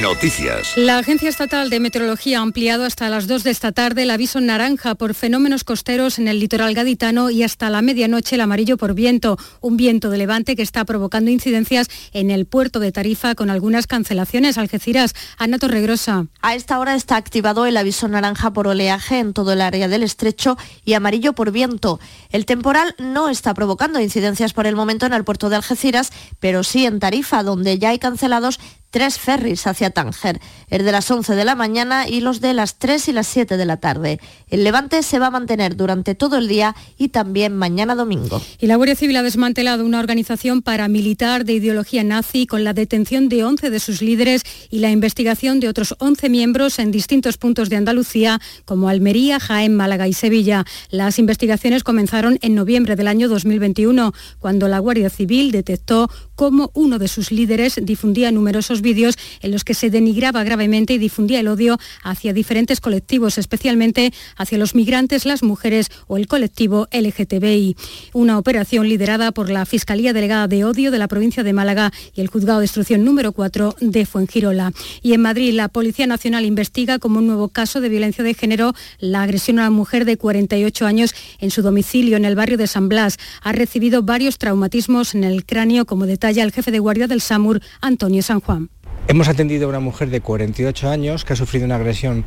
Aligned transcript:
Noticias. 0.00 0.76
La 0.76 0.98
Agencia 0.98 1.28
Estatal 1.28 1.68
de 1.68 1.78
Meteorología 1.78 2.38
ha 2.38 2.42
ampliado 2.42 2.84
hasta 2.84 3.10
las 3.10 3.26
2 3.26 3.44
de 3.44 3.50
esta 3.50 3.72
tarde 3.72 4.04
el 4.04 4.10
aviso 4.10 4.40
naranja 4.40 4.94
por 4.94 5.14
fenómenos 5.14 5.62
costeros 5.62 6.18
en 6.18 6.26
el 6.26 6.40
litoral 6.40 6.74
gaditano 6.74 7.28
y 7.28 7.42
hasta 7.42 7.68
la 7.68 7.82
medianoche 7.82 8.36
el 8.36 8.40
amarillo 8.40 8.78
por 8.78 8.94
viento, 8.94 9.36
un 9.60 9.76
viento 9.76 10.08
de 10.08 10.16
levante 10.16 10.56
que 10.56 10.62
está 10.62 10.84
provocando 10.84 11.30
incidencias 11.30 11.88
en 12.12 12.30
el 12.30 12.46
puerto 12.46 12.80
de 12.80 12.92
Tarifa 12.92 13.34
con 13.34 13.50
algunas 13.50 13.86
cancelaciones. 13.86 14.56
Algeciras, 14.56 15.14
Ana 15.36 15.58
Torregrosa. 15.58 16.26
A 16.40 16.54
esta 16.54 16.78
hora 16.78 16.94
está 16.94 17.16
activado 17.16 17.66
el 17.66 17.76
aviso 17.76 18.08
naranja 18.08 18.52
por 18.52 18.68
oleaje 18.68 19.18
en 19.18 19.34
todo 19.34 19.52
el 19.52 19.60
área 19.60 19.88
del 19.88 20.02
estrecho 20.02 20.56
y 20.84 20.94
amarillo 20.94 21.34
por 21.34 21.52
viento. 21.52 22.00
El 22.30 22.46
temporal 22.46 22.94
no 22.98 23.28
está 23.28 23.52
provocando 23.52 24.00
incidencias 24.00 24.54
por 24.54 24.66
el 24.66 24.76
momento 24.76 25.04
en 25.04 25.12
el 25.12 25.24
puerto 25.24 25.50
de 25.50 25.56
Algeciras, 25.56 26.10
pero 26.38 26.64
sí 26.64 26.86
en 26.86 27.00
Tarifa, 27.00 27.42
donde 27.42 27.78
ya 27.78 27.90
hay 27.90 27.98
cancelados 27.98 28.60
tres 28.90 29.18
ferries 29.18 29.66
hacia 29.66 29.90
Tánger, 29.90 30.40
el 30.68 30.84
de 30.84 30.92
las 30.92 31.10
11 31.10 31.34
de 31.34 31.44
la 31.44 31.54
mañana 31.54 32.08
y 32.08 32.20
los 32.20 32.40
de 32.40 32.54
las 32.54 32.76
3 32.78 33.08
y 33.08 33.12
las 33.12 33.26
7 33.26 33.56
de 33.56 33.64
la 33.64 33.78
tarde. 33.78 34.20
El 34.48 34.64
levante 34.64 35.02
se 35.02 35.18
va 35.18 35.28
a 35.28 35.30
mantener 35.30 35.76
durante 35.76 36.14
todo 36.14 36.38
el 36.38 36.48
día 36.48 36.74
y 36.98 37.08
también 37.08 37.56
mañana 37.56 37.94
domingo. 37.94 38.42
Y 38.58 38.66
la 38.66 38.76
Guardia 38.76 38.96
Civil 38.96 39.16
ha 39.16 39.22
desmantelado 39.22 39.84
una 39.84 40.00
organización 40.00 40.62
paramilitar 40.62 41.44
de 41.44 41.54
ideología 41.54 42.04
nazi 42.04 42.46
con 42.46 42.64
la 42.64 42.72
detención 42.72 43.28
de 43.28 43.44
11 43.44 43.70
de 43.70 43.80
sus 43.80 44.02
líderes 44.02 44.42
y 44.70 44.80
la 44.80 44.90
investigación 44.90 45.60
de 45.60 45.68
otros 45.68 45.94
11 45.98 46.28
miembros 46.28 46.78
en 46.78 46.90
distintos 46.90 47.36
puntos 47.36 47.70
de 47.70 47.76
Andalucía, 47.76 48.40
como 48.64 48.88
Almería, 48.88 49.38
Jaén, 49.40 49.74
Málaga 49.76 50.08
y 50.08 50.12
Sevilla. 50.12 50.64
Las 50.90 51.18
investigaciones 51.18 51.84
comenzaron 51.84 52.38
en 52.42 52.54
noviembre 52.54 52.96
del 52.96 53.08
año 53.08 53.28
2021, 53.28 54.12
cuando 54.38 54.68
la 54.68 54.78
Guardia 54.78 55.10
Civil 55.10 55.52
detectó 55.52 56.10
cómo 56.34 56.70
uno 56.74 56.98
de 56.98 57.08
sus 57.08 57.30
líderes 57.30 57.78
difundía 57.82 58.32
numerosos 58.32 58.79
vídeos 58.82 59.16
en 59.40 59.50
los 59.50 59.64
que 59.64 59.74
se 59.74 59.90
denigraba 59.90 60.44
gravemente 60.44 60.94
y 60.94 60.98
difundía 60.98 61.40
el 61.40 61.48
odio 61.48 61.78
hacia 62.02 62.32
diferentes 62.32 62.80
colectivos, 62.80 63.38
especialmente 63.38 64.12
hacia 64.36 64.58
los 64.58 64.74
migrantes, 64.74 65.26
las 65.26 65.42
mujeres 65.42 65.90
o 66.06 66.16
el 66.16 66.26
colectivo 66.26 66.88
LGTBI. 66.92 67.76
Una 68.12 68.38
operación 68.38 68.88
liderada 68.88 69.32
por 69.32 69.50
la 69.50 69.66
Fiscalía 69.66 70.12
Delegada 70.12 70.48
de 70.48 70.64
Odio 70.64 70.90
de 70.90 70.98
la 70.98 71.08
provincia 71.08 71.42
de 71.42 71.52
Málaga 71.52 71.92
y 72.14 72.20
el 72.20 72.28
Juzgado 72.28 72.60
de 72.60 72.64
Instrucción 72.64 73.04
número 73.04 73.32
4 73.32 73.76
de 73.80 74.06
Fuengirola. 74.06 74.72
Y 75.02 75.12
en 75.12 75.22
Madrid, 75.22 75.52
la 75.54 75.68
Policía 75.68 76.06
Nacional 76.06 76.44
investiga 76.44 76.98
como 76.98 77.18
un 77.18 77.26
nuevo 77.26 77.48
caso 77.48 77.80
de 77.80 77.88
violencia 77.88 78.24
de 78.24 78.34
género 78.34 78.74
la 78.98 79.22
agresión 79.22 79.58
a 79.58 79.62
una 79.62 79.70
mujer 79.70 80.04
de 80.04 80.16
48 80.16 80.86
años 80.86 81.14
en 81.38 81.50
su 81.50 81.62
domicilio 81.62 82.16
en 82.16 82.24
el 82.24 82.34
barrio 82.34 82.56
de 82.56 82.66
San 82.66 82.88
Blas. 82.88 83.18
Ha 83.42 83.52
recibido 83.52 84.02
varios 84.02 84.38
traumatismos 84.38 85.14
en 85.14 85.24
el 85.24 85.44
cráneo, 85.44 85.86
como 85.86 86.06
detalle 86.06 86.42
el 86.42 86.52
jefe 86.52 86.70
de 86.70 86.78
guardia 86.78 87.06
del 87.06 87.20
SAMUR, 87.20 87.60
Antonio 87.80 88.22
San 88.22 88.40
Juan. 88.40 88.69
Hemos 89.10 89.26
atendido 89.26 89.66
a 89.66 89.70
una 89.70 89.80
mujer 89.80 90.08
de 90.08 90.20
48 90.20 90.88
años 90.88 91.24
que 91.24 91.32
ha 91.32 91.36
sufrido 91.36 91.66
una 91.66 91.74
agresión 91.74 92.24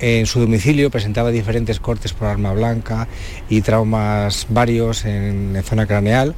en 0.00 0.26
su 0.26 0.40
domicilio, 0.40 0.90
presentaba 0.90 1.30
diferentes 1.30 1.78
cortes 1.78 2.12
por 2.14 2.26
arma 2.26 2.52
blanca 2.52 3.06
y 3.48 3.60
traumas 3.60 4.48
varios 4.48 5.04
en, 5.04 5.56
zona 5.62 5.86
craneal. 5.86 6.34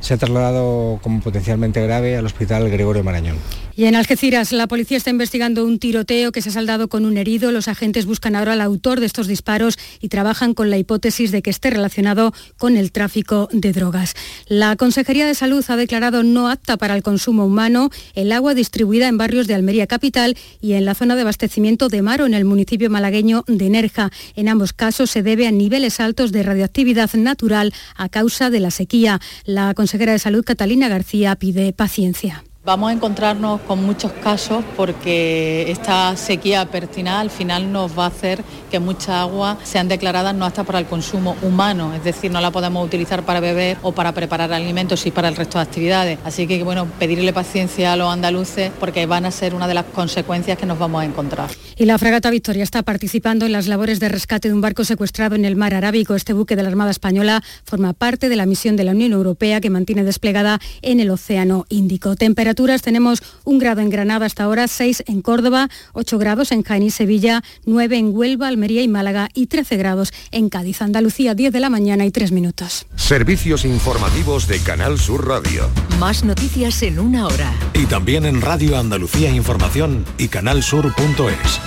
Se 0.00 0.14
ha 0.14 0.16
trasladado 0.16 0.98
como 1.04 1.20
potencialmente 1.20 1.80
grave 1.80 2.16
al 2.16 2.26
hospital 2.26 2.68
Gregorio 2.68 3.04
Marañón. 3.04 3.36
Y 3.78 3.84
en 3.84 3.94
Algeciras, 3.94 4.50
la 4.50 4.66
policía 4.66 4.96
está 4.96 5.10
investigando 5.10 5.64
un 5.64 5.78
tiroteo 5.78 6.32
que 6.32 6.42
se 6.42 6.48
ha 6.48 6.52
saldado 6.52 6.88
con 6.88 7.06
un 7.06 7.16
herido. 7.16 7.52
Los 7.52 7.68
agentes 7.68 8.06
buscan 8.06 8.34
ahora 8.34 8.54
al 8.54 8.60
autor 8.60 8.98
de 8.98 9.06
estos 9.06 9.28
disparos 9.28 9.78
y 10.00 10.08
trabajan 10.08 10.52
con 10.52 10.68
la 10.68 10.78
hipótesis 10.78 11.30
de 11.30 11.42
que 11.42 11.50
esté 11.50 11.70
relacionado 11.70 12.34
con 12.56 12.76
el 12.76 12.90
tráfico 12.90 13.48
de 13.52 13.72
drogas. 13.72 14.16
La 14.48 14.74
Consejería 14.74 15.28
de 15.28 15.36
Salud 15.36 15.64
ha 15.68 15.76
declarado 15.76 16.24
no 16.24 16.50
apta 16.50 16.76
para 16.76 16.96
el 16.96 17.04
consumo 17.04 17.46
humano 17.46 17.90
el 18.16 18.32
agua 18.32 18.54
distribuida 18.54 19.06
en 19.06 19.16
barrios 19.16 19.46
de 19.46 19.54
Almería 19.54 19.86
Capital 19.86 20.36
y 20.60 20.72
en 20.72 20.84
la 20.84 20.96
zona 20.96 21.14
de 21.14 21.20
abastecimiento 21.22 21.88
de 21.88 22.02
Maro, 22.02 22.26
en 22.26 22.34
el 22.34 22.44
municipio 22.44 22.90
malagueño 22.90 23.44
de 23.46 23.70
Nerja. 23.70 24.10
En 24.34 24.48
ambos 24.48 24.72
casos 24.72 25.08
se 25.08 25.22
debe 25.22 25.46
a 25.46 25.52
niveles 25.52 26.00
altos 26.00 26.32
de 26.32 26.42
radioactividad 26.42 27.14
natural 27.14 27.72
a 27.94 28.08
causa 28.08 28.50
de 28.50 28.58
la 28.58 28.72
sequía. 28.72 29.20
La 29.44 29.72
consejera 29.74 30.10
de 30.10 30.18
Salud, 30.18 30.44
Catalina 30.44 30.88
García, 30.88 31.36
pide 31.36 31.72
paciencia. 31.72 32.42
Vamos 32.64 32.90
a 32.90 32.92
encontrarnos 32.92 33.60
con 33.62 33.86
muchos 33.86 34.12
casos 34.12 34.64
porque 34.76 35.70
esta 35.70 36.14
sequía 36.16 36.66
pertinaz 36.66 37.20
al 37.20 37.30
final 37.30 37.72
nos 37.72 37.96
va 37.96 38.04
a 38.04 38.08
hacer 38.08 38.42
que 38.70 38.80
muchas 38.80 39.10
aguas 39.10 39.56
sean 39.62 39.88
declaradas 39.88 40.34
no 40.34 40.44
hasta 40.44 40.64
para 40.64 40.80
el 40.80 40.86
consumo 40.86 41.36
humano, 41.42 41.94
es 41.94 42.04
decir, 42.04 42.30
no 42.30 42.40
la 42.40 42.50
podemos 42.50 42.84
utilizar 42.84 43.22
para 43.22 43.40
beber 43.40 43.78
o 43.82 43.92
para 43.92 44.12
preparar 44.12 44.52
alimentos 44.52 45.06
y 45.06 45.12
para 45.12 45.28
el 45.28 45.36
resto 45.36 45.58
de 45.58 45.62
actividades. 45.62 46.18
Así 46.24 46.46
que 46.46 46.62
bueno, 46.64 46.86
pedirle 46.98 47.32
paciencia 47.32 47.92
a 47.92 47.96
los 47.96 48.12
andaluces 48.12 48.70
porque 48.78 49.06
van 49.06 49.24
a 49.24 49.30
ser 49.30 49.54
una 49.54 49.68
de 49.68 49.74
las 49.74 49.84
consecuencias 49.86 50.58
que 50.58 50.66
nos 50.66 50.78
vamos 50.78 51.00
a 51.00 51.04
encontrar. 51.06 51.48
Y 51.76 51.86
la 51.86 51.96
fragata 51.96 52.28
Victoria 52.28 52.64
está 52.64 52.82
participando 52.82 53.46
en 53.46 53.52
las 53.52 53.68
labores 53.68 54.00
de 54.00 54.08
rescate 54.08 54.48
de 54.48 54.54
un 54.54 54.60
barco 54.60 54.84
secuestrado 54.84 55.36
en 55.36 55.44
el 55.44 55.54
mar 55.54 55.74
Arábico. 55.74 56.16
Este 56.16 56.32
buque 56.32 56.56
de 56.56 56.64
la 56.64 56.68
Armada 56.68 56.90
Española 56.90 57.42
forma 57.64 57.92
parte 57.92 58.28
de 58.28 58.36
la 58.36 58.46
misión 58.46 58.76
de 58.76 58.84
la 58.84 58.92
Unión 58.92 59.12
Europea 59.12 59.60
que 59.60 59.70
mantiene 59.70 60.02
desplegada 60.02 60.58
en 60.82 60.98
el 60.98 61.08
Océano 61.08 61.64
Índico. 61.68 62.16
Temperatura 62.16 62.57
tenemos 62.66 63.22
un 63.44 63.58
grado 63.58 63.80
en 63.80 63.88
Granada 63.88 64.26
hasta 64.26 64.44
ahora, 64.44 64.66
6 64.66 65.04
en 65.06 65.22
Córdoba, 65.22 65.68
8 65.92 66.18
grados 66.18 66.50
en 66.50 66.62
Jaén 66.62 66.82
y 66.82 66.90
Sevilla, 66.90 67.42
9 67.66 67.96
en 67.96 68.16
Huelva, 68.16 68.48
Almería 68.48 68.82
y 68.82 68.88
Málaga 68.88 69.28
y 69.32 69.46
13 69.46 69.76
grados 69.76 70.12
en 70.32 70.48
Cádiz, 70.48 70.82
Andalucía, 70.82 71.34
10 71.34 71.52
de 71.52 71.60
la 71.60 71.70
mañana 71.70 72.04
y 72.04 72.10
3 72.10 72.32
minutos. 72.32 72.86
Servicios 72.96 73.64
informativos 73.64 74.48
de 74.48 74.58
Canal 74.60 74.98
Sur 74.98 75.28
Radio. 75.28 75.68
Más 76.00 76.24
noticias 76.24 76.82
en 76.82 76.98
una 76.98 77.26
hora. 77.26 77.52
Y 77.74 77.86
también 77.86 78.24
en 78.26 78.40
Radio 78.40 78.76
Andalucía 78.76 79.30
Información 79.30 80.04
y 80.18 80.28
canalsur.es. 80.28 81.60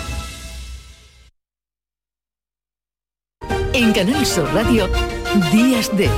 En 3.73 3.94
Canal 3.94 4.25
Sur 4.25 4.53
Radio, 4.53 4.90
Días 5.53 5.96
de 5.96 6.09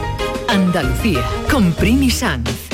Andalucía, 0.48 1.24
con 1.50 1.72
Primi 1.74 2.10
Sanz. 2.10 2.73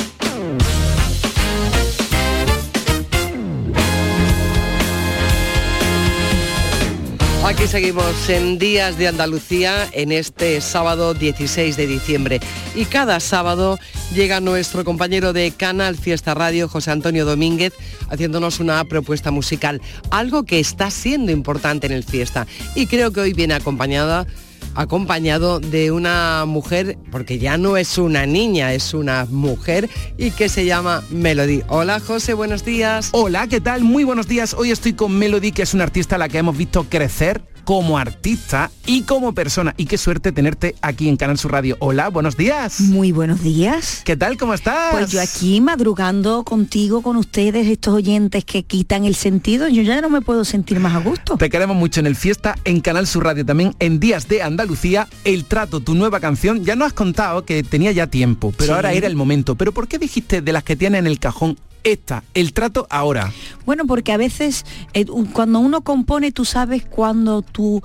Aquí 7.50 7.66
seguimos 7.66 8.30
en 8.30 8.60
Días 8.60 9.00
de 9.00 9.08
Andalucía 9.08 9.90
en 9.94 10.12
este 10.12 10.62
sábado 10.62 11.16
16 11.16 11.78
de 11.78 11.88
diciembre. 11.88 12.40
Y 12.76 12.86
cada 12.86 13.20
sábado 13.20 13.80
llega 14.14 14.40
nuestro 14.40 14.86
compañero 14.86 15.34
de 15.34 15.50
Canal 15.50 15.98
Fiesta 15.98 16.36
Radio, 16.36 16.70
José 16.70 16.92
Antonio 16.92 17.26
Domínguez, 17.26 17.74
haciéndonos 18.08 18.60
una 18.60 18.86
propuesta 18.86 19.32
musical. 19.32 19.82
Algo 20.12 20.44
que 20.44 20.60
está 20.60 20.92
siendo 20.92 21.32
importante 21.32 21.88
en 21.88 21.94
el 21.94 22.04
Fiesta. 22.04 22.46
Y 22.76 22.86
creo 22.86 23.12
que 23.12 23.22
hoy 23.22 23.34
viene 23.34 23.56
acompañada 23.56 24.28
acompañado 24.76 25.60
de 25.60 25.92
una 25.92 26.46
mujer, 26.46 26.98
porque 27.12 27.40
ya 27.40 27.58
no 27.58 27.78
es 27.78 27.98
una 27.98 28.26
niña, 28.26 28.74
es 28.74 28.94
una 28.94 29.26
mujer 29.26 29.90
y 30.18 30.32
que 30.32 30.50
se 30.50 30.66
llama 30.66 31.04
Melody. 31.10 31.64
Hola 31.68 32.00
José, 32.00 32.34
buenos 32.34 32.64
días. 32.64 33.10
Hola, 33.12 33.48
¿qué 33.48 33.62
tal? 33.62 33.84
Muy 33.84 34.04
buenos 34.04 34.28
días. 34.28 34.54
Hoy 34.54 34.72
estoy 34.72 34.94
con 34.94 35.18
Melody, 35.18 35.52
que 35.52 35.64
es 35.64 35.74
una 35.74 35.84
artista 35.84 36.16
a 36.16 36.20
la 36.20 36.30
que 36.30 36.38
hemos 36.38 36.58
visto 36.58 36.86
crecer 36.86 37.42
como 37.70 38.00
artista 38.00 38.72
y 38.88 39.04
como 39.04 39.34
persona. 39.36 39.76
Y 39.78 39.86
qué 39.86 40.00
suerte 40.00 40.32
tenerte 40.32 40.74
aquí 40.82 41.08
en 41.08 41.18
Canal 41.18 41.38
Sur 41.38 41.52
Radio. 41.52 41.78
Hola, 41.78 42.10
buenos 42.10 42.36
días. 42.36 42.80
Muy 42.80 43.12
buenos 43.12 43.44
días. 43.44 44.02
¿Qué 44.04 44.18
tal? 44.18 44.38
¿Cómo 44.38 44.56
estás? 44.56 44.92
Pues 44.92 45.12
yo 45.12 45.22
aquí 45.22 45.62
madrugando 45.62 46.44
contigo, 46.44 47.04
con 47.04 47.16
ustedes, 47.16 47.68
estos 47.68 47.94
oyentes 47.94 48.44
que 48.44 48.64
quitan 48.64 49.06
el 49.06 49.14
sentido, 49.14 49.68
yo 49.68 49.84
ya 49.84 50.02
no 50.02 50.10
me 50.10 50.22
puedo 50.22 50.46
sentir 50.46 50.80
más 50.80 50.96
a 50.96 51.00
gusto. 51.00 51.38
Te 51.38 51.52
queremos 51.52 51.78
mucho 51.78 52.00
en 52.00 52.08
el 52.08 52.16
Fiesta, 52.16 52.56
en 52.66 52.82
Canal 52.82 53.06
Sur 53.06 53.26
Radio 53.26 53.46
también, 53.46 53.76
en 53.78 54.00
Días 54.00 54.28
de 54.28 54.42
Andalucía, 54.42 55.08
El 55.24 55.46
Trato, 55.46 55.80
tu 55.80 55.94
nueva 55.94 56.20
canción. 56.20 56.66
Ya 56.66 56.76
no 56.76 56.86
has 56.86 56.94
contado 56.94 57.46
que 57.46 57.62
tenía 57.62 57.92
ya 57.92 58.08
tiempo, 58.08 58.52
pero 58.58 58.74
ahora 58.74 58.94
era 58.94 59.06
el 59.06 59.16
momento. 59.16 59.54
¿Pero 59.54 59.74
por 59.74 59.88
qué 59.88 60.00
dijiste 60.00 60.42
de 60.42 60.54
las 60.54 60.64
que 60.64 60.76
tiene 60.76 60.98
en 60.98 61.06
el 61.06 61.20
cajón 61.20 61.56
esta, 61.84 62.24
el 62.34 62.54
trato 62.54 62.88
ahora? 62.90 63.32
Bueno, 63.66 63.86
porque 63.86 64.12
a 64.12 64.18
veces 64.18 64.66
eh, 64.94 65.06
cuando 65.34 65.60
uno 65.60 65.82
compone, 65.82 66.32
tú 66.32 66.46
sabes 66.46 66.84
cuando 66.86 67.42
tú 67.42 67.82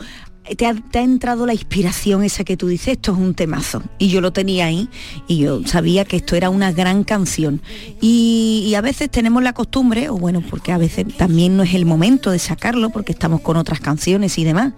te 0.56 0.66
ha, 0.66 1.02
entrado 1.02 1.46
la 1.46 1.54
inspiración 1.54 2.22
esa 2.22 2.44
que 2.44 2.56
tú 2.56 2.68
dices, 2.68 2.88
esto 2.88 3.12
es 3.12 3.18
un 3.18 3.34
temazo. 3.34 3.82
Y 3.98 4.08
yo 4.08 4.20
lo 4.20 4.32
tenía 4.32 4.66
ahí 4.66 4.88
y 5.26 5.38
yo 5.38 5.66
sabía 5.66 6.04
que 6.04 6.16
esto 6.16 6.36
era 6.36 6.50
una 6.50 6.70
gran 6.70 7.02
canción. 7.02 7.62
Y, 8.00 8.72
a 8.74 8.80
veces 8.80 9.08
tenemos 9.08 9.42
la 9.42 9.52
costumbre, 9.52 10.08
o 10.08 10.16
bueno, 10.16 10.42
porque 10.50 10.72
a 10.72 10.78
veces 10.78 11.06
también 11.16 11.56
no 11.56 11.62
es 11.62 11.74
el 11.74 11.86
momento 11.86 12.32
de 12.32 12.40
sacarlo, 12.40 12.90
porque 12.90 13.12
estamos 13.12 13.40
con 13.40 13.56
otras 13.56 13.78
canciones 13.78 14.36
y 14.36 14.44
demás, 14.44 14.72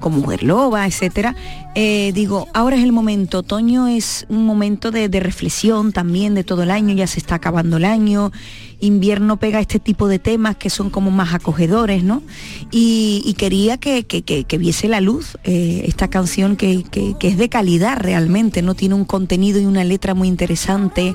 como 0.00 0.18
Mujer 0.18 0.42
Loba, 0.42 0.84
etc. 0.86 1.36
Eh, 1.76 2.10
digo, 2.12 2.48
ahora 2.52 2.76
es 2.76 2.82
el 2.82 2.92
momento, 2.92 3.38
otoño 3.38 3.86
es 3.86 4.26
un 4.28 4.44
momento 4.44 4.90
de, 4.90 5.08
de 5.08 5.20
reflexión 5.20 5.92
también 5.92 6.34
de 6.34 6.42
todo 6.42 6.64
el 6.64 6.72
año, 6.72 6.94
ya 6.94 7.06
se 7.06 7.20
está 7.20 7.36
acabando 7.36 7.76
el 7.76 7.84
año 7.84 8.32
invierno 8.80 9.38
pega 9.38 9.60
este 9.60 9.80
tipo 9.80 10.08
de 10.08 10.18
temas 10.18 10.56
que 10.56 10.70
son 10.70 10.90
como 10.90 11.10
más 11.10 11.34
acogedores, 11.34 12.02
¿no? 12.04 12.22
Y, 12.70 13.34
quería 13.38 13.78
que, 13.78 14.04
que, 14.04 14.58
viese 14.58 14.88
la 14.88 15.00
luz 15.00 15.36
eh, 15.44 15.82
esta 15.86 16.08
canción 16.08 16.56
que, 16.56 16.84
es 17.20 17.38
de 17.38 17.48
calidad 17.48 17.98
realmente, 17.98 18.62
¿no? 18.62 18.74
Tiene 18.74 18.94
un 18.94 19.04
contenido 19.04 19.60
y 19.60 19.66
una 19.66 19.84
letra 19.84 20.14
muy 20.14 20.28
interesante, 20.28 21.14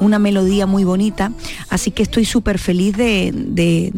una 0.00 0.18
melodía 0.18 0.66
muy 0.66 0.84
bonita, 0.84 1.32
así 1.68 1.90
que 1.90 2.02
estoy 2.02 2.24
súper 2.24 2.58
feliz 2.58 2.96
de 2.96 3.32
de 3.32 3.92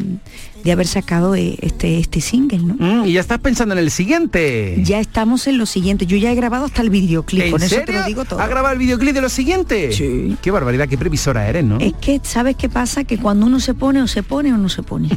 haber 0.73 0.87
sacado 0.87 1.35
eh, 1.35 1.57
este, 1.61 1.99
este 1.99 2.21
single, 2.21 2.59
¿no? 2.59 2.75
Mm, 2.77 3.05
y 3.05 3.13
ya 3.13 3.21
estás 3.21 3.39
pensando 3.39 3.73
en 3.73 3.79
el 3.79 3.91
siguiente. 3.91 4.81
Ya 4.83 4.99
estamos 4.99 5.47
en 5.47 5.57
lo 5.57 5.65
siguiente. 5.65 6.05
Yo 6.05 6.17
ya 6.17 6.31
he 6.31 6.35
grabado 6.35 6.65
hasta 6.65 6.81
el 6.81 6.89
videoclip, 6.89 7.51
con 7.51 7.61
eso 7.61 7.77
te 7.85 7.93
lo 7.93 8.03
digo 8.03 8.25
todo. 8.25 8.39
¿Ha 8.39 8.47
grabado 8.47 8.73
el 8.73 8.79
videoclip 8.79 9.13
de 9.13 9.21
lo 9.21 9.29
siguiente? 9.29 9.91
Sí. 9.91 10.37
Qué 10.41 10.51
barbaridad, 10.51 10.87
qué 10.87 10.97
previsora 10.97 11.47
eres, 11.47 11.63
¿no? 11.63 11.77
Es 11.79 11.93
que, 11.93 12.19
¿sabes 12.23 12.55
qué 12.55 12.69
pasa? 12.69 13.03
Que 13.03 13.17
cuando 13.17 13.45
uno 13.45 13.59
se 13.59 13.73
pone 13.73 14.01
o 14.01 14.07
se 14.07 14.23
pone 14.23 14.53
o 14.53 14.57
no 14.57 14.69
se 14.69 14.83
pone. 14.83 15.09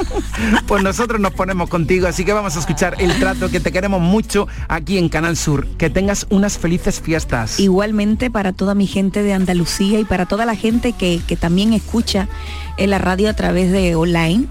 pues 0.66 0.82
nosotros 0.82 1.20
nos 1.20 1.32
ponemos 1.32 1.68
contigo, 1.68 2.06
así 2.06 2.24
que 2.24 2.32
vamos 2.32 2.56
a 2.56 2.60
escuchar 2.60 2.96
el 2.98 3.18
trato 3.18 3.50
que 3.50 3.60
te 3.60 3.72
queremos 3.72 4.00
mucho 4.00 4.48
aquí 4.68 4.98
en 4.98 5.08
Canal 5.08 5.36
Sur. 5.36 5.66
Que 5.78 5.90
tengas 5.90 6.26
unas 6.30 6.58
felices 6.58 7.00
fiestas. 7.00 7.60
Igualmente 7.60 8.30
para 8.30 8.52
toda 8.52 8.74
mi 8.74 8.86
gente 8.86 9.22
de 9.22 9.32
Andalucía 9.32 10.00
y 10.00 10.04
para 10.04 10.26
toda 10.26 10.46
la 10.46 10.54
gente 10.54 10.92
que, 10.92 11.20
que 11.26 11.36
también 11.36 11.72
escucha 11.72 12.28
en 12.76 12.90
la 12.90 12.98
radio 12.98 13.28
a 13.28 13.34
través 13.34 13.70
de 13.70 13.94
online 13.94 14.46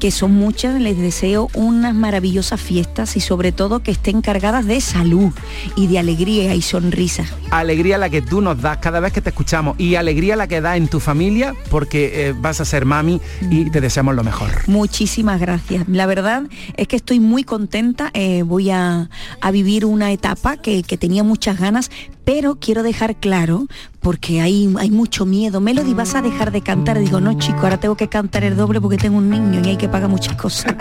que 0.00 0.10
son 0.10 0.32
muchas, 0.32 0.80
les 0.80 0.96
deseo 0.98 1.48
unas 1.54 1.94
maravillosas 1.94 2.60
fiestas 2.60 3.16
y 3.16 3.20
sobre 3.20 3.52
todo 3.52 3.82
que 3.82 3.90
estén 3.90 4.22
cargadas 4.22 4.66
de 4.66 4.80
salud 4.80 5.32
y 5.76 5.86
de 5.88 5.98
alegría 5.98 6.54
y 6.54 6.62
sonrisa. 6.62 7.24
Alegría 7.50 7.98
la 7.98 8.08
que 8.08 8.22
tú 8.22 8.40
nos 8.40 8.60
das 8.60 8.78
cada 8.78 8.98
vez 8.98 9.12
que 9.12 9.20
te 9.20 9.28
escuchamos 9.28 9.78
y 9.78 9.96
alegría 9.96 10.36
la 10.36 10.48
que 10.48 10.62
da 10.62 10.76
en 10.76 10.88
tu 10.88 11.00
familia 11.00 11.54
porque 11.70 12.28
eh, 12.28 12.34
vas 12.36 12.60
a 12.60 12.64
ser 12.64 12.86
mami 12.86 13.20
y 13.50 13.70
te 13.70 13.80
deseamos 13.80 14.14
lo 14.14 14.24
mejor. 14.24 14.50
Muchísimas 14.66 15.38
gracias. 15.38 15.86
La 15.86 16.06
verdad 16.06 16.44
es 16.76 16.88
que 16.88 16.96
estoy 16.96 17.20
muy 17.20 17.44
contenta, 17.44 18.10
eh, 18.14 18.42
voy 18.42 18.70
a, 18.70 19.08
vivir 19.52 19.84
una 19.84 20.12
etapa 20.12 20.56
que, 20.56 20.84
que 20.84 20.96
tenía 20.96 21.24
muchas 21.24 21.58
ganas, 21.58 21.90
pero 22.32 22.60
quiero 22.60 22.84
dejar 22.84 23.16
claro, 23.16 23.66
porque 23.98 24.40
hay, 24.40 24.72
hay 24.78 24.92
mucho 24.92 25.26
miedo. 25.26 25.60
Melody, 25.60 25.94
¿vas 25.94 26.14
a 26.14 26.22
dejar 26.22 26.52
de 26.52 26.60
cantar? 26.60 26.96
Digo, 27.00 27.20
no, 27.20 27.36
chico, 27.36 27.58
ahora 27.62 27.80
tengo 27.80 27.96
que 27.96 28.06
cantar 28.06 28.44
el 28.44 28.54
doble 28.56 28.80
porque 28.80 28.96
tengo 28.98 29.18
un 29.18 29.28
niño 29.28 29.60
y 29.64 29.70
hay 29.70 29.76
que 29.76 29.88
pagar 29.88 30.08
muchas 30.08 30.36
cosas. 30.36 30.72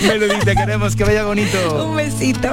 Melody, 0.00 0.38
te 0.42 0.56
queremos, 0.56 0.96
que 0.96 1.04
vaya 1.04 1.26
bonito. 1.26 1.84
Un 1.84 1.96
besito. 1.96 2.48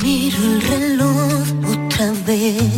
Miro 0.00 0.38
el 0.38 0.62
reloj 0.62 1.42
otra 1.66 2.12
vez. 2.24 2.70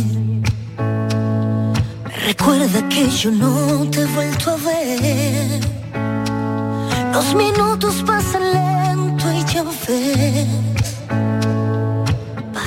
Me 2.03 2.15
recuerda 2.25 2.89
que 2.89 3.07
yo 3.11 3.29
no 3.29 3.87
te 3.91 4.01
he 4.01 4.05
vuelto 4.05 4.49
a 4.49 4.55
ver. 4.55 5.59
Los 7.13 7.35
minutos 7.35 8.03
pasan 8.07 8.41
lento 8.41 9.31
y 9.31 9.45
ya 9.53 9.61
ves 9.87 10.74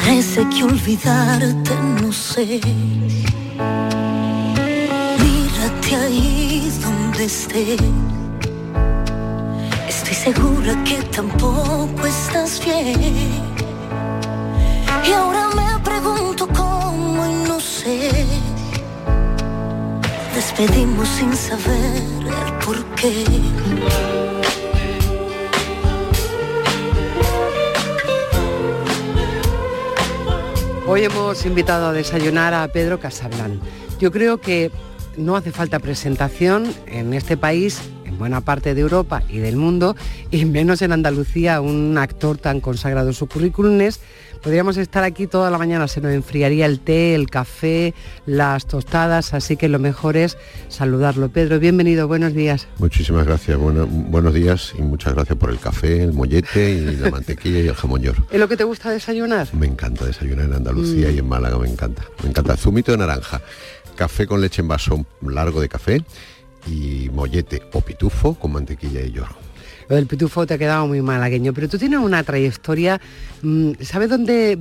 Parece 0.08 0.40
que 0.48 0.64
olvidarte 0.64 1.74
no 2.00 2.10
sé. 2.10 2.60
Mírate 5.22 5.96
ahí 5.96 6.72
donde 6.82 7.24
esté. 7.26 7.76
Estoy 9.86 10.14
segura 10.14 10.82
que 10.84 10.96
tampoco 11.14 12.06
estás 12.06 12.58
bien. 12.64 13.42
Y 15.06 15.12
ahora 15.12 15.50
me 15.54 15.78
pregunto 15.84 16.48
cómo 16.56 17.26
y 17.26 17.34
no 17.46 17.60
sé. 17.60 18.10
Despedimos 20.34 21.06
sin 21.06 21.36
saber 21.36 22.02
el 22.24 22.52
por 22.64 22.82
Hoy 30.90 31.04
hemos 31.04 31.44
invitado 31.44 31.88
a 31.88 31.92
desayunar 31.92 32.54
a 32.54 32.66
Pedro 32.68 32.98
Casablan. 32.98 33.60
Yo 34.00 34.10
creo 34.10 34.40
que 34.40 34.70
no 35.18 35.36
hace 35.36 35.52
falta 35.52 35.80
presentación 35.80 36.64
en 36.86 37.12
este 37.12 37.36
país, 37.36 37.78
en 38.06 38.16
buena 38.16 38.40
parte 38.40 38.74
de 38.74 38.80
Europa 38.80 39.22
y 39.28 39.36
del 39.36 39.56
mundo, 39.56 39.96
y 40.30 40.46
menos 40.46 40.80
en 40.80 40.92
Andalucía, 40.92 41.60
un 41.60 41.98
actor 41.98 42.38
tan 42.38 42.60
consagrado 42.60 43.08
en 43.08 43.14
su 43.14 43.26
currículum 43.26 43.78
es 43.82 44.00
Podríamos 44.42 44.76
estar 44.76 45.04
aquí 45.04 45.26
toda 45.26 45.50
la 45.50 45.58
mañana, 45.58 45.88
se 45.88 46.00
nos 46.00 46.12
enfriaría 46.12 46.66
el 46.66 46.80
té, 46.80 47.14
el 47.14 47.28
café, 47.28 47.94
las 48.26 48.66
tostadas, 48.66 49.34
así 49.34 49.56
que 49.56 49.68
lo 49.68 49.78
mejor 49.78 50.16
es 50.16 50.36
saludarlo. 50.68 51.28
Pedro, 51.28 51.58
bienvenido, 51.58 52.08
buenos 52.08 52.34
días. 52.34 52.68
Muchísimas 52.78 53.26
gracias, 53.26 53.58
buenos 53.58 54.34
días 54.34 54.74
y 54.78 54.82
muchas 54.82 55.14
gracias 55.14 55.38
por 55.38 55.50
el 55.50 55.58
café, 55.58 56.02
el 56.02 56.12
mollete 56.12 56.70
y 56.70 56.96
la 56.96 57.10
mantequilla 57.12 57.60
y 57.60 57.68
el 57.68 57.74
jamón 57.74 58.02
york. 58.02 58.18
¿Es 58.30 58.38
lo 58.38 58.48
que 58.48 58.56
te 58.56 58.64
gusta 58.64 58.90
desayunar? 58.90 59.48
Me 59.54 59.66
encanta 59.66 60.04
desayunar 60.04 60.46
en 60.46 60.54
Andalucía 60.54 61.08
mm. 61.08 61.14
y 61.14 61.18
en 61.18 61.28
Málaga, 61.28 61.58
me 61.58 61.68
encanta. 61.68 62.04
Me 62.22 62.30
encanta 62.30 62.56
zumito 62.56 62.92
de 62.92 62.98
naranja, 62.98 63.42
café 63.96 64.26
con 64.26 64.40
leche 64.40 64.62
en 64.62 64.68
vaso 64.68 65.04
largo 65.22 65.60
de 65.60 65.68
café 65.68 66.02
y 66.66 67.10
mollete 67.12 67.62
o 67.72 67.80
pitufo 67.80 68.34
con 68.34 68.52
mantequilla 68.52 69.00
y 69.02 69.12
york. 69.12 69.47
Lo 69.88 69.96
del 69.96 70.06
pitufo 70.06 70.46
te 70.46 70.54
ha 70.54 70.58
quedado 70.58 70.86
muy 70.86 71.00
malagueño, 71.00 71.54
pero 71.54 71.68
tú 71.68 71.78
tienes 71.78 71.98
una 72.00 72.22
trayectoria, 72.22 73.00
mm, 73.42 73.72
¿sabes 73.80 74.10
dónde 74.10 74.58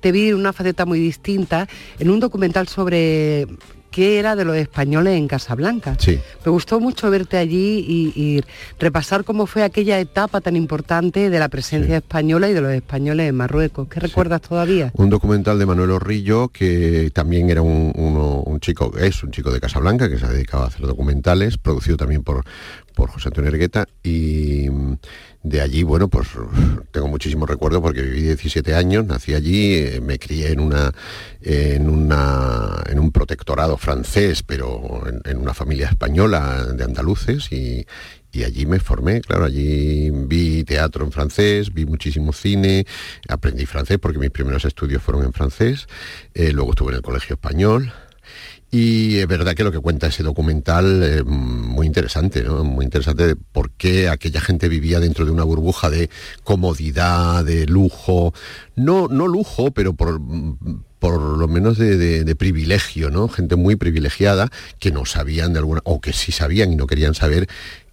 te 0.00 0.12
vi 0.12 0.32
una 0.32 0.52
faceta 0.52 0.84
muy 0.84 1.00
distinta? 1.00 1.66
En 1.98 2.10
un 2.10 2.20
documental 2.20 2.68
sobre 2.68 3.46
qué 3.90 4.18
era 4.18 4.36
de 4.36 4.44
los 4.44 4.56
españoles 4.56 5.16
en 5.16 5.28
Casablanca. 5.28 5.96
Sí. 5.98 6.18
Me 6.44 6.50
gustó 6.50 6.80
mucho 6.80 7.10
verte 7.10 7.36
allí 7.36 7.84
y, 7.88 8.42
repasar 8.78 9.24
cómo 9.24 9.46
fue 9.46 9.62
aquella 9.62 9.98
etapa 9.98 10.40
tan 10.40 10.56
importante 10.56 11.30
de 11.30 11.38
la 11.38 11.48
presencia 11.48 11.96
española 11.96 12.48
y 12.48 12.52
de 12.52 12.60
los 12.60 12.72
españoles 12.72 13.28
en 13.28 13.34
Marruecos. 13.34 13.88
¿Qué 13.88 14.00
recuerdas 14.00 14.40
todavía? 14.40 14.92
Un 14.94 15.10
documental 15.10 15.58
de 15.58 15.66
Manuel 15.66 15.90
Orrillo, 15.90 16.48
que 16.48 17.10
también 17.12 17.50
era 17.50 17.62
un, 17.62 17.92
un, 17.94 18.60
chico, 18.60 18.92
es 18.98 19.22
un 19.22 19.30
chico 19.30 19.50
de 19.50 19.60
Casablanca, 19.60 20.08
que 20.08 20.18
se 20.18 20.26
ha 20.26 20.30
dedicado 20.30 20.64
a 20.64 20.66
hacer 20.68 20.86
documentales, 20.86 21.58
producido 21.58 21.96
también 21.96 22.22
por, 22.22 22.44
por 22.94 23.10
José 23.10 23.28
Antonio 23.28 23.50
Ergueta 23.50 23.86
y 24.02 24.68
de 25.42 25.60
allí, 25.60 25.82
bueno, 25.84 26.08
pues 26.08 26.28
tengo 26.90 27.06
muchísimos 27.06 27.48
recuerdos 27.48 27.80
porque 27.80 28.02
viví 28.02 28.22
17 28.22 28.74
años, 28.74 29.06
nací 29.06 29.34
allí, 29.34 29.74
eh, 29.74 30.00
me 30.00 30.18
crié 30.18 30.52
en 30.52 30.60
una 30.60 30.92
en 31.40 31.88
una 31.88 32.82
en 32.88 32.98
un 32.98 33.12
protectorado 33.12 33.76
francés, 33.76 34.42
pero 34.42 35.04
en, 35.24 35.38
una 35.38 35.54
familia 35.54 35.88
española 35.88 36.64
de 36.64 36.84
andaluces 36.84 37.52
y, 37.52 37.86
allí 38.44 38.66
me 38.66 38.78
formé, 38.78 39.20
claro, 39.20 39.46
allí 39.46 40.10
vi 40.12 40.62
teatro 40.62 41.04
en 41.04 41.10
francés, 41.10 41.74
vi 41.74 41.86
muchísimo 41.86 42.32
cine, 42.32 42.86
aprendí 43.28 43.66
francés 43.66 43.98
porque 44.00 44.20
mis 44.20 44.30
primeros 44.30 44.64
estudios 44.64 45.02
fueron 45.02 45.24
en 45.24 45.32
francés, 45.32 45.88
eh, 46.34 46.52
luego 46.52 46.70
estuve 46.70 46.90
en 46.90 46.96
el 46.98 47.02
colegio 47.02 47.34
español, 47.34 47.92
y 48.70 49.16
es 49.16 49.26
verdad 49.26 49.54
que 49.54 49.64
lo 49.64 49.72
que 49.72 49.78
cuenta 49.78 50.08
ese 50.08 50.22
documental 50.22 51.02
es 51.02 51.24
muy 51.24 51.86
interesante, 51.86 52.42
¿no? 52.42 52.64
Muy 52.64 52.84
interesante 52.84 53.26
de 53.26 53.34
por 53.34 53.70
qué 53.70 54.10
aquella 54.10 54.42
gente 54.42 54.68
vivía 54.68 55.00
dentro 55.00 55.24
de 55.24 55.30
una 55.30 55.44
burbuja 55.44 55.88
de 55.88 56.10
comodidad, 56.44 57.44
de 57.46 57.66
lujo. 57.66 58.34
No, 58.76 59.08
no 59.08 59.26
lujo, 59.26 59.70
pero 59.70 59.94
por, 59.94 60.20
por 60.98 61.18
lo 61.18 61.48
menos 61.48 61.78
de, 61.78 62.36
privilegio, 62.36 63.10
¿no? 63.10 63.28
Gente 63.28 63.56
muy 63.56 63.76
privilegiada 63.76 64.50
que 64.78 64.90
no 64.90 65.06
sabían 65.06 65.54
de 65.54 65.60
alguna, 65.60 65.80
o 65.84 66.02
que 66.02 66.12
sí 66.12 66.30
sabían 66.30 66.70
y 66.70 66.76
no 66.76 66.86
querían 66.86 67.14
saber 67.14 67.48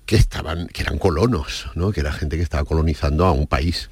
que 0.05 0.17
estaban, 0.17 0.67
que 0.67 0.81
eran 0.83 0.97
colonos, 0.97 1.67
¿no? 1.75 1.93
Que 1.93 2.01
era 2.01 2.11
gente 2.11 2.35
que 2.35 2.43
estaba 2.43 2.65
colonizando 2.65 3.25
a 3.25 3.31
un 3.31 3.47
país. 3.47 3.89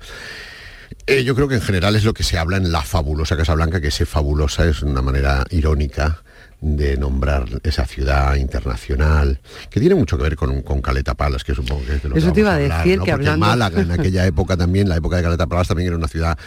Eh, 1.07 1.23
yo 1.23 1.33
creo 1.33 1.47
que 1.47 1.55
en 1.55 1.61
general 1.61 1.95
es 1.95 2.03
lo 2.03 2.13
que 2.13 2.23
se 2.23 2.37
habla 2.37 2.57
en 2.57 2.73
la 2.73 2.81
fabulosa 2.81 3.37
Casa 3.37 3.55
Blanca, 3.55 3.79
que 3.79 3.87
ese 3.87 4.05
fabulosa 4.05 4.65
es 4.65 4.81
una 4.83 5.01
manera 5.01 5.45
irónica 5.49 6.22
de 6.63 6.95
nombrar 6.95 7.45
esa 7.63 7.85
ciudad 7.85 8.35
internacional, 8.35 9.37
que 9.69 9.81
tiene 9.81 9.95
mucho 9.95 10.17
que 10.17 10.23
ver 10.23 10.37
con, 10.37 10.61
con 10.61 10.81
Caleta 10.81 11.13
Palas, 11.13 11.43
que 11.43 11.53
supongo 11.53 11.83
que 11.85 11.95
es 11.95 12.03
de 12.03 12.07
lo 12.07 12.15
Eso 12.15 12.27
que 12.27 12.33
te 12.33 12.39
iba 12.39 12.53
a, 12.53 12.57
decir, 12.57 13.01
que 13.01 13.11
hablando... 13.11 13.45
Málaga 13.45 13.81
en 13.81 13.91
aquella 13.91 14.25
época 14.27 14.55
también, 14.55 14.87
la 14.87 14.95
época 14.95 15.17
de 15.17 15.23
Caleta 15.23 15.45
Palas 15.45 15.67
también 15.67 15.87
era 15.87 15.97
una 15.97 16.07
ciudad 16.07 16.37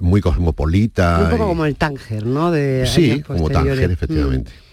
muy 0.00 0.20
cosmopolita. 0.20 1.18
Un 1.24 1.30
poco 1.30 1.48
como 1.48 1.66
el 1.66 1.74
Tánger, 1.74 2.24
¿no? 2.24 2.52
De 2.52 2.86
sí, 2.86 3.20
como 3.22 3.50
Tánger, 3.50 3.90
efectivamente. 3.90 4.52
Mm. 4.52 4.64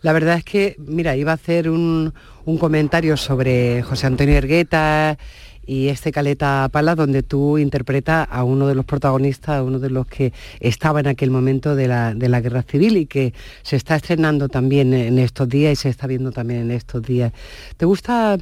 La 0.00 0.14
verdad 0.14 0.38
es 0.38 0.44
que, 0.44 0.76
mira, 0.78 1.16
iba 1.16 1.32
a 1.32 1.34
hacer 1.34 1.68
un, 1.68 2.14
un 2.46 2.58
comentario 2.58 3.18
sobre 3.18 3.82
José 3.82 4.06
Antonio 4.06 4.36
Ergueta 4.36 5.18
y 5.66 5.88
este 5.88 6.12
Caleta 6.12 6.68
Pala 6.70 6.94
donde 6.94 7.22
tú 7.22 7.58
interpretas 7.58 8.28
a 8.30 8.44
uno 8.44 8.66
de 8.66 8.74
los 8.74 8.84
protagonistas, 8.84 9.56
a 9.56 9.62
uno 9.62 9.78
de 9.78 9.90
los 9.90 10.06
que 10.06 10.32
estaba 10.60 11.00
en 11.00 11.08
aquel 11.08 11.30
momento 11.30 11.74
de 11.74 11.88
la, 11.88 12.40
guerra 12.40 12.62
civil 12.62 12.96
y 12.96 13.06
que 13.06 13.34
se 13.62 13.76
está 13.76 13.96
estrenando 13.96 14.48
también 14.48 14.94
en 14.94 15.18
estos 15.18 15.48
días 15.48 15.72
y 15.72 15.76
se 15.76 15.88
está 15.88 16.06
viendo 16.06 16.30
también 16.32 16.60
en 16.60 16.70
estos 16.70 17.02
días. 17.02 17.32
¿Te 17.76 17.86
gusta 17.86 18.38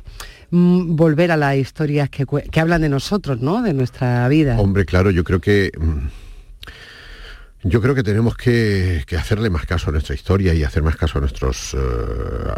mm, 0.51 0.97
volver 0.97 1.31
a 1.31 1.37
las 1.37 1.57
historias 1.57 2.11
que, 2.11 2.27
que, 2.27 2.61
hablan 2.61 2.83
de 2.83 2.89
nosotros, 2.89 3.41
¿no? 3.41 3.63
De 3.63 3.73
nuestra 3.73 4.27
vida. 4.29 4.59
Hombre, 4.61 4.85
claro, 4.85 5.11
yo 5.11 5.25
creo 5.25 5.41
que... 5.41 5.73
Mm, 5.79 6.24
Yo 7.67 7.81
creo 7.81 7.95
que 7.95 8.03
tenemos 8.03 8.37
que, 8.37 9.07
hacerle 9.19 9.49
más 9.49 9.65
caso 9.65 9.89
a 9.89 9.93
nuestra 9.93 10.15
historia 10.15 10.53
y 10.53 10.63
hacer 10.65 10.83
más 10.83 10.97
caso 10.97 11.17
a 11.17 11.23
nuestros 11.23 11.73
eh, 11.73 11.79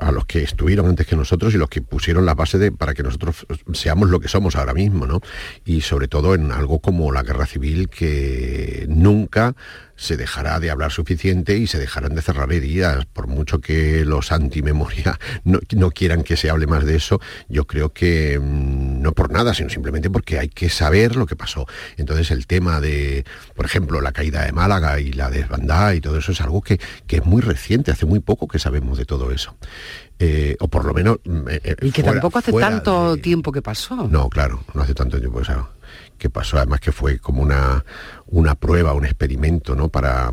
a 0.00 0.10
los 0.10 0.26
que 0.26 0.42
estuvieron 0.42 0.88
antes 0.88 1.06
que 1.06 1.14
nosotros 1.14 1.54
y 1.54 1.58
los 1.58 1.68
que 1.68 1.80
pusieron 1.80 2.26
la 2.26 2.34
base 2.34 2.58
de, 2.58 2.72
para 2.72 2.92
que 2.92 3.04
nosotros 3.04 3.46
seamos 3.72 4.10
lo 4.10 4.18
que 4.18 4.26
somos 4.26 4.56
ahora 4.56 4.75
mismo, 4.75 5.06
¿no? 5.06 5.20
Y 5.64 5.82
sobre 5.82 6.08
todo 6.08 6.34
en 6.34 6.50
algo 6.50 6.80
como 6.80 7.12
la 7.12 7.22
guerra 7.22 7.46
civil 7.46 7.88
que 7.88 8.86
nunca 8.88 9.54
se 9.96 10.16
dejará 10.16 10.60
de 10.60 10.70
hablar 10.70 10.92
suficiente 10.92 11.56
y 11.56 11.66
se 11.66 11.78
dejarán 11.78 12.14
de 12.14 12.22
cerrar 12.22 12.52
heridas. 12.52 13.06
Por 13.06 13.26
mucho 13.26 13.60
que 13.60 14.04
los 14.04 14.32
antimemoria 14.32 15.18
no, 15.44 15.60
no 15.72 15.90
quieran 15.90 16.22
que 16.22 16.36
se 16.36 16.50
hable 16.50 16.66
más 16.66 16.84
de 16.84 16.96
eso, 16.96 17.20
yo 17.48 17.66
creo 17.66 17.92
que 17.92 18.38
mm, 18.38 19.02
no 19.02 19.12
por 19.12 19.30
nada, 19.30 19.54
sino 19.54 19.70
simplemente 19.70 20.10
porque 20.10 20.38
hay 20.38 20.48
que 20.48 20.68
saber 20.68 21.16
lo 21.16 21.26
que 21.26 21.36
pasó. 21.36 21.66
Entonces 21.96 22.30
el 22.30 22.46
tema 22.46 22.80
de, 22.80 23.24
por 23.54 23.64
ejemplo, 23.64 24.00
la 24.00 24.12
caída 24.12 24.44
de 24.44 24.52
Málaga 24.52 25.00
y 25.00 25.12
la 25.12 25.30
desbandada 25.30 25.94
y 25.94 26.00
todo 26.00 26.18
eso 26.18 26.32
es 26.32 26.40
algo 26.40 26.62
que, 26.62 26.78
que 27.06 27.16
es 27.16 27.24
muy 27.24 27.42
reciente, 27.42 27.90
hace 27.90 28.06
muy 28.06 28.20
poco 28.20 28.48
que 28.48 28.58
sabemos 28.58 28.98
de 28.98 29.04
todo 29.04 29.32
eso. 29.32 29.56
Eh, 30.18 30.56
o 30.60 30.68
por 30.68 30.84
lo 30.84 30.94
menos... 30.94 31.18
Mm, 31.24 31.48
eh, 31.48 31.60
eh, 31.62 31.76
y 31.82 31.90
que 31.90 32.02
tampoco 32.02 32.38
hace 32.38 32.52
tanto 32.52 33.16
tiempo 33.18 33.52
que 33.52 33.62
pasó. 33.62 34.08
No, 34.08 34.28
claro, 34.30 34.64
no 34.74 34.82
hace 34.82 34.94
tanto 34.94 35.18
tiempo 35.18 35.38
que 35.40 35.46
pasó 35.46 35.68
que 36.16 36.30
pasó, 36.30 36.58
además 36.58 36.80
que 36.80 36.92
fue 36.92 37.18
como 37.18 37.42
una, 37.42 37.85
una 38.26 38.54
prueba, 38.54 38.94
un 38.94 39.04
experimento, 39.04 39.75
¿no? 39.75 39.88
Para, 39.88 40.30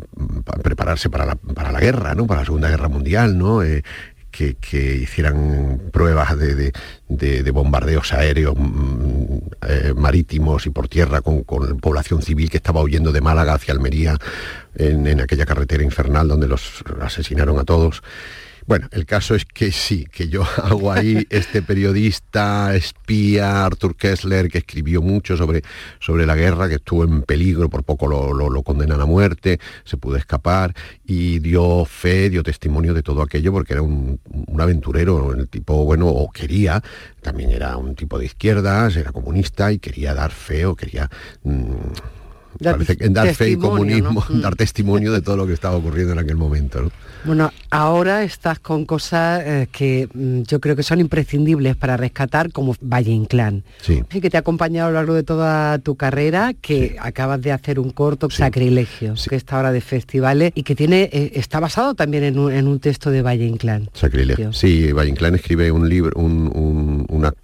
prepararse 0.62 1.10
para 1.10 1.26
la, 1.26 1.34
para 1.36 1.72
la, 1.72 1.80
guerra, 1.80 2.14
¿no? 2.14 2.26
Para 2.26 2.40
la 2.40 2.46
Segunda 2.46 2.68
Guerra 2.68 2.88
Mundial, 2.88 3.38
¿no? 3.38 3.62
Eh, 3.62 3.82
que, 4.30 4.96
hicieran 4.96 5.90
pruebas 5.92 6.36
de, 6.36 7.50
bombardeos 7.52 8.12
aéreos 8.12 8.54
mm, 8.56 9.36
eh, 9.68 9.94
marítimos 9.96 10.66
y 10.66 10.70
por 10.70 10.88
tierra 10.88 11.20
con, 11.20 11.44
población 11.44 12.22
civil 12.22 12.50
que 12.50 12.56
estaba 12.56 12.82
huyendo 12.82 13.12
de 13.12 13.20
Málaga 13.20 13.54
hacia 13.54 13.72
Almería 13.72 14.16
en, 14.74 15.06
en 15.06 15.20
aquella 15.20 15.46
carretera 15.46 15.84
infernal 15.84 16.26
donde 16.28 16.48
los 16.48 16.82
asesinaron 17.00 17.58
a 17.58 17.64
todos. 17.64 18.02
Bueno, 18.66 18.88
el 18.92 19.04
caso 19.04 19.34
es 19.34 19.44
que 19.44 19.70
sí, 19.72 20.06
que 20.06 20.28
yo 20.28 20.42
hago 20.62 20.90
ahí 20.90 21.26
este 21.28 21.60
periodista, 21.60 22.74
espía, 22.74 23.64
Arthur 23.64 23.94
Kessler, 23.94 24.48
que 24.48 24.58
escribió 24.58 25.02
mucho 25.02 25.36
sobre, 25.36 25.62
sobre 26.00 26.24
la 26.24 26.34
guerra, 26.34 26.68
que 26.68 26.76
estuvo 26.76 27.04
en 27.04 27.22
peligro, 27.22 27.68
por 27.68 27.84
poco 27.84 28.08
lo, 28.08 28.62
condenan 28.62 29.00
a 29.00 29.06
muerte, 29.06 29.60
se 29.84 29.98
pudo 29.98 30.16
escapar 30.16 30.74
y 31.04 31.40
dio 31.40 31.84
fe, 31.84 32.30
dio 32.30 32.42
testimonio 32.42 32.94
de 32.94 33.02
todo 33.02 33.20
aquello, 33.20 33.52
porque 33.52 33.74
era 33.74 33.82
un, 33.82 34.18
aventurero, 34.58 35.34
el 35.34 35.48
tipo, 35.48 35.84
bueno, 35.84 36.08
o 36.08 36.30
quería, 36.30 36.82
también 37.20 37.50
era 37.50 37.76
un 37.76 37.94
tipo 37.94 38.18
de 38.18 38.24
izquierdas, 38.24 38.96
era 38.96 39.12
comunista 39.12 39.72
y 39.72 39.78
quería 39.78 40.14
dar 40.14 40.30
fe 40.30 40.64
o 40.64 40.74
quería... 40.74 41.10
Mm, 41.42 42.23
dar, 42.58 42.78
dar 43.10 43.34
fe 43.34 43.50
y 43.50 43.56
comunismo, 43.56 44.24
dar 44.28 44.56
testimonio 44.56 45.12
de 45.12 45.22
todo 45.22 45.36
lo 45.36 45.46
que 45.46 45.52
estaba 45.52 45.76
ocurriendo 45.76 46.12
en 46.12 46.18
aquel 46.18 46.36
momento. 46.36 46.82
¿no? 46.82 46.90
Bueno, 47.24 47.50
ahora 47.70 48.22
estás 48.22 48.58
con 48.58 48.84
cosas 48.84 49.42
eh, 49.44 49.68
que 49.72 50.08
mm, 50.12 50.42
yo 50.42 50.60
creo 50.60 50.76
que 50.76 50.82
son 50.82 51.00
imprescindibles 51.00 51.74
para 51.74 51.96
rescatar, 51.96 52.52
como 52.52 52.76
Valle 52.82 53.12
Inclán. 53.12 53.64
Sí. 53.80 54.02
Que 54.08 54.28
te 54.28 54.36
ha 54.36 54.40
acompañado 54.40 54.88
a 54.88 54.90
lo 54.90 54.96
largo 54.96 55.14
de 55.14 55.22
toda 55.22 55.78
tu 55.78 55.96
carrera, 55.96 56.52
que 56.60 56.96
acabas 57.00 57.40
de 57.40 57.52
hacer 57.52 57.80
un 57.80 57.90
corto 57.90 58.28
Sacrilegio, 58.28 59.14
que 59.28 59.36
está 59.36 59.56
ahora 59.56 59.72
de 59.72 59.80
festivales 59.80 60.52
y 60.54 60.64
que 60.64 60.74
tiene 60.74 61.08
eh, 61.12 61.32
está 61.34 61.60
basado 61.60 61.94
también 61.94 62.24
en 62.24 62.38
un, 62.38 62.78
texto 62.78 63.10
de 63.10 63.22
Valle 63.22 63.46
Inclán. 63.46 63.88
Sacrilegio. 63.94 64.52
Sí, 64.52 64.92
Valle 64.92 65.10
Inclán 65.10 65.34
escribe 65.34 65.70
un 65.70 65.88
libro, 65.88 66.12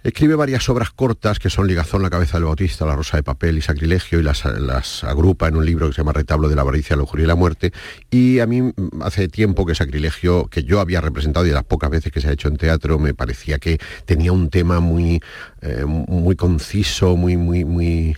escribe 0.03 0.35
varias 0.35 0.67
obras 0.69 0.91
cortas 0.91 1.39
que 1.39 1.49
son 1.49 1.67
Ligazón, 1.67 2.01
la 2.01 2.09
cabeza 2.09 2.37
del 2.37 2.45
bautista, 2.45 2.85
La 2.85 2.95
rosa 2.95 3.17
de 3.17 3.23
papel 3.23 3.57
y 3.57 3.61
Sacrilegio 3.61 4.19
y 4.19 4.23
las, 4.23 4.45
las 4.45 5.03
agrupa 5.03 5.47
en 5.47 5.55
un 5.55 5.65
libro 5.65 5.87
que 5.87 5.93
se 5.93 6.01
llama 6.01 6.13
Retablo 6.13 6.49
de 6.49 6.55
la 6.55 6.61
avaricia, 6.61 6.95
la 6.95 7.01
lujuria 7.01 7.23
y 7.23 7.27
la 7.27 7.35
muerte. 7.35 7.71
Y 8.09 8.39
a 8.39 8.47
mí 8.47 8.61
mm, 8.61 8.73
hace 9.01 9.27
tiempo 9.27 9.65
que 9.65 9.75
sacrilegio 9.75 10.47
que 10.47 10.63
yo 10.63 10.79
había 10.79 11.01
representado 11.01 11.45
y 11.45 11.49
de 11.49 11.55
las 11.55 11.63
pocas 11.63 11.89
veces 11.89 12.11
que 12.11 12.21
se 12.21 12.29
ha 12.29 12.31
hecho 12.31 12.47
en 12.47 12.57
teatro 12.57 12.99
me 12.99 13.13
parecía 13.13 13.59
que 13.59 13.79
tenía 14.05 14.31
un 14.31 14.49
tema 14.49 14.79
muy, 14.79 15.21
eh, 15.61 15.85
muy 15.85 16.35
conciso, 16.35 17.15
muy, 17.15 17.37
muy, 17.37 17.65
muy 17.65 18.17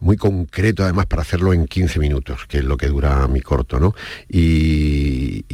muy 0.00 0.16
concreto 0.16 0.82
además 0.82 1.06
para 1.06 1.22
hacerlo 1.22 1.52
en 1.52 1.66
15 1.66 1.98
minutos, 1.98 2.46
que 2.48 2.58
es 2.58 2.64
lo 2.64 2.76
que 2.76 2.88
dura 2.88 3.26
mi 3.28 3.40
corto, 3.40 3.78
¿no? 3.78 3.94
Y, 4.28 5.44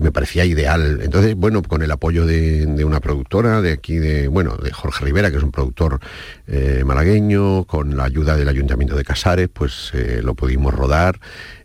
me 0.00 0.12
parecía 0.12 0.44
ideal. 0.44 1.00
Entonces, 1.02 1.34
bueno, 1.34 1.62
con 1.62 1.82
el 1.82 1.90
apoyo 1.90 2.26
de, 2.26 2.84
una 2.84 3.00
productora 3.00 3.62
de 3.62 3.72
aquí, 3.72 3.96
de, 3.96 4.28
bueno, 4.28 4.56
de 4.56 4.70
Jorge 4.70 5.04
Rivera, 5.04 5.30
que 5.30 5.38
es 5.38 5.42
un 5.42 5.50
productor 5.50 5.98
eh, 6.46 6.82
malagueño, 6.84 7.64
con 7.64 7.96
la 7.96 8.04
ayuda 8.04 8.36
del 8.36 8.48
Ayuntamiento 8.48 8.96
de 8.96 9.04
Casares, 9.04 9.48
pues 9.50 9.92
eh, 9.94 10.20
lo 10.22 10.34
pudimos 10.34 10.74
rodar 10.74 11.18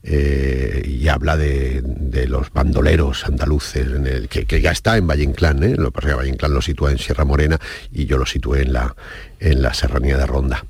eh, 0.04 0.82
y 0.86 1.10
habla 1.10 1.36
de, 1.36 1.84
los 2.28 2.52
bandoleros 2.54 3.26
andaluces, 3.26 3.88
en 3.88 4.08
el, 4.08 4.30
que, 4.30 4.62
ya 4.62 4.72
está 4.72 4.96
en 4.96 5.08
Valle 5.08 5.24
Inclán, 5.24 5.60
lo 5.76 5.86
que 5.86 5.92
pasa 5.92 6.08
que 6.10 6.14
Valle 6.14 6.30
Inclán 6.30 6.54
lo 6.54 6.62
sitúa 6.62 6.92
en 6.92 6.98
Sierra 6.98 7.26
Morena 7.26 7.60
y 7.92 8.06
yo 8.06 8.18
lo 8.18 8.26
situé 8.26 8.62
en 8.62 8.74
la, 8.74 8.96
en 9.40 9.62
la 9.62 9.74
serranía 9.74 10.18
de 10.18 10.26
Ronda 10.26 10.64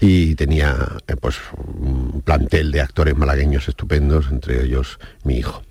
y 0.00 0.34
tenía 0.34 0.76
eh, 1.06 1.16
pues 1.16 1.36
un 1.56 2.22
plantel 2.24 2.70
de 2.70 2.80
actores 2.80 3.16
malagueños 3.16 3.68
estupendos, 3.68 4.26
entre 4.30 4.64
ellos 4.64 4.98
mi 5.24 5.38
hijo. 5.38 5.62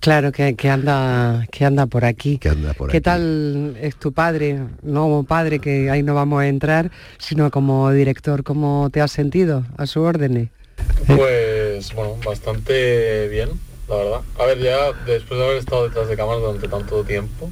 Claro, 0.00 0.32
que, 0.32 0.56
anda, 0.70 1.46
que 1.50 1.66
anda 1.66 1.86
por 1.86 2.06
aquí. 2.06 2.38
Que 2.38 2.48
anda 2.48 2.72
por 2.72 2.90
¿Qué 2.90 3.02
tal 3.02 3.76
es 3.80 3.96
tu 3.96 4.12
padre? 4.12 4.58
No 4.82 5.02
como 5.02 5.24
padre, 5.24 5.58
que 5.58 5.90
ahí 5.90 6.02
no 6.02 6.14
vamos 6.14 6.40
a 6.40 6.48
entrar, 6.48 6.90
sino 7.18 7.50
como 7.50 7.90
director, 7.90 8.42
¿cómo 8.42 8.88
te 8.90 9.02
has 9.02 9.12
sentido 9.12 9.66
a 9.76 9.86
su 9.86 10.00
orden? 10.00 10.50
Pues 11.06 11.92
bueno, 11.94 12.16
bastante 12.24 13.28
bien, 13.28 13.50
la 13.90 13.96
verdad. 13.96 14.20
A 14.38 14.46
ver, 14.46 14.58
ya 14.60 14.92
después 15.04 15.38
de 15.38 15.44
haber 15.44 15.58
estado 15.58 15.86
detrás 15.86 16.08
de 16.08 16.16
cámaras 16.16 16.40
durante 16.40 16.68
tanto 16.68 17.04
tiempo, 17.04 17.50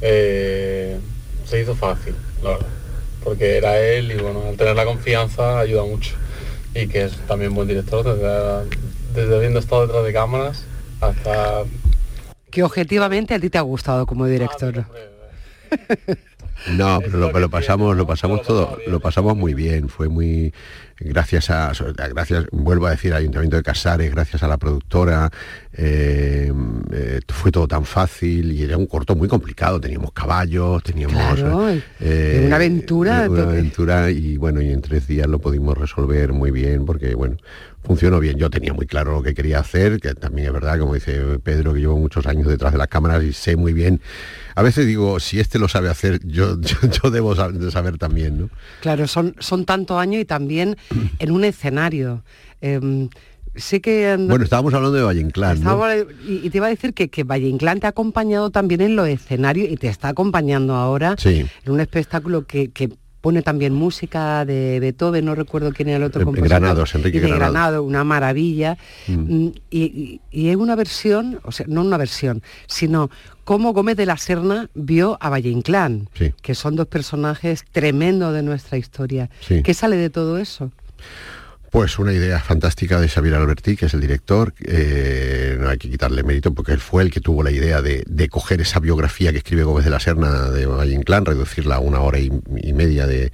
eh, 0.00 0.98
se 1.44 1.60
hizo 1.60 1.74
fácil, 1.74 2.14
la 2.42 2.50
verdad 2.52 2.78
porque 3.22 3.56
era 3.56 3.78
él 3.80 4.12
y 4.12 4.16
bueno, 4.16 4.44
al 4.48 4.56
tener 4.56 4.76
la 4.76 4.84
confianza 4.84 5.58
ayuda 5.60 5.84
mucho. 5.84 6.14
Y 6.74 6.86
que 6.86 7.04
es 7.04 7.16
también 7.26 7.54
buen 7.54 7.68
director, 7.68 8.04
desde, 8.04 8.76
desde 9.14 9.36
habiendo 9.36 9.58
estado 9.58 9.86
detrás 9.86 10.04
de 10.04 10.12
cámaras 10.12 10.64
hasta... 11.00 11.64
Que 12.50 12.62
objetivamente 12.62 13.34
a 13.34 13.40
ti 13.40 13.50
te 13.50 13.58
ha 13.58 13.62
gustado 13.62 14.06
como 14.06 14.26
director. 14.26 14.84
No, 16.66 17.00
pero 17.04 17.30
lo, 17.32 17.50
pasamos, 17.50 17.96
lo 17.96 18.06
pasamos 18.06 18.42
todo, 18.42 18.78
lo 18.86 19.00
pasamos 19.00 19.36
muy 19.36 19.54
bien, 19.54 19.88
fue 19.88 20.08
muy 20.08 20.52
gracias 21.00 21.50
a 21.50 21.72
gracias, 22.12 22.46
vuelvo 22.50 22.86
a 22.86 22.90
decir, 22.90 23.12
al 23.12 23.20
Ayuntamiento 23.20 23.56
de 23.56 23.62
Casares, 23.62 24.10
gracias 24.10 24.42
a 24.42 24.48
la 24.48 24.56
productora, 24.56 25.30
eh, 25.72 26.52
eh, 26.92 27.20
fue 27.28 27.52
todo 27.52 27.68
tan 27.68 27.84
fácil 27.84 28.52
y 28.52 28.64
era 28.64 28.76
un 28.76 28.86
corto 28.86 29.14
muy 29.14 29.28
complicado, 29.28 29.80
teníamos 29.80 30.12
caballos, 30.12 30.82
teníamos 30.82 31.38
eh, 32.00 32.42
una 32.46 32.56
aventura. 32.56 33.28
Una 33.28 33.42
aventura 33.42 34.10
y 34.10 34.36
bueno, 34.36 34.60
y 34.60 34.70
en 34.70 34.82
tres 34.82 35.06
días 35.06 35.28
lo 35.28 35.38
pudimos 35.38 35.78
resolver 35.78 36.32
muy 36.32 36.50
bien 36.50 36.84
porque 36.84 37.14
bueno, 37.14 37.36
funcionó 37.88 38.20
bien. 38.20 38.36
Yo 38.36 38.50
tenía 38.50 38.74
muy 38.74 38.86
claro 38.86 39.12
lo 39.12 39.22
que 39.22 39.34
quería 39.34 39.60
hacer, 39.60 39.98
que 39.98 40.14
también 40.14 40.48
es 40.48 40.52
verdad, 40.52 40.78
como 40.78 40.92
dice 40.92 41.38
Pedro, 41.42 41.72
que 41.72 41.80
llevo 41.80 41.96
muchos 41.96 42.26
años 42.26 42.46
detrás 42.46 42.72
de 42.72 42.78
las 42.78 42.88
cámaras 42.88 43.24
y 43.24 43.32
sé 43.32 43.56
muy 43.56 43.72
bien. 43.72 44.00
A 44.54 44.62
veces 44.62 44.86
digo, 44.86 45.18
si 45.20 45.40
este 45.40 45.58
lo 45.58 45.68
sabe 45.68 45.88
hacer, 45.88 46.20
yo, 46.24 46.60
yo, 47.02 47.10
debo 47.10 47.34
saber 47.34 47.96
también, 47.96 48.38
¿no? 48.38 48.50
Claro, 48.82 49.08
son, 49.08 49.34
son 49.38 49.64
tantos 49.64 49.98
años 49.98 50.20
y 50.20 50.26
también 50.26 50.76
en 51.18 51.30
un 51.30 51.44
escenario. 51.44 52.22
Em, 52.60 53.08
sé 53.56 53.80
que... 53.80 54.16
Bueno, 54.18 54.44
estábamos 54.44 54.74
hablando 54.74 54.98
de 54.98 55.04
Valle 55.04 55.22
Inclán, 55.22 55.62
¿no? 55.62 55.80
y, 56.26 56.50
te 56.50 56.58
iba 56.58 56.66
a 56.66 56.70
decir 56.70 56.92
que, 56.92 57.08
que 57.08 57.24
Valle 57.24 57.48
Inclán 57.48 57.80
te 57.80 57.86
ha 57.86 57.90
acompañado 57.90 58.50
también 58.50 58.82
en 58.82 58.96
los 58.96 59.08
escenarios 59.08 59.66
y 59.70 59.78
te 59.78 59.88
está 59.88 60.08
acompañando 60.08 60.74
ahora 60.74 61.16
en 61.24 61.48
un 61.66 61.80
espectáculo 61.80 62.46
que, 62.46 62.70
que 62.70 62.90
pone 63.20 63.42
también 63.42 63.74
música 63.74 64.44
de 64.44 64.78
Beethoven, 64.80 65.24
no 65.24 65.34
recuerdo 65.34 65.72
quién 65.72 65.88
era 65.88 65.98
el 65.98 66.04
otro 66.04 66.24
compositor. 66.24 66.48
Granados, 66.48 66.94
Enrique 66.94 67.20
de 67.20 67.28
Granado. 67.28 67.82
una 67.82 68.04
maravilla. 68.04 68.78
Mm. 69.06 69.12
Mm, 69.12 69.52
y, 69.70 70.20
es 70.32 70.56
una 70.56 70.76
versión, 70.76 71.40
o 71.44 71.52
sea, 71.52 71.66
no 71.68 71.82
una 71.82 71.96
versión, 71.96 72.42
sino 72.66 73.10
cómo 73.44 73.72
Gómez 73.72 73.96
de 73.96 74.06
la 74.06 74.16
Serna 74.16 74.70
vio 74.74 75.18
a 75.20 75.30
Valle 75.30 75.50
Inclán, 75.50 76.08
que 76.42 76.54
son 76.54 76.76
dos 76.76 76.86
personajes 76.86 77.64
tremendos 77.72 78.32
de 78.34 78.42
nuestra 78.42 78.78
historia. 78.78 79.30
¿Qué 79.46 79.74
sale 79.74 79.96
de 79.96 80.10
todo 80.10 80.38
eso? 80.38 80.70
Pues 81.70 81.98
una 81.98 82.14
idea 82.14 82.40
fantástica 82.40 82.98
de 82.98 83.08
Xavier 83.08 83.34
Alberti, 83.34 83.76
que 83.76 83.86
es 83.86 83.94
el 83.94 84.00
director. 84.00 84.54
Eh, 84.64 85.56
no 85.60 85.68
hay 85.68 85.76
que 85.76 85.90
quitarle 85.90 86.22
mérito 86.22 86.54
porque 86.54 86.72
él 86.72 86.80
fue 86.80 87.02
el 87.02 87.10
que 87.10 87.20
tuvo 87.20 87.42
la 87.42 87.50
idea 87.50 87.82
de, 87.82 88.04
coger 88.30 88.60
esa 88.60 88.80
biografía 88.80 89.32
que 89.32 89.38
escribe 89.38 89.64
Gómez 89.64 89.84
de 89.84 89.90
la 89.90 90.00
Serna 90.00 90.50
de 90.50 90.64
Valle 90.64 90.94
Inclán, 90.94 91.26
reducirla 91.26 91.76
a 91.76 91.80
una 91.80 92.00
hora 92.00 92.18
y, 92.18 92.30
media 92.72 93.06
de, 93.06 93.32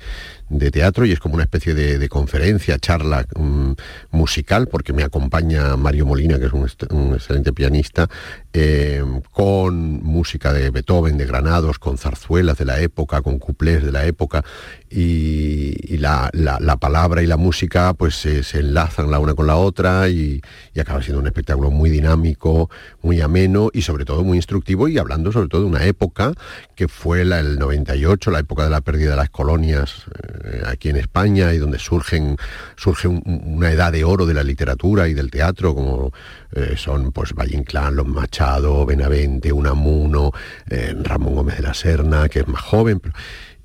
de 0.58 0.70
teatro 0.70 1.04
y 1.06 1.12
es 1.12 1.20
como 1.20 1.34
una 1.34 1.44
especie 1.44 1.74
de, 1.74 2.08
conferencia, 2.08 2.78
charla 2.78 3.26
mm, 3.36 3.72
musical, 4.10 4.68
porque 4.68 4.92
me 4.92 5.02
acompaña 5.02 5.76
Mario 5.76 6.06
Molina, 6.06 6.38
que 6.38 6.46
es 6.46 6.52
un, 6.52 7.14
excelente 7.14 7.52
pianista, 7.52 8.08
eh, 8.52 9.02
con 9.32 10.02
música 10.02 10.52
de 10.52 10.70
Beethoven, 10.70 11.16
de 11.18 11.26
Granados, 11.26 11.78
con 11.78 11.98
zarzuelas 11.98 12.58
de 12.58 12.64
la 12.66 12.80
época, 12.80 13.22
con 13.22 13.38
cuplés 13.38 13.82
de 13.82 13.92
la 13.92 14.04
época, 14.06 14.44
y, 14.90 15.96
la, 15.98 16.30
la- 16.32 16.58
la 16.60 16.76
palabra 16.76 17.22
y 17.22 17.26
la 17.26 17.36
música 17.36 17.94
pues 17.94 18.14
se, 18.14 18.42
se 18.44 18.60
enlazan 18.60 19.10
la 19.10 19.18
una 19.18 19.34
con 19.34 19.46
la 19.46 19.56
otra 19.56 20.08
y, 20.08 20.40
y 20.72 20.80
acaba 20.80 21.02
siendo 21.02 21.20
un 21.20 21.26
espectáculo 21.26 21.70
muy 21.70 21.90
dinámico, 21.90 22.70
muy 23.02 23.20
ameno 23.20 23.70
y 23.72 23.82
sobre 23.82 24.04
todo 24.04 24.22
muy 24.22 24.38
instructivo 24.38 24.86
y 24.88 24.98
hablando 24.98 25.32
sobre 25.32 25.48
todo 25.48 25.62
de 25.62 25.66
una 25.68 25.84
época 25.84 26.32
que 26.76 26.86
fue 26.88 27.24
la, 27.24 27.40
el 27.40 27.58
98, 27.58 28.30
la 28.30 28.40
época 28.40 28.64
de 28.64 28.70
la 28.70 28.80
pérdida 28.82 29.10
de 29.10 29.16
las 29.16 29.30
colonias 29.30 30.04
eh, 30.14 30.43
aquí 30.66 30.88
en 30.90 30.96
España 30.96 31.52
y 31.52 31.58
donde 31.58 31.78
surgen, 31.78 32.36
surge 32.76 33.08
un- 33.08 33.22
una 33.46 33.70
edad 33.70 33.92
de 33.92 34.04
oro 34.04 34.26
de 34.26 34.34
la 34.34 34.42
literatura 34.42 35.08
y 35.08 35.14
del 35.14 35.30
teatro 35.30 35.74
como 35.74 36.12
eh, 36.52 36.74
son 36.76 37.12
pues 37.12 37.32
Valle 37.32 37.56
Inclán, 37.56 37.96
Los 37.96 38.06
Machado, 38.06 38.84
Benavente, 38.86 39.52
Unamuno, 39.52 40.32
eh, 40.70 40.94
Ramón 41.02 41.34
Gómez 41.34 41.56
de 41.56 41.62
la 41.62 41.74
Serna, 41.74 42.28
que 42.28 42.40
es 42.40 42.48
más 42.48 42.62
joven, 42.62 43.00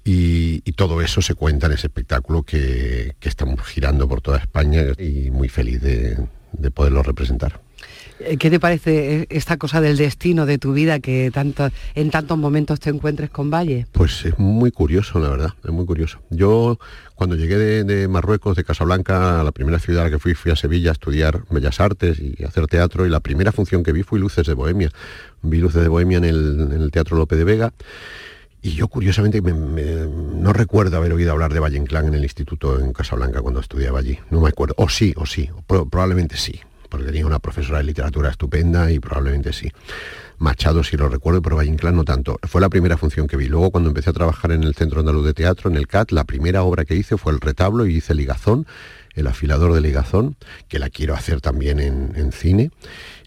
y, 0.04 0.62
y 0.66 0.72
todo 0.74 1.02
eso 1.02 1.22
se 1.22 1.36
cuenta 1.36 1.68
en 1.68 1.74
ese 1.74 1.88
espectáculo 1.88 2.44
que, 2.44 3.16
que 3.20 3.30
estamos 3.30 3.62
girando 3.68 4.08
por 4.08 4.22
toda 4.22 4.38
España 4.40 4.84
y 4.98 5.30
muy 5.30 5.50
feliz 5.50 5.82
de, 5.82 6.18
de 6.54 6.72
poderlo 6.72 7.04
representar. 7.04 7.60
Eh, 8.20 8.38
¿Qué 8.38 8.50
te 8.50 8.60
parece 8.60 9.22
eh, 9.22 9.28
esta 9.30 9.58
cosa 9.58 9.80
del 9.80 9.96
destino 9.96 10.46
de 10.46 10.58
tu 10.58 10.74
vida 10.74 11.00
que 11.00 11.32
tanto, 11.34 11.70
en 11.96 12.10
tantos 12.12 12.38
momentos 12.38 12.80
te 12.80 12.90
encuentres 12.90 13.30
con 13.30 13.50
Valle? 13.50 13.88
Pues 13.94 14.26
es 14.26 14.38
muy 14.38 14.72
curioso, 14.72 15.20
la 15.20 15.30
verdad, 15.30 15.54
es 15.64 15.72
muy 15.72 15.86
curioso. 15.86 16.20
Yo 16.30 16.80
cuando 17.16 17.36
llegué 17.36 17.58
de, 17.58 17.84
de 17.86 18.08
Marruecos, 18.08 18.58
de 18.58 18.66
Casablanca, 18.66 19.40
a 19.40 19.44
la 19.44 19.52
primera 19.52 19.80
ciudad 19.80 20.02
a 20.02 20.06
la 20.06 20.12
que 20.12 20.20
fui, 20.20 20.34
fui 20.34 20.52
a 20.52 20.58
Sevilla 20.58 20.90
a 20.90 20.94
estudiar 20.94 21.44
Bellas 21.50 21.80
Artes 21.80 22.20
y 22.20 22.44
hacer 22.44 22.68
teatro, 22.68 23.06
y 23.06 23.10
la 23.10 23.22
primera 23.22 23.52
función 23.52 23.84
que 23.84 23.94
vi 23.94 24.04
fue 24.04 24.20
Luces 24.20 24.46
de 24.46 24.54
Bohemia. 24.54 24.92
Vi 25.42 25.58
Luces 25.60 25.82
de 25.82 25.88
Bohemia 25.88 26.18
en 26.18 26.26
el, 26.26 26.72
en 26.72 26.82
el 26.82 26.92
Teatro 26.92 27.16
Lope 27.16 27.38
de 27.38 27.46
Vega, 27.46 27.74
y 28.62 28.72
yo 28.72 28.88
curiosamente 28.88 29.42
me- 29.42 29.54
me- 29.54 30.08
no 30.08 30.54
recuerdo 30.54 30.98
haber 30.98 31.14
oído 31.14 31.32
hablar 31.32 31.54
de 31.54 31.60
Valle 31.60 31.78
Inclán 31.78 32.08
en 32.08 32.14
el 32.16 32.24
instituto 32.24 32.80
en 32.80 32.94
Casablanca 32.94 33.42
cuando 33.42 33.60
estudiaba 33.60 34.00
allí, 34.00 34.20
no 34.32 34.42
me 34.42 34.50
acuerdo, 34.50 34.76
o 34.78 34.90
sí, 34.90 35.14
o 35.18 35.26
sí, 35.26 35.50
probablemente 35.68 36.36
sí, 36.38 36.60
porque 36.90 37.06
tenía 37.06 37.26
una 37.26 37.40
profesora 37.40 37.78
de 37.80 37.86
literatura 37.86 38.30
estupenda 38.30 38.92
y 38.92 39.00
probablemente 39.00 39.54
sí. 39.54 39.72
Machado 40.40 40.84
sí 40.86 40.96
lo 40.96 41.10
recuerdo, 41.10 41.42
pero 41.42 41.58
Valle 41.58 41.70
Inclán 41.70 41.98
no 41.98 42.06
tanto. 42.06 42.40
Fue 42.44 42.62
la 42.62 42.70
primera 42.70 42.96
función 42.98 43.28
que 43.28 43.36
vi. 43.36 43.48
Luego 43.48 43.72
cuando 43.72 43.90
empecé 43.90 44.10
a 44.10 44.14
trabajar 44.14 44.54
en 44.54 44.64
el 44.64 44.74
Centro 44.74 45.02
Andaluz 45.02 45.26
de 45.26 45.34
Teatro, 45.34 45.70
en 45.70 45.76
el 45.76 45.86
CAT, 45.86 46.12
la 46.12 46.24
primera 46.24 46.64
obra 46.64 46.86
que 46.86 46.96
hice 46.96 47.18
fue 47.18 47.34
el 47.34 47.42
retablo 47.42 47.86
y 47.86 47.98
hice 47.98 48.16
Ligazón, 48.16 48.66
el 49.16 49.28
afilador 49.28 49.74
de 49.74 49.82
Ligazón, 49.82 50.38
que 50.70 50.80
la 50.80 50.90
quiero 50.90 51.14
hacer 51.14 51.42
también 51.42 51.82
en 51.82 52.32
cine. 52.32 52.72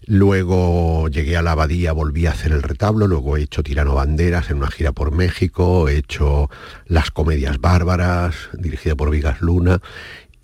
Luego 0.05 1.07
llegué 1.07 1.37
a 1.37 1.41
la 1.41 1.53
abadía, 1.53 1.93
volví 1.93 2.25
a 2.25 2.31
hacer 2.31 2.51
el 2.51 2.61
retablo, 2.61 3.07
luego 3.07 3.37
he 3.37 3.43
hecho 3.43 3.63
Tirano 3.63 3.95
Banderas 3.95 4.49
en 4.49 4.57
una 4.57 4.69
gira 4.69 4.91
por 4.91 5.11
México, 5.11 5.87
he 5.87 5.97
hecho 5.97 6.49
Las 6.87 7.09
Comedias 7.09 7.59
Bárbaras, 7.59 8.35
dirigida 8.53 8.95
por 8.95 9.11
Vigas 9.11 9.41
Luna, 9.41 9.81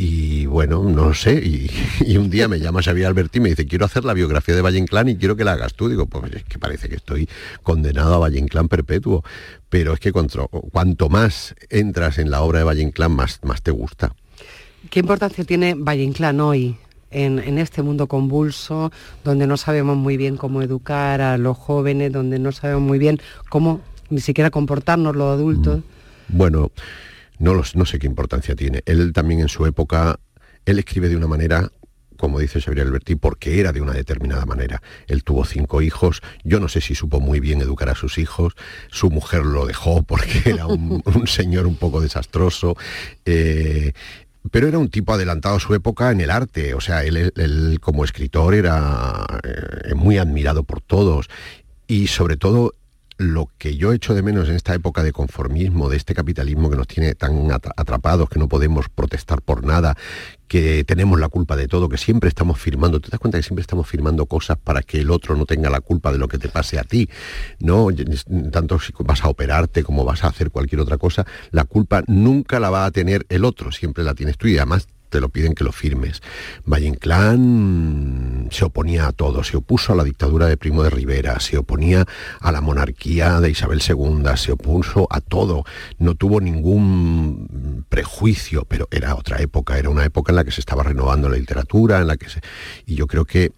y 0.01 0.45
bueno, 0.45 0.81
no 0.83 1.13
sé, 1.13 1.33
y, 2.05 2.17
un 2.17 2.29
día 2.29 2.47
me 2.47 2.61
llama 2.61 2.81
Xavier 2.81 3.07
Alberti 3.07 3.39
y 3.39 3.41
me 3.41 3.49
dice, 3.49 3.67
quiero 3.67 3.83
hacer 3.83 4.05
la 4.05 4.13
biografía 4.13 4.55
de 4.55 4.61
Valle 4.61 4.77
Inclán 4.77 5.09
y 5.09 5.17
quiero 5.17 5.35
que 5.35 5.43
la 5.43 5.51
hagas 5.51 5.73
tú. 5.73 5.89
Digo, 5.89 6.05
pues 6.05 6.31
es 6.33 6.43
que 6.45 6.57
parece 6.57 6.87
que 6.87 6.95
estoy 6.95 7.27
condenado 7.63 8.13
a 8.13 8.19
Valle 8.19 8.39
Inclán 8.39 8.69
perpetuo, 8.69 9.25
pero 9.67 9.93
es 9.93 9.99
que 9.99 10.13
cuanto, 10.13 10.47
cuanto 10.47 11.09
más 11.09 11.53
entras 11.69 12.17
en 12.17 12.31
la 12.31 12.41
obra 12.43 12.59
de 12.59 12.65
Valle 12.65 12.81
Inclán, 12.81 13.11
más, 13.11 13.41
más 13.43 13.61
te 13.61 13.71
gusta. 13.71 14.15
¿Qué 14.89 15.01
importancia 15.01 15.43
tiene 15.43 15.75
Valle 15.75 16.03
Inclán 16.03 16.39
hoy 16.39 16.77
en, 17.11 17.39
en 17.39 17.57
este 17.57 17.81
mundo 17.81 18.07
convulso, 18.07 18.91
donde 19.23 19.47
no 19.47 19.57
sabemos 19.57 19.97
muy 19.97 20.17
bien 20.17 20.37
cómo 20.37 20.61
educar 20.61 21.21
a 21.21 21.37
los 21.37 21.57
jóvenes, 21.57 22.11
donde 22.11 22.39
no 22.39 22.51
sabemos 22.51 22.83
muy 22.83 22.99
bien 22.99 23.19
cómo 23.49 23.81
ni 24.09 24.21
siquiera 24.21 24.49
comportarnos 24.49 25.15
los 25.15 25.33
adultos? 25.33 25.81
Bueno, 26.27 26.71
no, 27.39 27.53
los- 27.53 27.75
no 27.75 27.85
sé 27.85 27.99
qué 27.99 28.07
importancia 28.07 28.55
tiene. 28.55 28.81
Él 28.85 29.13
también 29.13 29.39
en 29.39 29.49
su 29.49 29.65
época, 29.65 30.19
él 30.65 30.79
escribe 30.79 31.09
de 31.09 31.15
una 31.15 31.27
manera, 31.27 31.71
como 32.17 32.39
dice 32.39 32.59
Xavier 32.59 32.85
Alberti, 32.85 33.15
porque 33.15 33.59
era 33.59 33.71
de 33.71 33.81
una 33.81 33.93
determinada 33.93 34.45
manera. 34.45 34.81
Él 35.07 35.23
tuvo 35.23 35.45
cinco 35.45 35.81
hijos, 35.81 36.21
yo 36.43 36.59
no 36.59 36.67
sé 36.67 36.81
si 36.81 36.93
supo 36.95 37.19
muy 37.21 37.39
bien 37.39 37.61
educar 37.61 37.89
a 37.89 37.95
sus 37.95 38.17
hijos, 38.17 38.53
su 38.89 39.09
mujer 39.09 39.45
lo 39.45 39.65
dejó 39.65 40.03
porque 40.03 40.41
era 40.49 40.67
un, 40.67 41.01
un 41.15 41.27
señor 41.27 41.65
un 41.65 41.75
poco 41.77 42.01
desastroso. 42.01 42.75
eh, 43.25 43.93
pero 44.51 44.67
era 44.67 44.77
un 44.79 44.89
tipo 44.89 45.13
adelantado 45.13 45.55
a 45.55 45.59
su 45.59 45.73
época 45.75 46.11
en 46.11 46.21
el 46.21 46.29
arte, 46.31 46.73
o 46.73 46.81
sea, 46.81 47.03
él, 47.03 47.31
él- 47.35 47.79
como 47.81 48.03
escritor 48.03 48.53
era 48.55 49.25
eh, 49.43 49.93
muy 49.95 50.17
admirado 50.17 50.63
por 50.63 50.81
todos. 50.81 51.27
Y 51.87 52.07
sobre 52.07 52.37
todo 52.37 52.75
lo 53.19 53.51
que 53.57 53.75
yo 53.75 53.91
echo 53.91 54.15
de 54.15 54.21
menos 54.21 54.47
en 54.47 54.55
esta 54.55 54.73
época 54.73 55.03
de 55.03 55.11
conformismo, 55.11 55.89
de 55.89 55.97
este 55.97 56.15
capitalismo 56.15 56.69
que 56.69 56.77
nos 56.77 56.87
tiene 56.87 57.15
tan 57.15 57.49
atra- 57.51 57.73
atrapados, 57.75 58.29
que 58.29 58.39
no 58.39 58.47
podemos 58.47 58.87
protestar 58.87 59.41
por 59.41 59.65
nada, 59.65 59.97
que 60.47 60.85
tenemos 60.85 61.19
la 61.19 61.27
culpa 61.27 61.57
de 61.57 61.67
todo, 61.67 61.89
que 61.89 61.97
siempre 61.97 62.29
estamos 62.29 62.57
firmando, 62.59 63.01
¿te 63.01 63.09
das 63.09 63.19
cuenta 63.19 63.37
que 63.37 63.43
siempre 63.43 63.61
estamos 63.61 63.89
firmando 63.89 64.25
cosas 64.25 64.57
para 64.57 64.81
que 64.83 65.01
el 65.01 65.11
otro 65.11 65.35
no 65.35 65.45
tenga 65.45 65.69
la 65.69 65.81
culpa 65.81 66.13
de 66.13 66.17
lo 66.17 66.29
que 66.29 66.37
te 66.37 66.47
pase 66.47 66.79
a 66.79 66.83
ti? 66.85 67.09
No, 67.59 67.89
tanto 68.51 68.79
si 68.79 68.93
vas 68.99 69.21
a 69.25 69.27
operarte 69.27 69.83
como 69.83 70.05
vas 70.05 70.23
a 70.23 70.27
hacer 70.27 70.49
cualquier 70.49 70.79
otra 70.79 70.97
cosa, 70.97 71.25
la 71.51 71.65
culpa 71.65 72.03
nunca 72.07 72.61
la 72.61 72.69
va 72.69 72.85
a 72.85 72.91
tener 72.91 73.25
el 73.27 73.43
otro, 73.43 73.73
siempre 73.73 74.05
la 74.05 74.15
tienes 74.15 74.37
tú 74.37 74.47
y 74.47 74.55
además 74.55 74.87
te 75.09 75.19
lo 75.19 75.29
piden 75.29 75.53
que 75.53 75.63
lo 75.63 75.71
firmes. 75.71 76.21
Valle 76.65 76.87
Inclán 76.87 78.47
se 78.51 78.65
oponía 78.65 79.07
a 79.07 79.11
todo, 79.11 79.43
se 79.43 79.57
opuso 79.57 79.93
a 79.93 79.95
la 79.95 80.03
dictadura 80.03 80.47
de 80.47 80.57
Primo 80.57 80.83
de 80.83 80.89
Rivera, 80.89 81.39
se 81.39 81.57
oponía 81.57 82.05
a 82.39 82.51
la 82.51 82.61
monarquía 82.61 83.39
de 83.39 83.49
Isabel 83.49 83.81
II, 83.87 84.23
se 84.35 84.51
opuso 84.51 85.07
a 85.09 85.21
todo, 85.21 85.63
no 85.97 86.15
tuvo 86.15 86.41
ningún 86.41 87.85
prejuicio, 87.89 88.65
pero 88.65 88.87
era 88.91 89.15
otra 89.15 89.41
época, 89.41 89.77
era 89.77 89.89
una 89.89 90.05
época 90.05 90.31
en 90.31 90.37
la 90.37 90.43
que 90.43 90.51
se 90.51 90.61
estaba 90.61 90.83
renovando 90.83 91.29
la 91.29 91.37
literatura, 91.37 91.99
en 91.99 92.07
la 92.07 92.17
que 92.17 92.29
se... 92.29 92.41
Y 92.85 92.95
yo 92.95 93.07
creo 93.07 93.25
que 93.25 93.51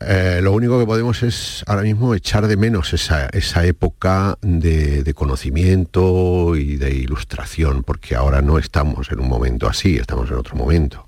eh, 0.00 0.40
lo 0.42 0.52
único 0.52 0.78
que 0.78 0.86
podemos 0.86 1.22
es 1.22 1.64
ahora 1.66 1.82
mismo 1.82 2.14
echar 2.14 2.46
de 2.46 2.56
menos 2.56 2.92
esa, 2.92 3.26
esa 3.28 3.64
época 3.64 4.38
de, 4.42 5.02
de 5.02 5.14
conocimiento 5.14 6.54
y 6.56 6.76
de 6.76 6.94
ilustración, 6.94 7.82
porque 7.82 8.14
ahora 8.14 8.42
no 8.42 8.58
estamos 8.58 9.10
en 9.10 9.20
un 9.20 9.28
momento 9.28 9.68
así, 9.68 9.96
estamos 9.96 10.28
en 10.30 10.36
otro 10.36 10.54
momento, 10.56 11.06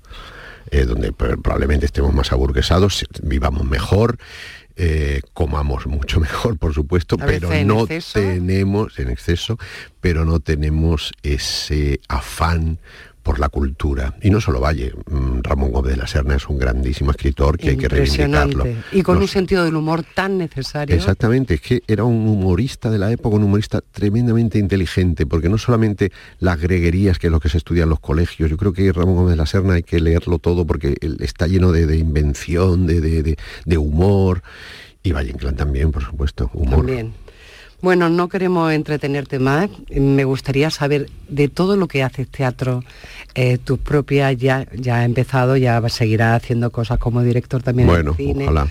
eh, 0.71 0.85
donde 0.85 1.11
pr- 1.13 1.41
probablemente 1.41 1.85
estemos 1.85 2.13
más 2.13 2.31
aburguesados, 2.31 3.05
vivamos 3.21 3.65
mejor, 3.65 4.17
eh, 4.75 5.21
comamos 5.33 5.85
mucho 5.87 6.19
mejor, 6.21 6.57
por 6.57 6.73
supuesto, 6.73 7.17
A 7.19 7.25
pero 7.25 7.49
no 7.65 7.81
exceso. 7.83 8.19
tenemos, 8.19 8.97
en 8.97 9.09
exceso, 9.09 9.57
pero 10.01 10.25
no 10.25 10.39
tenemos 10.39 11.11
ese 11.21 11.99
afán 12.07 12.79
por 13.23 13.39
la 13.39 13.49
cultura. 13.49 14.15
Y 14.21 14.29
no 14.29 14.39
solo 14.41 14.59
Valle, 14.61 14.93
mm, 15.09 15.39
Ramón 15.43 15.71
Gómez 15.71 15.91
de 15.91 15.97
la 15.97 16.07
Serna 16.07 16.35
es 16.35 16.47
un 16.47 16.57
grandísimo 16.57 17.11
escritor 17.11 17.57
que 17.57 17.69
hay 17.71 17.77
que 17.77 17.87
reivindicarlo. 17.89 18.65
Y 18.91 19.01
con 19.03 19.17
un 19.17 19.27
sentido 19.27 19.65
del 19.65 19.75
humor 19.75 20.03
tan 20.15 20.37
necesario. 20.37 20.95
Exactamente, 20.95 21.55
es 21.55 21.61
que 21.61 21.83
era 21.87 22.03
un 22.05 22.27
humorista 22.27 22.89
de 22.89 22.97
la 22.97 23.11
época, 23.11 23.35
un 23.35 23.43
humorista 23.43 23.81
tremendamente 23.91 24.57
inteligente, 24.57 25.25
porque 25.25 25.49
no 25.49 25.57
solamente 25.57 26.11
las 26.39 26.59
greguerías, 26.59 27.19
que 27.19 27.27
es 27.27 27.31
lo 27.31 27.39
que 27.39 27.49
se 27.49 27.57
estudia 27.57 27.83
en 27.83 27.89
los 27.89 27.99
colegios, 27.99 28.49
yo 28.49 28.57
creo 28.57 28.73
que 28.73 28.91
Ramón 28.91 29.15
Gómez 29.15 29.31
de 29.31 29.37
la 29.37 29.45
Serna 29.45 29.73
hay 29.73 29.83
que 29.83 29.99
leerlo 29.99 30.39
todo 30.39 30.65
porque 30.65 30.95
está 31.19 31.47
lleno 31.47 31.71
de, 31.71 31.85
de 31.85 31.97
invención, 31.97 32.87
de, 32.87 33.01
de- 33.01 33.23
de- 33.23 33.37
de 33.65 33.77
humor, 33.77 34.41
y 35.03 35.11
Valle 35.11 35.31
Inclán 35.31 35.55
también, 35.55 35.91
por 35.91 36.03
supuesto, 36.03 36.49
humor. 36.53 36.77
También. 36.85 37.13
Bueno, 37.81 38.09
no 38.09 38.27
queremos 38.27 38.71
entretenerte 38.73 39.39
más. 39.39 39.69
Me 39.89 40.23
gustaría 40.25 40.69
saber 40.69 41.09
de 41.29 41.47
todo 41.47 41.77
lo 41.77 41.87
que 41.87 42.03
haces 42.03 42.27
teatro, 42.29 42.83
eh, 43.35 43.57
tus 43.57 43.79
propias, 43.79 44.35
ya, 44.37 44.67
ya 44.75 44.97
ha 44.97 45.05
empezado, 45.05 45.55
ya 45.55 45.81
seguirá 45.89 46.35
haciendo 46.35 46.71
cosas 46.71 46.99
como 46.99 47.21
director 47.23 47.63
también 47.63 47.87
Bueno, 47.87 48.11
en 48.11 48.17
cine. 48.17 48.43
ojalá. 48.43 48.67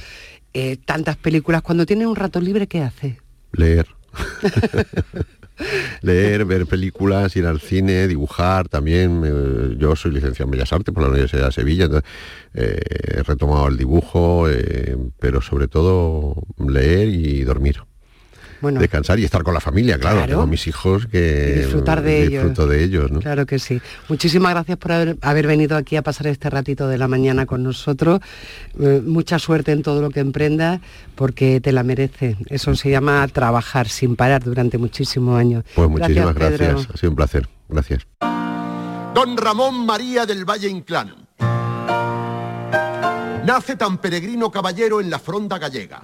Eh, 0.53 0.77
tantas 0.85 1.16
películas. 1.16 1.62
Cuando 1.62 1.87
tienes 1.87 2.07
un 2.07 2.16
rato 2.16 2.40
libre, 2.40 2.66
¿qué 2.66 2.81
haces? 2.83 3.16
Leer. 3.53 3.87
Leer, 6.03 6.44
ver 6.44 6.66
películas, 6.66 7.35
ir 7.35 7.44
al 7.47 7.61
cine, 7.61 8.07
dibujar 8.07 8.68
también. 8.68 9.23
eh, 9.25 9.77
yo 9.79 9.97
soy 9.97 10.12
licenciado 10.12 10.44
en 10.47 10.53
Bellas 10.53 10.73
Artes 10.73 10.94
por 10.94 11.03
la 11.03 11.09
Universidad 11.11 11.47
de 11.47 11.53
Sevilla, 11.53 11.87
entonces 11.87 12.09
eh, 12.55 12.79
he 13.16 13.23
retomado 13.25 13.66
el 13.68 13.77
dibujo, 13.77 14.47
pero 15.18 15.40
sobre 15.42 15.66
todo 15.66 16.35
leer 16.59 17.09
y 17.09 17.42
dormir. 17.42 17.83
Bueno. 18.61 18.81
Descansar 18.81 19.18
y 19.18 19.25
estar 19.25 19.42
con 19.42 19.55
la 19.55 19.61
familia, 19.61 19.99
claro. 19.99 20.16
Claro. 20.18 20.33
Tengo 20.33 20.47
mis 20.47 20.66
hijos 20.66 21.07
que 21.07 21.53
Y 21.57 21.59
disfrutar 21.61 22.03
de 22.03 22.18
ellos. 22.23 22.44
disfruto 22.44 22.66
de 22.66 22.85
ellos, 22.85 23.11
¿no? 23.11 23.21
Claro 23.21 23.47
que 23.47 23.59
sí. 23.59 23.81
Muchísimas 24.09 24.53
gracias 24.53 24.79
por 24.79 24.92
haber, 24.92 25.16
haber 25.23 25.47
venido 25.47 25.77
aquí 25.77 25.97
a 25.97 26.03
pasar 26.03 26.27
este 26.27 26.51
ratito 26.51 26.88
de 26.88 26.99
la 26.99 27.09
mañana 27.09 27.47
con 27.47 27.62
nosotros. 27.62 28.21
Eh, 28.81 29.01
mucha 29.05 29.38
suerte 29.38 29.73
en 29.73 29.83
todo 29.83 30.03
lo 30.03 30.11
que 30.11 30.21
emprendas 30.21 30.81
porque 31.14 31.61
te 31.61 31.73
la 31.73 31.83
merece. 31.83 32.37
Eso 32.49 32.75
se 32.75 32.90
llama 32.90 33.27
trabajar 33.29 33.88
sin 33.88 34.16
parar 34.16 34.42
durante 34.44 34.79
muchísimos 34.79 35.38
años. 35.38 35.64
Pues 35.75 35.88
muchísimas 35.88 36.35
gracias, 36.35 36.59
Pedro. 36.61 36.79
ha 36.92 36.97
sido 36.97 37.11
un 37.11 37.16
placer. 37.16 37.49
Gracias. 37.68 38.07
don 39.14 39.37
Ramón 39.37 39.85
María 39.87 40.25
del 40.27 40.44
Valle 40.44 40.68
Inclán. 40.68 41.14
Nace 43.47 43.77
tan 43.77 43.99
peregrino 43.99 44.51
caballero 44.51 45.01
en 45.01 45.09
la 45.11 45.18
fronda 45.18 45.59
gallega. 45.59 46.03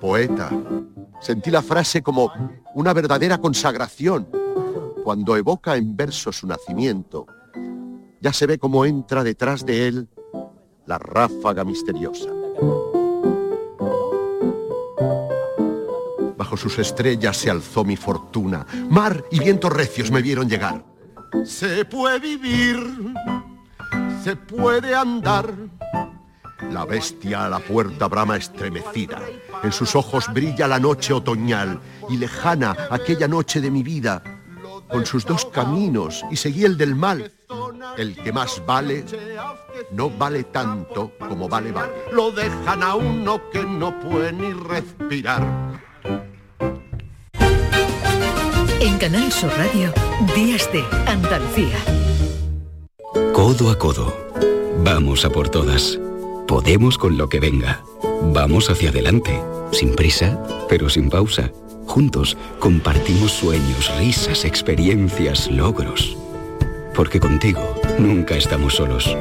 Poeta. 0.00 0.50
Sentí 1.20 1.50
la 1.50 1.62
frase 1.62 2.02
como 2.02 2.32
una 2.74 2.92
verdadera 2.92 3.38
consagración. 3.38 4.28
Cuando 5.04 5.36
evoca 5.36 5.76
en 5.76 5.96
verso 5.96 6.32
su 6.32 6.46
nacimiento, 6.46 7.26
ya 8.20 8.32
se 8.32 8.46
ve 8.46 8.58
cómo 8.58 8.84
entra 8.84 9.22
detrás 9.22 9.64
de 9.64 9.88
él 9.88 10.08
la 10.86 10.98
ráfaga 10.98 11.64
misteriosa. 11.64 12.28
Bajo 16.36 16.56
sus 16.56 16.78
estrellas 16.78 17.36
se 17.36 17.50
alzó 17.50 17.84
mi 17.84 17.96
fortuna. 17.96 18.66
Mar 18.88 19.24
y 19.30 19.38
vientos 19.38 19.72
recios 19.72 20.10
me 20.10 20.22
vieron 20.22 20.48
llegar. 20.48 20.84
Se 21.44 21.84
puede 21.84 22.18
vivir, 22.18 22.78
se 24.24 24.36
puede 24.36 24.94
andar. 24.94 25.52
La 26.68 26.84
bestia 26.84 27.46
a 27.46 27.48
la 27.48 27.58
puerta 27.58 28.06
brama 28.08 28.36
estremecida. 28.36 29.20
En 29.62 29.72
sus 29.72 29.96
ojos 29.96 30.26
brilla 30.32 30.68
la 30.68 30.78
noche 30.78 31.12
otoñal 31.12 31.80
y 32.08 32.16
lejana 32.16 32.76
aquella 32.90 33.26
noche 33.26 33.60
de 33.60 33.70
mi 33.70 33.82
vida. 33.82 34.22
Con 34.88 35.06
sus 35.06 35.24
dos 35.24 35.46
caminos 35.46 36.24
y 36.30 36.36
seguí 36.36 36.64
el 36.64 36.76
del 36.76 36.94
mal. 36.94 37.32
El 37.96 38.14
que 38.16 38.32
más 38.32 38.62
vale 38.66 39.04
no 39.92 40.10
vale 40.10 40.44
tanto 40.44 41.12
como 41.18 41.48
vale 41.48 41.72
vale. 41.72 41.92
Lo 42.12 42.30
dejan 42.30 42.82
a 42.82 42.94
uno 42.94 43.40
que 43.50 43.64
no 43.64 43.98
puede 44.00 44.32
ni 44.32 44.52
respirar. 44.52 45.80
En 48.80 48.98
Canal 48.98 49.30
Sur 49.32 49.50
Radio, 49.56 49.92
Días 50.34 50.70
de 50.72 50.84
Andalucía. 51.06 51.76
Codo 53.32 53.70
a 53.70 53.78
codo. 53.78 54.14
Vamos 54.82 55.24
a 55.24 55.30
por 55.30 55.48
todas. 55.48 55.98
Podemos 56.50 56.98
con 56.98 57.16
lo 57.16 57.28
que 57.28 57.38
venga. 57.38 57.84
Vamos 58.34 58.70
hacia 58.70 58.90
adelante. 58.90 59.40
Sin 59.70 59.94
prisa, 59.94 60.36
pero 60.68 60.88
sin 60.90 61.08
pausa. 61.08 61.52
Juntos 61.86 62.36
compartimos 62.58 63.30
sueños, 63.30 63.88
risas, 64.00 64.44
experiencias, 64.44 65.48
logros. 65.48 66.16
Porque 66.92 67.20
contigo 67.20 67.76
nunca 68.00 68.36
estamos 68.36 68.74
solos. 68.74 69.16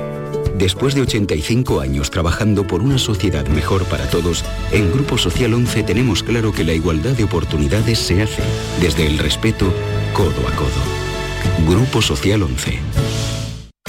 Después 0.57 0.95
de 0.95 1.01
85 1.01 1.81
años 1.81 2.09
trabajando 2.09 2.65
por 2.65 2.81
una 2.81 2.97
sociedad 2.97 3.45
mejor 3.49 3.85
para 3.85 4.09
todos, 4.09 4.43
en 4.71 4.91
Grupo 4.91 5.19
Social 5.19 5.53
11 5.53 5.83
tenemos 5.83 6.23
claro 6.23 6.51
que 6.51 6.63
la 6.63 6.73
igualdad 6.73 7.11
de 7.11 7.25
oportunidades 7.25 7.99
se 7.99 8.23
hace 8.23 8.41
desde 8.81 9.05
el 9.05 9.19
respeto 9.19 9.71
codo 10.13 10.47
a 10.47 10.55
codo. 10.55 11.69
Grupo 11.71 12.01
Social 12.01 12.41
11. 12.41 13.38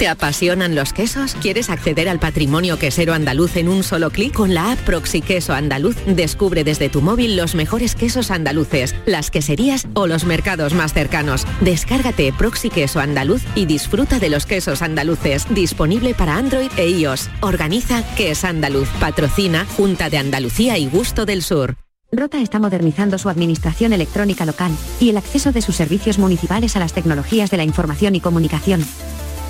¿Te 0.01 0.07
apasionan 0.07 0.73
los 0.73 0.93
quesos? 0.93 1.35
¿Quieres 1.35 1.69
acceder 1.69 2.09
al 2.09 2.17
patrimonio 2.17 2.79
quesero 2.79 3.13
andaluz 3.13 3.55
en 3.55 3.69
un 3.69 3.83
solo 3.83 4.09
clic? 4.09 4.33
Con 4.33 4.55
la 4.55 4.71
app 4.71 4.79
Proxy 4.79 5.21
Queso 5.21 5.53
Andaluz 5.53 5.95
descubre 6.07 6.63
desde 6.63 6.89
tu 6.89 7.01
móvil 7.01 7.37
los 7.37 7.53
mejores 7.53 7.93
quesos 7.93 8.31
andaluces, 8.31 8.95
las 9.05 9.29
queserías 9.29 9.87
o 9.93 10.07
los 10.07 10.25
mercados 10.25 10.73
más 10.73 10.93
cercanos. 10.93 11.45
Descárgate 11.59 12.33
Proxy 12.35 12.71
Queso 12.71 12.99
Andaluz 12.99 13.43
y 13.53 13.67
disfruta 13.67 14.17
de 14.17 14.31
los 14.31 14.47
quesos 14.47 14.81
andaluces, 14.81 15.45
disponible 15.53 16.15
para 16.15 16.35
Android 16.35 16.71
e 16.77 16.89
iOS. 16.89 17.29
Organiza 17.41 18.03
Que 18.15 18.31
es 18.31 18.43
Andaluz. 18.43 18.89
Patrocina 18.99 19.67
Junta 19.77 20.09
de 20.09 20.17
Andalucía 20.17 20.79
y 20.79 20.87
Gusto 20.87 21.27
del 21.27 21.43
Sur. 21.43 21.77
Rota 22.11 22.41
está 22.41 22.57
modernizando 22.57 23.19
su 23.19 23.29
administración 23.29 23.93
electrónica 23.93 24.47
local 24.47 24.75
y 24.99 25.11
el 25.11 25.17
acceso 25.17 25.51
de 25.51 25.61
sus 25.61 25.75
servicios 25.75 26.17
municipales 26.17 26.75
a 26.75 26.79
las 26.79 26.93
tecnologías 26.93 27.51
de 27.51 27.57
la 27.57 27.63
información 27.63 28.15
y 28.15 28.19
comunicación. 28.19 28.83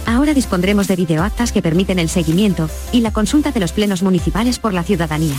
Ahora 0.05 0.33
dispondremos 0.33 0.87
de 0.87 0.95
videoactas 0.95 1.51
que 1.51 1.61
permiten 1.61 1.99
el 1.99 2.09
seguimiento 2.09 2.69
y 2.91 3.01
la 3.01 3.11
consulta 3.11 3.51
de 3.51 3.59
los 3.59 3.71
plenos 3.71 4.03
municipales 4.03 4.59
por 4.59 4.73
la 4.73 4.83
ciudadanía. 4.83 5.35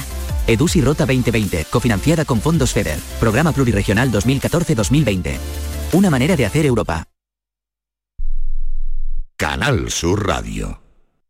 EDUSI 0.46 0.80
Rota 0.80 1.06
2020, 1.06 1.66
cofinanciada 1.70 2.24
con 2.24 2.40
fondos 2.40 2.72
FEDER, 2.72 2.98
Programa 3.20 3.52
Plurirregional 3.52 4.10
2014-2020. 4.10 5.36
Una 5.92 6.10
manera 6.10 6.36
de 6.36 6.46
hacer 6.46 6.66
Europa. 6.66 7.04
Canal 9.36 9.90
Sur 9.90 10.26
Radio. 10.26 10.81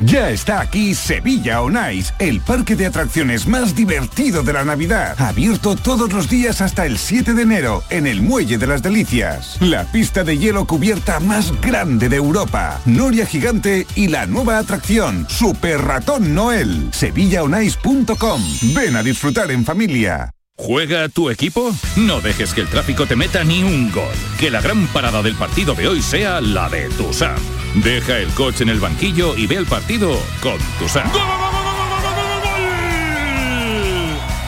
Ya 0.00 0.30
está 0.30 0.60
aquí 0.60 0.94
Sevilla 0.94 1.62
On 1.62 1.76
Ice, 1.92 2.12
el 2.18 2.40
parque 2.40 2.76
de 2.76 2.86
atracciones 2.86 3.46
más 3.46 3.74
divertido 3.74 4.42
de 4.42 4.52
la 4.52 4.64
Navidad. 4.64 5.20
Abierto 5.20 5.76
todos 5.76 6.12
los 6.12 6.28
días 6.28 6.60
hasta 6.60 6.86
el 6.86 6.98
7 6.98 7.34
de 7.34 7.42
enero 7.42 7.82
en 7.90 8.06
el 8.06 8.22
Muelle 8.22 8.58
de 8.58 8.66
las 8.66 8.82
Delicias. 8.82 9.56
La 9.60 9.84
pista 9.84 10.24
de 10.24 10.38
hielo 10.38 10.66
cubierta 10.66 11.20
más 11.20 11.52
grande 11.60 12.08
de 12.08 12.16
Europa. 12.16 12.80
Noria 12.84 13.26
Gigante 13.26 13.86
y 13.94 14.08
la 14.08 14.26
nueva 14.26 14.58
atracción, 14.58 15.26
Super 15.28 15.80
Ratón 15.80 16.34
Noel. 16.34 16.88
SevillaOnIce.com. 16.92 18.42
Ven 18.74 18.96
a 18.96 19.02
disfrutar 19.02 19.50
en 19.50 19.64
familia. 19.64 20.30
¿Juega 20.56 21.08
tu 21.08 21.30
equipo? 21.30 21.74
No 21.96 22.20
dejes 22.20 22.54
que 22.54 22.60
el 22.60 22.68
tráfico 22.68 23.06
te 23.06 23.16
meta 23.16 23.42
ni 23.42 23.62
un 23.62 23.90
gol. 23.90 24.14
Que 24.38 24.50
la 24.50 24.60
gran 24.60 24.86
parada 24.86 25.20
del 25.20 25.34
partido 25.34 25.74
de 25.74 25.88
hoy 25.88 26.00
sea 26.00 26.40
la 26.40 26.68
de 26.68 26.88
Tusam. 26.90 27.36
Deja 27.82 28.18
el 28.18 28.28
coche 28.30 28.62
en 28.62 28.68
el 28.68 28.78
banquillo 28.78 29.36
y 29.36 29.46
ve 29.48 29.56
el 29.56 29.66
partido 29.66 30.16
con 30.40 30.58
Tusam. 30.78 31.10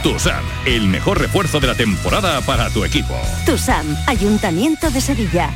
Tusam, 0.03 0.45
el 0.65 0.87
mejor 0.87 1.21
refuerzo 1.21 1.59
de 1.59 1.67
la 1.67 1.75
temporada 1.75 2.41
para 2.43 2.71
tu 2.71 2.85
equipo. 2.85 3.15
TUSAM, 3.45 3.87
Ayuntamiento 4.07 4.89
de 4.91 5.01
Sevilla. 5.01 5.51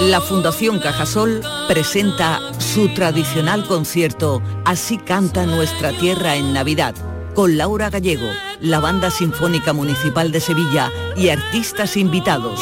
La 0.00 0.20
Fundación 0.20 0.80
Cajasol 0.80 1.42
presenta 1.68 2.40
su 2.58 2.88
tradicional 2.94 3.66
concierto 3.66 4.42
Así 4.64 4.96
canta 4.96 5.44
nuestra 5.44 5.92
tierra 5.92 6.36
en 6.36 6.52
Navidad, 6.54 6.94
con 7.40 7.56
Laura 7.56 7.88
Gallego, 7.88 8.28
la 8.60 8.80
Banda 8.80 9.10
Sinfónica 9.10 9.72
Municipal 9.72 10.30
de 10.30 10.40
Sevilla 10.40 10.92
y 11.16 11.30
artistas 11.30 11.96
invitados. 11.96 12.60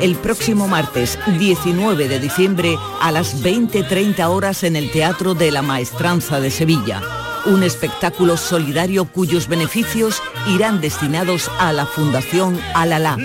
El 0.00 0.16
próximo 0.16 0.66
martes 0.66 1.16
19 1.38 2.08
de 2.08 2.18
diciembre 2.18 2.76
a 3.00 3.12
las 3.12 3.40
20.30 3.40 4.28
horas 4.28 4.64
en 4.64 4.74
el 4.74 4.90
Teatro 4.90 5.34
de 5.34 5.52
la 5.52 5.62
Maestranza 5.62 6.40
de 6.40 6.50
Sevilla. 6.50 7.00
Un 7.46 7.62
espectáculo 7.62 8.36
solidario 8.36 9.04
cuyos 9.04 9.46
beneficios 9.46 10.20
irán 10.48 10.80
destinados 10.80 11.52
a 11.60 11.72
la 11.72 11.86
Fundación 11.86 12.60
Alalá. 12.74 13.16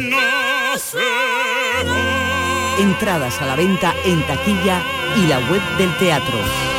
Entradas 2.77 3.41
a 3.41 3.47
la 3.47 3.55
venta 3.55 3.95
en 4.05 4.21
taquilla 4.27 4.83
y 5.17 5.25
la 5.25 5.39
web 5.49 5.62
del 5.79 5.97
teatro. 5.97 6.78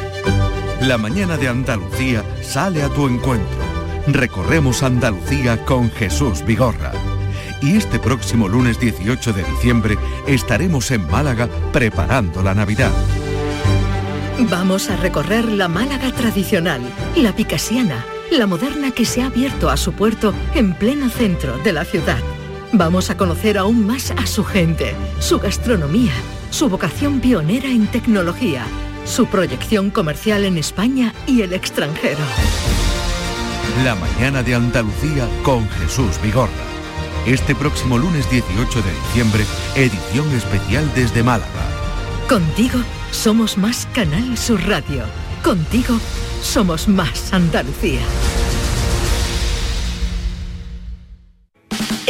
La 0.81 0.97
mañana 0.97 1.37
de 1.37 1.47
Andalucía 1.47 2.23
sale 2.41 2.81
a 2.81 2.89
tu 2.89 3.07
encuentro. 3.07 3.59
Recorremos 4.07 4.81
Andalucía 4.81 5.63
con 5.63 5.91
Jesús 5.91 6.43
Vigorra. 6.43 6.91
Y 7.61 7.77
este 7.77 7.99
próximo 7.99 8.47
lunes 8.47 8.79
18 8.79 9.31
de 9.31 9.43
diciembre 9.43 9.97
estaremos 10.25 10.89
en 10.89 11.05
Málaga 11.05 11.47
preparando 11.71 12.41
la 12.41 12.55
Navidad. 12.55 12.91
Vamos 14.49 14.89
a 14.89 14.95
recorrer 14.95 15.51
la 15.51 15.67
Málaga 15.67 16.11
tradicional, 16.13 16.81
la 17.15 17.35
picasiana, 17.35 18.03
la 18.31 18.47
moderna 18.47 18.89
que 18.89 19.05
se 19.05 19.21
ha 19.21 19.27
abierto 19.27 19.69
a 19.69 19.77
su 19.77 19.93
puerto 19.93 20.33
en 20.55 20.73
pleno 20.73 21.09
centro 21.09 21.59
de 21.59 21.73
la 21.73 21.85
ciudad. 21.85 22.23
Vamos 22.73 23.11
a 23.11 23.17
conocer 23.17 23.59
aún 23.59 23.85
más 23.85 24.09
a 24.09 24.25
su 24.25 24.43
gente, 24.43 24.95
su 25.19 25.37
gastronomía, 25.37 26.13
su 26.49 26.69
vocación 26.69 27.19
pionera 27.19 27.69
en 27.69 27.85
tecnología, 27.85 28.65
su 29.05 29.25
proyección 29.27 29.89
comercial 29.89 30.45
en 30.45 30.57
España 30.57 31.13
y 31.27 31.41
el 31.41 31.53
extranjero. 31.53 32.19
La 33.83 33.95
mañana 33.95 34.43
de 34.43 34.55
Andalucía 34.55 35.27
con 35.43 35.67
Jesús 35.69 36.19
Vigorra. 36.21 36.51
Este 37.25 37.55
próximo 37.55 37.97
lunes 37.97 38.29
18 38.29 38.81
de 38.81 38.91
diciembre, 38.91 39.45
edición 39.75 40.29
especial 40.35 40.89
desde 40.95 41.23
Málaga. 41.23 41.47
Contigo 42.27 42.79
somos 43.11 43.57
más 43.57 43.87
Canal 43.93 44.37
Sur 44.37 44.61
Radio. 44.67 45.03
Contigo 45.43 45.99
somos 46.41 46.87
más 46.87 47.33
Andalucía. 47.33 48.01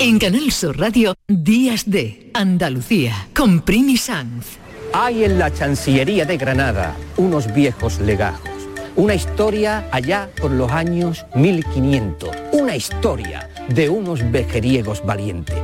En 0.00 0.20
Canal 0.20 0.52
Sur 0.52 0.78
Radio, 0.78 1.16
Días 1.26 1.90
de 1.90 2.30
Andalucía, 2.32 3.26
con 3.34 3.62
Primi 3.62 3.96
Sanz. 3.96 4.58
Hay 4.92 5.24
en 5.24 5.40
la 5.40 5.52
Chancillería 5.52 6.24
de 6.24 6.36
Granada 6.36 6.94
unos 7.16 7.52
viejos 7.52 7.98
legajos, 7.98 8.48
una 8.94 9.16
historia 9.16 9.88
allá 9.90 10.30
por 10.40 10.52
los 10.52 10.70
años 10.70 11.26
1500, 11.34 12.30
una 12.52 12.76
historia 12.76 13.50
de 13.68 13.88
unos 13.88 14.30
vejeriegos 14.30 15.04
valientes. 15.04 15.58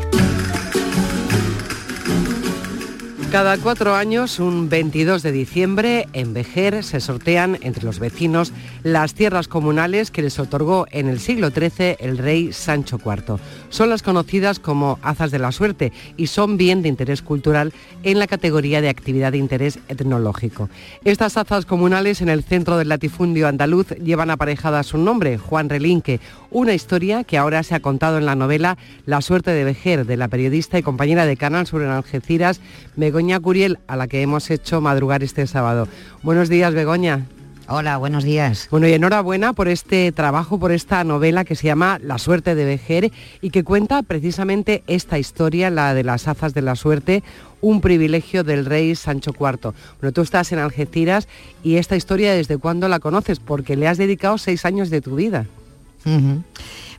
Cada 3.34 3.58
cuatro 3.58 3.96
años, 3.96 4.38
un 4.38 4.68
22 4.68 5.24
de 5.24 5.32
diciembre, 5.32 6.06
en 6.12 6.34
Vejer 6.34 6.84
se 6.84 7.00
sortean 7.00 7.58
entre 7.62 7.82
los 7.82 7.98
vecinos 7.98 8.52
las 8.84 9.14
tierras 9.14 9.48
comunales 9.48 10.12
que 10.12 10.22
les 10.22 10.38
otorgó 10.38 10.86
en 10.92 11.08
el 11.08 11.18
siglo 11.18 11.50
XIII 11.50 11.96
el 11.98 12.16
rey 12.18 12.52
Sancho 12.52 13.00
IV. 13.04 13.40
Son 13.70 13.90
las 13.90 14.04
conocidas 14.04 14.60
como 14.60 15.00
azas 15.02 15.32
de 15.32 15.40
la 15.40 15.50
suerte 15.50 15.92
y 16.16 16.28
son 16.28 16.56
bien 16.56 16.80
de 16.80 16.88
interés 16.88 17.22
cultural 17.22 17.72
en 18.04 18.20
la 18.20 18.28
categoría 18.28 18.80
de 18.80 18.88
actividad 18.88 19.32
de 19.32 19.38
interés 19.38 19.80
etnológico. 19.88 20.70
Estas 21.02 21.36
azas 21.36 21.66
comunales 21.66 22.22
en 22.22 22.28
el 22.28 22.44
centro 22.44 22.78
del 22.78 22.88
latifundio 22.88 23.48
andaluz 23.48 23.88
llevan 23.96 24.30
aparejada 24.30 24.84
su 24.84 24.96
nombre, 24.96 25.38
Juan 25.38 25.68
Relinque, 25.68 26.20
una 26.54 26.72
historia 26.72 27.24
que 27.24 27.36
ahora 27.36 27.64
se 27.64 27.74
ha 27.74 27.80
contado 27.80 28.16
en 28.16 28.26
la 28.26 28.36
novela 28.36 28.78
La 29.06 29.20
suerte 29.20 29.50
de 29.50 29.64
Vejer, 29.64 30.06
de 30.06 30.16
la 30.16 30.28
periodista 30.28 30.78
y 30.78 30.84
compañera 30.84 31.26
de 31.26 31.36
Canal 31.36 31.66
Sur 31.66 31.82
en 31.82 31.88
Algeciras, 31.88 32.60
Begoña 32.94 33.40
Curiel, 33.40 33.80
a 33.88 33.96
la 33.96 34.06
que 34.06 34.22
hemos 34.22 34.48
hecho 34.52 34.80
madrugar 34.80 35.24
este 35.24 35.48
sábado. 35.48 35.88
Buenos 36.22 36.48
días, 36.48 36.72
Begoña. 36.72 37.26
Hola, 37.66 37.96
buenos 37.96 38.22
días. 38.22 38.68
Bueno, 38.70 38.86
y 38.86 38.92
enhorabuena 38.92 39.52
por 39.52 39.66
este 39.66 40.12
trabajo, 40.12 40.60
por 40.60 40.70
esta 40.70 41.02
novela 41.02 41.44
que 41.44 41.56
se 41.56 41.66
llama 41.66 41.98
La 42.00 42.18
suerte 42.18 42.54
de 42.54 42.64
Vejer 42.64 43.10
y 43.40 43.50
que 43.50 43.64
cuenta 43.64 44.04
precisamente 44.04 44.84
esta 44.86 45.18
historia, 45.18 45.70
la 45.70 45.92
de 45.92 46.04
las 46.04 46.28
azas 46.28 46.54
de 46.54 46.62
la 46.62 46.76
suerte, 46.76 47.24
un 47.62 47.80
privilegio 47.80 48.44
del 48.44 48.64
rey 48.64 48.94
Sancho 48.94 49.32
IV. 49.32 49.72
Bueno, 50.00 50.12
tú 50.12 50.20
estás 50.20 50.52
en 50.52 50.60
Algeciras 50.60 51.26
y 51.64 51.78
esta 51.78 51.96
historia, 51.96 52.32
¿desde 52.32 52.58
cuándo 52.58 52.86
la 52.88 53.00
conoces? 53.00 53.40
Porque 53.40 53.74
le 53.74 53.88
has 53.88 53.98
dedicado 53.98 54.38
seis 54.38 54.64
años 54.64 54.88
de 54.88 55.00
tu 55.00 55.16
vida. 55.16 55.46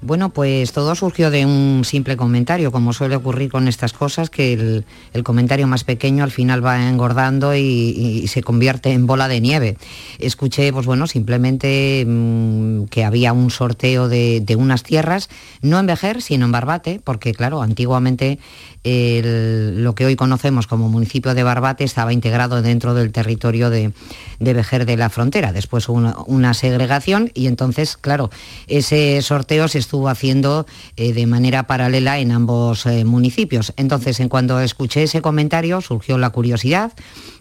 Bueno, 0.01 0.29
pues 0.29 0.71
todo 0.71 0.93
surgió 0.93 1.31
de 1.31 1.45
un 1.45 1.83
simple 1.83 2.15
comentario, 2.17 2.71
como 2.71 2.93
suele 2.93 3.15
ocurrir 3.15 3.49
con 3.49 3.67
estas 3.67 3.93
cosas, 3.93 4.29
que 4.29 4.83
el, 5.13 5.23
comentario 5.23 5.67
más 5.67 5.83
pequeño 5.83 6.23
al 6.23 6.31
final 6.31 6.63
va 6.63 6.87
engordando 6.87 7.55
y, 7.55 7.61
y 7.61 8.27
se 8.27 8.43
convierte 8.43 8.91
en 8.91 9.07
bola 9.07 9.27
de 9.27 9.41
nieve. 9.41 9.77
Escuché, 10.19 10.71
pues 10.73 10.85
bueno, 10.85 11.07
simplemente 11.07 12.05
mm, 12.05 12.85
que 12.85 13.03
había 13.03 13.33
un 13.33 13.49
sorteo 13.49 14.07
de, 14.07 14.41
de 14.41 14.55
unas 14.55 14.83
tierras, 14.83 15.29
no 15.61 15.79
en 15.79 15.87
Vejer, 15.87 16.21
sino 16.21 16.45
en 16.45 16.51
Barbate, 16.51 17.01
porque 17.03 17.33
claro, 17.33 17.61
antiguamente 17.61 18.39
lo 18.85 19.95
que 19.95 20.05
hoy 20.05 20.15
conocemos 20.15 20.67
como 20.67 20.89
municipio 20.89 21.33
de 21.33 21.43
Barbate 21.43 21.83
estaba 21.83 22.13
integrado 22.13 22.61
dentro 22.61 22.93
del 22.93 23.11
territorio 23.11 23.69
de, 23.69 23.91
de 24.39 24.53
Vejer 24.53 24.85
de 24.85 24.95
la 24.95 25.09
Frontera. 25.09 25.51
Después 25.51 25.89
hubo 25.89 25.97
una, 25.97 26.15
una 26.27 26.53
segregación 26.53 27.31
y 27.33 27.47
entonces, 27.47 27.97
claro, 27.97 28.29
ese 28.67 29.21
sorteo 29.21 29.67
se 29.67 29.79
estuvo 29.79 30.07
haciendo 30.07 30.67
eh, 30.97 31.13
de 31.13 31.25
manera 31.25 31.67
paralela 31.67 32.19
en 32.19 32.31
ambos 32.31 32.85
eh, 32.85 33.05
municipios. 33.05 33.73
Entonces, 33.75 34.19
en 34.19 34.29
cuanto 34.29 34.59
escuché 34.59 35.03
ese 35.03 35.21
comentario, 35.21 35.81
surgió 35.81 36.17
la 36.17 36.29
curiosidad, 36.29 36.93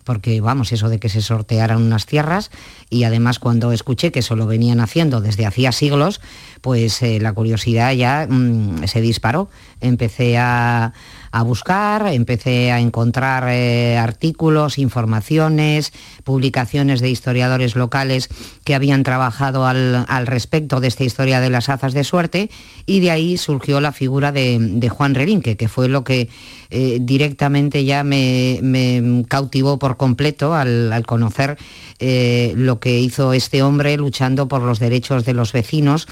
porque 0.04 0.40
vamos, 0.40 0.72
eso 0.72 0.88
de 0.88 0.98
que 0.98 1.08
se 1.08 1.22
sortearan 1.22 1.82
unas 1.82 2.06
tierras, 2.06 2.50
y 2.90 3.04
además 3.04 3.38
cuando 3.38 3.72
escuché 3.72 4.12
que 4.12 4.20
eso 4.20 4.36
lo 4.36 4.46
venían 4.46 4.80
haciendo 4.80 5.20
desde 5.20 5.46
hacía 5.46 5.72
siglos, 5.72 6.20
pues 6.60 7.02
eh, 7.02 7.18
la 7.20 7.32
curiosidad 7.32 7.92
ya 7.92 8.26
mm, 8.28 8.86
se 8.86 9.00
disparó. 9.00 9.48
Empecé 9.80 10.38
a, 10.38 10.92
a 11.34 11.42
buscar, 11.42 12.06
empecé 12.06 12.70
a 12.70 12.78
encontrar 12.78 13.48
eh, 13.48 13.98
artículos, 13.98 14.78
informaciones, 14.78 15.92
publicaciones 16.22 17.00
de 17.00 17.10
historiadores 17.10 17.74
locales 17.74 18.28
que 18.62 18.76
habían 18.76 19.02
trabajado 19.02 19.66
al, 19.66 20.04
al 20.08 20.26
respecto 20.28 20.80
de 20.80 20.86
esta 20.86 21.02
historia 21.02 21.40
de 21.40 21.50
las 21.50 21.68
azas 21.68 21.92
de 21.92 22.04
suerte 22.04 22.50
y 22.86 23.00
de 23.00 23.10
ahí 23.10 23.36
surgió 23.36 23.80
la 23.80 23.90
figura 23.90 24.30
de, 24.30 24.88
Juan 24.88 25.16
Relinque, 25.16 25.56
que 25.56 25.68
fue 25.68 25.88
lo 25.88 26.04
que 26.04 26.28
eh, 26.70 26.98
directamente 27.00 27.84
ya 27.84 28.04
me, 28.04 28.60
me 28.62 29.24
cautivó 29.26 29.78
por 29.78 29.93
completo 29.96 30.54
al, 30.54 30.92
al 30.92 31.06
conocer 31.06 31.58
eh, 31.98 32.52
lo 32.56 32.80
que 32.80 32.98
hizo 32.98 33.32
este 33.32 33.62
hombre 33.62 33.96
luchando 33.96 34.48
por 34.48 34.62
los 34.62 34.78
derechos 34.78 35.24
de 35.24 35.34
los 35.34 35.52
vecinos 35.52 36.06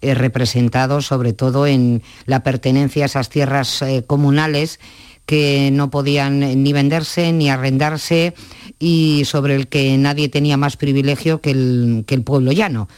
eh, 0.00 0.14
representados 0.14 1.06
sobre 1.06 1.32
todo 1.32 1.66
en 1.66 2.02
la 2.26 2.42
pertenencia 2.42 3.04
a 3.04 3.06
esas 3.06 3.28
tierras 3.28 3.82
eh, 3.82 4.04
comunales 4.06 4.80
que 5.26 5.70
no 5.72 5.90
podían 5.90 6.40
ni 6.40 6.72
venderse 6.72 7.32
ni 7.32 7.50
arrendarse 7.50 8.34
y 8.78 9.24
sobre 9.26 9.54
el 9.54 9.68
que 9.68 9.96
nadie 9.98 10.28
tenía 10.28 10.56
más 10.56 10.76
privilegio 10.76 11.40
que 11.40 11.50
el, 11.50 12.04
que 12.06 12.14
el 12.14 12.22
pueblo 12.22 12.52
llano. 12.52 12.88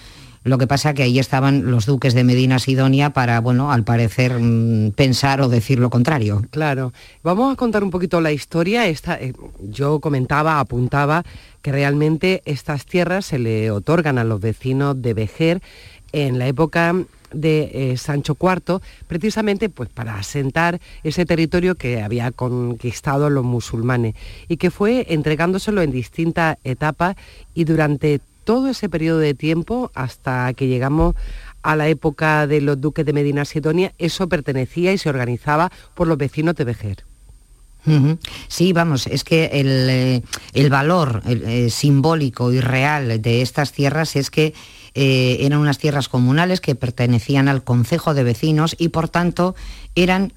Lo 0.42 0.56
que 0.56 0.66
pasa 0.66 0.94
que 0.94 1.02
ahí 1.02 1.18
estaban 1.18 1.70
los 1.70 1.84
duques 1.84 2.14
de 2.14 2.24
Medina 2.24 2.58
Sidonia 2.58 3.10
para, 3.10 3.40
bueno, 3.40 3.72
al 3.72 3.84
parecer 3.84 4.38
mm, 4.40 4.92
pensar 4.92 5.42
o 5.42 5.48
decir 5.48 5.78
lo 5.78 5.90
contrario. 5.90 6.42
Claro. 6.50 6.92
Vamos 7.22 7.52
a 7.52 7.56
contar 7.56 7.84
un 7.84 7.90
poquito 7.90 8.20
la 8.20 8.32
historia. 8.32 8.86
Esta, 8.86 9.20
eh, 9.20 9.34
yo 9.60 10.00
comentaba, 10.00 10.58
apuntaba 10.58 11.24
que 11.60 11.72
realmente 11.72 12.42
estas 12.46 12.86
tierras 12.86 13.26
se 13.26 13.38
le 13.38 13.70
otorgan 13.70 14.16
a 14.16 14.24
los 14.24 14.40
vecinos 14.40 15.00
de 15.02 15.12
Vejer 15.12 15.62
en 16.12 16.38
la 16.38 16.46
época 16.46 16.94
de 17.32 17.70
eh, 17.92 17.96
Sancho 17.96 18.36
IV, 18.40 18.80
precisamente 19.06 19.68
pues 19.68 19.88
para 19.88 20.16
asentar 20.16 20.80
ese 21.04 21.24
territorio 21.26 21.76
que 21.76 22.02
había 22.02 22.32
conquistado 22.32 23.30
los 23.30 23.44
musulmanes 23.44 24.14
y 24.48 24.56
que 24.56 24.70
fue 24.70 25.06
entregándoselo 25.10 25.82
en 25.82 25.92
distintas 25.92 26.56
etapas 26.64 27.16
y 27.54 27.64
durante 27.64 28.20
todo 28.50 28.66
ese 28.66 28.88
periodo 28.88 29.20
de 29.20 29.32
tiempo 29.32 29.92
hasta 29.94 30.52
que 30.54 30.66
llegamos 30.66 31.14
a 31.62 31.76
la 31.76 31.86
época 31.86 32.48
de 32.48 32.60
los 32.60 32.80
duques 32.80 33.06
de 33.06 33.12
Medina 33.12 33.44
Sidonia, 33.44 33.92
eso 33.96 34.28
pertenecía 34.28 34.92
y 34.92 34.98
se 34.98 35.08
organizaba 35.08 35.70
por 35.94 36.08
los 36.08 36.18
vecinos 36.18 36.56
de 36.56 36.64
Vejer. 36.64 37.04
Sí, 38.48 38.72
vamos, 38.72 39.06
es 39.06 39.22
que 39.22 39.50
el, 39.52 39.88
eh, 39.88 40.22
el 40.52 40.68
valor 40.68 41.22
eh, 41.26 41.70
simbólico 41.70 42.52
y 42.52 42.60
real 42.60 43.22
de 43.22 43.40
estas 43.40 43.70
tierras 43.70 44.16
es 44.16 44.32
que 44.32 44.52
eh, 44.94 45.36
eran 45.42 45.60
unas 45.60 45.78
tierras 45.78 46.08
comunales 46.08 46.60
que 46.60 46.74
pertenecían 46.74 47.46
al 47.46 47.62
concejo 47.62 48.14
de 48.14 48.24
vecinos 48.24 48.74
y 48.80 48.88
por 48.88 49.08
tanto 49.08 49.54
eran 49.94 50.32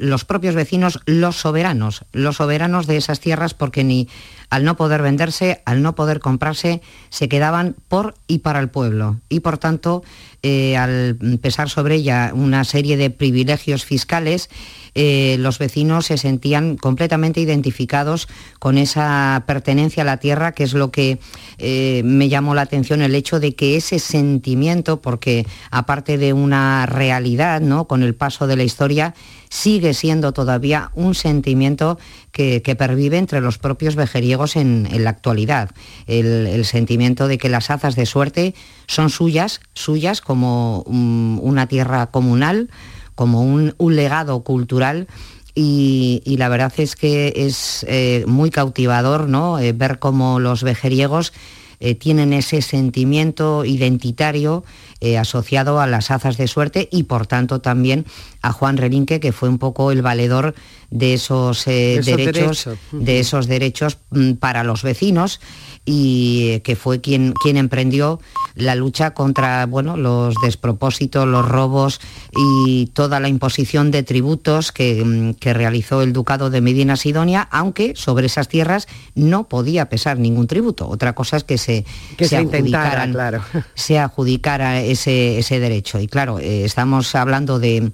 los 0.00 0.24
propios 0.24 0.54
vecinos 0.54 1.00
los 1.04 1.36
soberanos, 1.36 2.06
los 2.12 2.36
soberanos 2.36 2.86
de 2.86 2.96
esas 2.96 3.20
tierras 3.20 3.52
porque 3.52 3.84
ni 3.84 4.08
al 4.54 4.62
no 4.62 4.76
poder 4.76 5.02
venderse, 5.02 5.62
al 5.64 5.82
no 5.82 5.96
poder 5.96 6.20
comprarse, 6.20 6.80
se 7.10 7.28
quedaban 7.28 7.74
por 7.88 8.14
y 8.28 8.38
para 8.38 8.60
el 8.60 8.68
pueblo. 8.68 9.18
Y 9.28 9.40
por 9.40 9.58
tanto, 9.58 10.04
eh, 10.44 10.76
al 10.76 11.18
pesar 11.42 11.68
sobre 11.68 11.96
ella 11.96 12.30
una 12.32 12.62
serie 12.62 12.96
de 12.96 13.10
privilegios 13.10 13.84
fiscales, 13.84 14.50
eh, 14.94 15.38
los 15.40 15.58
vecinos 15.58 16.06
se 16.06 16.18
sentían 16.18 16.76
completamente 16.76 17.40
identificados 17.40 18.28
con 18.60 18.78
esa 18.78 19.42
pertenencia 19.44 20.04
a 20.04 20.06
la 20.06 20.18
tierra, 20.18 20.52
que 20.52 20.62
es 20.62 20.74
lo 20.74 20.92
que 20.92 21.18
eh, 21.58 22.02
me 22.04 22.28
llamó 22.28 22.54
la 22.54 22.62
atención, 22.62 23.02
el 23.02 23.16
hecho 23.16 23.40
de 23.40 23.56
que 23.56 23.74
ese 23.76 23.98
sentimiento, 23.98 25.00
porque 25.00 25.48
aparte 25.72 26.16
de 26.16 26.32
una 26.32 26.86
realidad, 26.86 27.60
¿no? 27.60 27.86
con 27.86 28.04
el 28.04 28.14
paso 28.14 28.46
de 28.46 28.56
la 28.56 28.62
historia, 28.62 29.14
sigue 29.54 29.94
siendo 29.94 30.32
todavía 30.32 30.90
un 30.94 31.14
sentimiento 31.14 31.96
que, 32.32 32.60
pervive 32.76 33.18
entre 33.18 33.40
los 33.40 33.56
propios 33.56 33.94
vejeriegos 33.94 34.56
en, 34.56 34.88
la 35.04 35.10
actualidad. 35.10 35.70
El, 36.08 36.64
sentimiento 36.64 37.28
de 37.28 37.38
que 37.38 37.48
las 37.48 37.70
azas 37.70 37.94
de 37.94 38.04
suerte 38.04 38.56
son 38.88 39.10
suyas, 39.10 39.60
suyas 39.72 40.20
como 40.20 40.80
una 40.80 41.68
tierra 41.68 42.08
comunal, 42.08 42.68
como 43.14 43.42
un, 43.42 43.74
legado 43.94 44.42
cultural 44.42 45.06
y, 45.54 46.20
la 46.36 46.48
verdad 46.48 46.72
es 46.78 46.96
que 46.96 47.32
es 47.36 47.86
eh, 47.88 48.24
muy 48.26 48.50
cautivador 48.50 49.28
¿no? 49.28 49.60
Eh, 49.60 49.72
ver 49.72 50.00
cómo 50.00 50.40
los 50.40 50.64
vejeriegos 50.64 51.32
eh, 51.78 51.94
tienen 51.94 52.32
ese 52.32 52.60
sentimiento 52.60 53.64
identitario 53.64 54.64
eh, 55.04 55.18
asociado 55.18 55.80
a 55.80 55.86
las 55.86 56.10
azas 56.10 56.38
de 56.38 56.48
suerte 56.48 56.88
y 56.90 57.02
por 57.02 57.26
tanto 57.26 57.60
también 57.60 58.06
a 58.40 58.52
Juan 58.52 58.78
Relinque, 58.78 59.20
que 59.20 59.32
fue 59.32 59.50
un 59.50 59.58
poco 59.58 59.92
el 59.92 60.00
valedor 60.00 60.54
de 60.90 61.12
esos, 61.12 61.66
eh, 61.66 62.00
derechos, 62.02 62.70
de 62.92 63.20
esos 63.20 63.46
derechos 63.46 63.98
mm, 64.10 64.34
para 64.34 64.64
los 64.64 64.82
vecinos 64.82 65.40
y 65.84 66.60
que 66.60 66.76
fue 66.76 67.02
quien, 67.02 67.34
quien 67.42 67.58
emprendió 67.58 68.18
la 68.54 68.74
lucha 68.74 69.12
contra 69.12 69.66
bueno, 69.66 69.98
los 69.98 70.34
despropósitos, 70.42 71.26
los 71.26 71.46
robos 71.46 72.00
y 72.34 72.86
toda 72.94 73.20
la 73.20 73.28
imposición 73.28 73.90
de 73.90 74.02
tributos 74.02 74.72
que, 74.72 75.04
mm, 75.04 75.34
realizó 75.52 76.00
el 76.00 76.14
Ducado 76.14 76.48
de 76.48 76.62
Medina 76.62 76.96
Sidonia, 76.96 77.42
aunque 77.50 77.94
sobre 77.96 78.26
esas 78.26 78.48
tierras 78.48 78.88
no 79.14 79.48
podía 79.48 79.90
pesar 79.90 80.18
ningún 80.18 80.46
tributo. 80.46 80.88
Otra 80.88 81.14
cosa 81.14 81.36
es 81.36 81.44
que 81.44 81.58
se, 81.58 81.84
que 82.16 82.26
se, 82.26 82.46
claro. 82.46 83.42
se 83.74 83.98
adjudicara 83.98 84.80
ese, 84.94 85.38
ese 85.38 85.60
derecho. 85.60 86.00
Y 86.00 86.08
claro, 86.08 86.38
eh, 86.38 86.64
estamos 86.64 87.14
hablando 87.14 87.58
de 87.58 87.92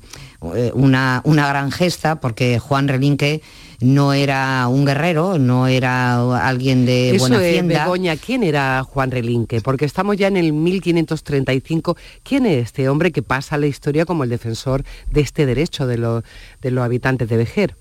eh, 0.55 0.71
una, 0.75 1.21
una 1.25 1.49
gran 1.49 1.71
gesta 1.71 2.21
porque 2.21 2.59
Juan 2.59 2.89
Relinque 2.89 3.43
no 3.81 4.13
era 4.13 4.69
un 4.69 4.85
guerrero, 4.85 5.39
no 5.39 5.67
era 5.67 6.47
alguien 6.47 6.85
de 6.85 7.17
buena 7.19 7.39
hacienda. 7.39 7.85
Begoña, 7.85 8.17
¿quién 8.17 8.43
era 8.43 8.83
Juan 8.85 9.11
Relinque? 9.11 9.61
Porque 9.61 9.87
estamos 9.87 10.17
ya 10.17 10.29
en 10.29 10.37
el 10.37 10.53
1535. 10.53 11.97
¿Quién 12.23 12.47
es 12.47 12.65
este 12.65 12.89
hombre 12.89 13.11
que 13.11 13.23
pasa 13.23 13.57
a 13.57 13.59
la 13.59 13.67
historia 13.67 14.05
como 14.05 14.25
el 14.25 14.31
defensor 14.31 14.85
de 15.11 15.23
este 15.23 15.47
derecho 15.47 15.87
de, 15.87 15.97
los 15.97 16.85
habitantes 16.85 17.29
de 17.29 17.37
Vejer? 17.37 17.77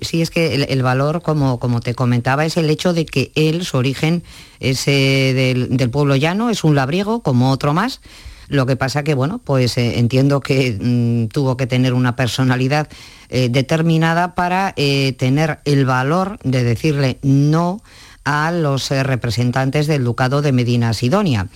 Sí, 0.00 0.22
es 0.22 0.30
que 0.30 0.54
el, 0.54 0.82
valor, 0.82 1.20
como, 1.20 1.58
como, 1.58 1.80
te 1.80 1.94
comentaba, 1.94 2.44
es 2.44 2.56
el 2.56 2.70
hecho 2.70 2.92
de 2.92 3.06
que 3.06 3.32
él, 3.34 3.64
su 3.64 3.76
origen 3.76 4.22
es 4.60 4.84
del, 4.86 5.76
del 5.76 5.90
pueblo 5.90 6.14
llano, 6.14 6.48
es 6.48 6.62
un 6.62 6.76
labriego 6.76 7.22
como 7.22 7.50
otro 7.50 7.74
más, 7.74 8.00
lo 8.48 8.64
que 8.64 8.76
pasa 8.76 9.04
que, 9.04 9.14
bueno, 9.14 9.40
pues 9.44 9.76
eh, 9.76 9.98
entiendo 9.98 10.40
que 10.40 10.76
mm, 10.80 11.28
tuvo 11.28 11.56
que 11.56 11.66
tener 11.66 11.92
una 11.92 12.16
personalidad 12.16 12.88
eh, 13.28 13.48
determinada 13.50 14.34
para 14.34 14.72
eh, 14.76 15.12
tener 15.18 15.58
el 15.66 15.84
valor 15.84 16.38
de 16.44 16.64
decirle 16.64 17.18
no 17.22 17.82
a 18.24 18.50
los 18.50 18.90
representantes 18.90 19.86
del 19.86 20.04
Ducado 20.04 20.42
de 20.42 20.52
Medina 20.52 20.92
Sidonia. 20.94 21.48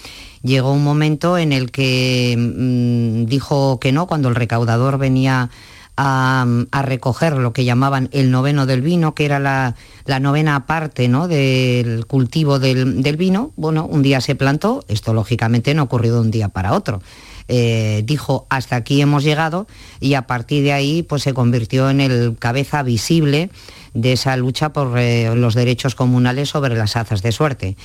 Llegó 0.42 0.72
un 0.72 0.84
momento 0.84 1.38
en 1.38 1.52
el 1.52 1.70
que 1.70 2.34
mm, 2.36 3.24
dijo 3.26 3.80
que 3.80 3.92
no, 3.92 4.06
cuando 4.06 4.28
el 4.28 4.34
recaudador 4.34 4.98
venía 4.98 5.50
a, 5.96 6.46
recoger 6.82 7.36
lo 7.36 7.52
que 7.52 7.64
llamaban 7.64 8.08
el 8.12 8.30
noveno 8.30 8.66
del 8.66 8.82
vino, 8.82 9.14
que 9.14 9.24
era 9.24 9.38
la, 9.38 9.74
novena 10.20 10.66
parte 10.66 11.08
¿no? 11.08 11.28
del 11.28 12.06
cultivo 12.06 12.58
del, 12.58 13.16
vino. 13.16 13.52
Bueno, 13.56 13.86
un 13.86 14.02
día 14.02 14.20
se 14.20 14.34
plantó, 14.34 14.84
esto 14.88 15.14
lógicamente 15.14 15.74
no 15.74 15.84
ocurrió 15.84 16.14
de 16.14 16.20
un 16.20 16.30
día 16.30 16.48
para 16.48 16.72
otro. 16.72 17.02
Eh, 17.48 18.02
dijo 18.06 18.46
hasta 18.50 18.76
aquí 18.76 19.00
hemos 19.00 19.24
llegado 19.24 19.66
y 19.98 20.14
a 20.14 20.28
partir 20.28 20.62
de 20.62 20.72
ahí 20.72 21.02
pues 21.02 21.22
se 21.22 21.34
convirtió 21.34 21.90
en 21.90 22.00
el 22.00 22.36
cabeza 22.38 22.84
visible 22.84 23.50
de 23.94 24.12
esa 24.12 24.36
lucha 24.36 24.72
por 24.72 24.96
eh, 24.96 25.34
los 25.34 25.54
derechos 25.54 25.96
comunales 25.96 26.50
sobre 26.50 26.76
las 26.76 26.96
azas 26.96 27.20
de 27.22 27.32
suerte. 27.32 27.76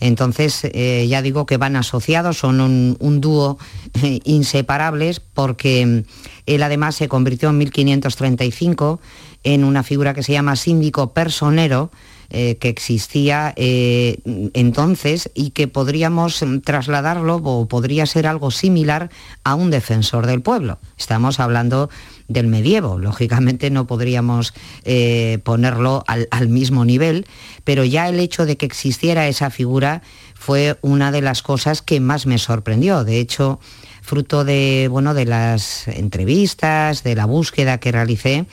Entonces, 0.00 0.60
eh, 0.64 1.06
ya 1.08 1.22
digo 1.22 1.46
que 1.46 1.56
van 1.56 1.76
asociados, 1.76 2.38
son 2.38 2.60
un, 2.60 3.20
dúo 3.20 3.58
eh, 4.02 4.20
inseparables 4.24 5.20
porque 5.20 6.04
él 6.46 6.62
además 6.62 6.94
se 6.96 7.08
convirtió 7.08 7.50
en 7.50 7.58
1535 7.58 9.00
en 9.44 9.64
una 9.64 9.82
figura 9.82 10.14
que 10.14 10.22
se 10.22 10.32
llama 10.32 10.56
síndico 10.56 11.12
personero, 11.12 11.90
eh, 12.30 12.56
que 12.56 12.68
existía 12.68 13.54
entonces 13.56 15.30
y 15.34 15.50
que 15.50 15.66
podríamos 15.66 16.44
trasladarlo 16.62 17.36
o 17.36 17.66
podría 17.66 18.04
ser 18.04 18.26
algo 18.26 18.50
similar 18.50 19.10
a 19.44 19.54
un 19.54 19.70
defensor 19.70 20.26
del 20.26 20.42
pueblo. 20.42 20.78
Estamos 20.98 21.40
hablando 21.40 21.88
del 22.28 22.46
medievo. 22.46 22.98
Lógicamente 22.98 23.70
no 23.70 23.86
podríamos 23.86 24.52
eh, 24.84 25.38
ponerlo 25.42 26.04
al, 26.06 26.48
mismo 26.48 26.84
nivel, 26.84 27.26
pero 27.64 27.84
ya 27.84 28.08
el 28.08 28.20
hecho 28.20 28.46
de 28.46 28.56
que 28.56 28.66
existiera 28.66 29.26
esa 29.28 29.50
figura 29.50 30.02
fue 30.34 30.78
una 30.82 31.10
de 31.10 31.22
las 31.22 31.42
cosas 31.42 31.82
que 31.82 32.00
más 32.00 32.26
me 32.26 32.38
sorprendió. 32.38 33.04
De 33.04 33.18
hecho, 33.18 33.58
fruto 34.02 34.44
de, 34.44 34.88
bueno, 34.90 35.14
de 35.14 35.24
las 35.24 35.88
entrevistas, 35.88 37.02
de 37.02 37.16
la 37.16 37.24
búsqueda 37.24 37.78
que 37.78 37.92
realicé, 37.92 38.46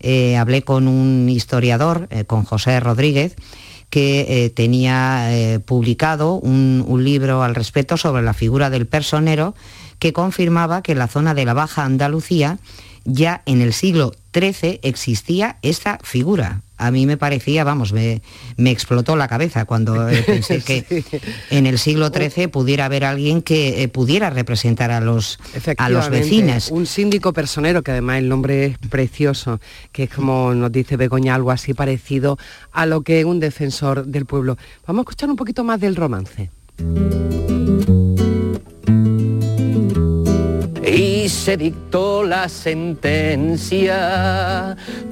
eh, 0.00 0.36
hablé 0.36 0.62
con 0.62 0.86
un 0.86 1.28
historiador, 1.28 2.08
eh, 2.10 2.24
con 2.24 2.44
José 2.44 2.78
Rodríguez, 2.80 3.34
que 3.88 4.50
tenía 4.54 5.28
publicado 5.66 6.36
un, 6.36 7.04
libro 7.04 7.42
al 7.42 7.54
respecto 7.54 7.98
sobre 7.98 8.22
la 8.22 8.32
figura 8.32 8.70
del 8.70 8.86
personero 8.86 9.54
que 9.98 10.14
confirmaba 10.14 10.82
que 10.82 10.94
la 10.94 11.08
zona 11.08 11.34
de 11.34 11.44
la 11.44 11.52
Baja 11.52 11.84
Andalucía 11.84 12.58
ya 13.04 13.42
en 13.46 13.60
el 13.60 13.72
siglo 13.72 14.12
XIII 14.34 14.80
existía 14.82 15.58
esta 15.62 15.98
figura. 16.02 16.62
A 16.78 16.90
mí 16.90 17.06
me 17.06 17.16
parecía, 17.16 17.62
vamos, 17.62 17.92
me, 17.92 18.22
explotó 18.58 19.14
la 19.14 19.28
cabeza 19.28 19.66
cuando 19.66 20.08
eh, 20.08 20.22
pensé 20.26 20.60
que 20.62 21.04
en 21.50 21.66
el 21.66 21.78
siglo 21.78 22.08
XIII 22.08 22.48
pudiera 22.48 22.86
haber 22.86 23.04
alguien 23.04 23.42
que 23.42 23.82
eh, 23.82 23.88
pudiera 23.88 24.30
representar 24.30 24.90
a 24.90 25.00
los, 25.00 25.38
a 25.76 25.88
los 25.88 26.10
vecinos. 26.10 26.70
Un 26.70 26.86
síndico 26.86 27.32
personero, 27.32 27.82
que 27.82 27.92
además 27.92 28.18
el 28.18 28.28
nombre 28.28 28.66
es 28.66 28.78
precioso, 28.90 29.60
que 29.92 30.04
es 30.04 30.10
como 30.10 30.54
nos 30.54 30.72
dice 30.72 30.96
Begoña, 30.96 31.34
algo 31.34 31.50
así 31.50 31.74
parecido 31.74 32.38
a 32.72 32.86
lo 32.86 33.02
que 33.02 33.20
es 33.20 33.24
un 33.24 33.38
defensor 33.38 34.06
del 34.06 34.26
pueblo. 34.26 34.56
Vamos 34.86 35.00
a 35.00 35.02
escuchar 35.02 35.30
un 35.30 35.36
poquito 35.36 35.62
más 35.62 35.78
del 35.80 35.94
romance 35.94 36.50
y 40.92 41.28
se 41.30 41.56
dictó 41.56 42.22
la 42.22 42.50
sentencia, 42.50 43.96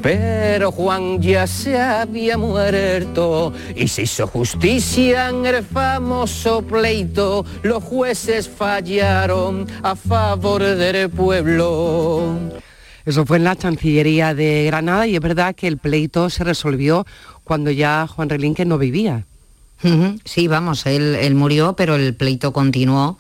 pero 0.03 0.71
Juan 0.73 1.23
ya 1.23 1.47
se 1.47 1.81
había 1.81 2.37
muerto 2.37 3.55
y 3.75 3.89
se 3.89 4.03
hizo 4.03 4.27
justicia 4.27 5.31
en 5.31 5.47
el 5.47 5.65
famoso 5.65 6.61
pleito. 6.61 7.47
Los 7.63 7.83
jueces 7.83 8.47
fallaron 8.47 9.67
a 9.83 9.97
favor 9.97 10.63
del 10.63 11.09
pueblo. 11.09 12.37
Eso 13.07 13.25
fue 13.25 13.39
en 13.39 13.45
la 13.45 13.57
Chancillería 13.57 14.35
de 14.35 14.65
Granada 14.67 15.07
y 15.07 15.15
es 15.15 15.21
verdad 15.23 15.55
que 15.55 15.67
el 15.67 15.79
pleito 15.79 16.29
se 16.29 16.45
resolvió 16.45 17.07
cuando 17.43 17.71
ya 17.71 18.07
Juan 18.07 18.29
Relinque 18.29 18.67
no 18.67 18.77
vivía. 18.77 19.25
Sí, 20.27 20.47
vamos, 20.47 20.85
él, 20.85 21.15
él 21.15 21.35
murió, 21.35 21.73
pero 21.73 21.95
el 21.95 22.15
pleito 22.15 22.53
continuó 22.53 23.17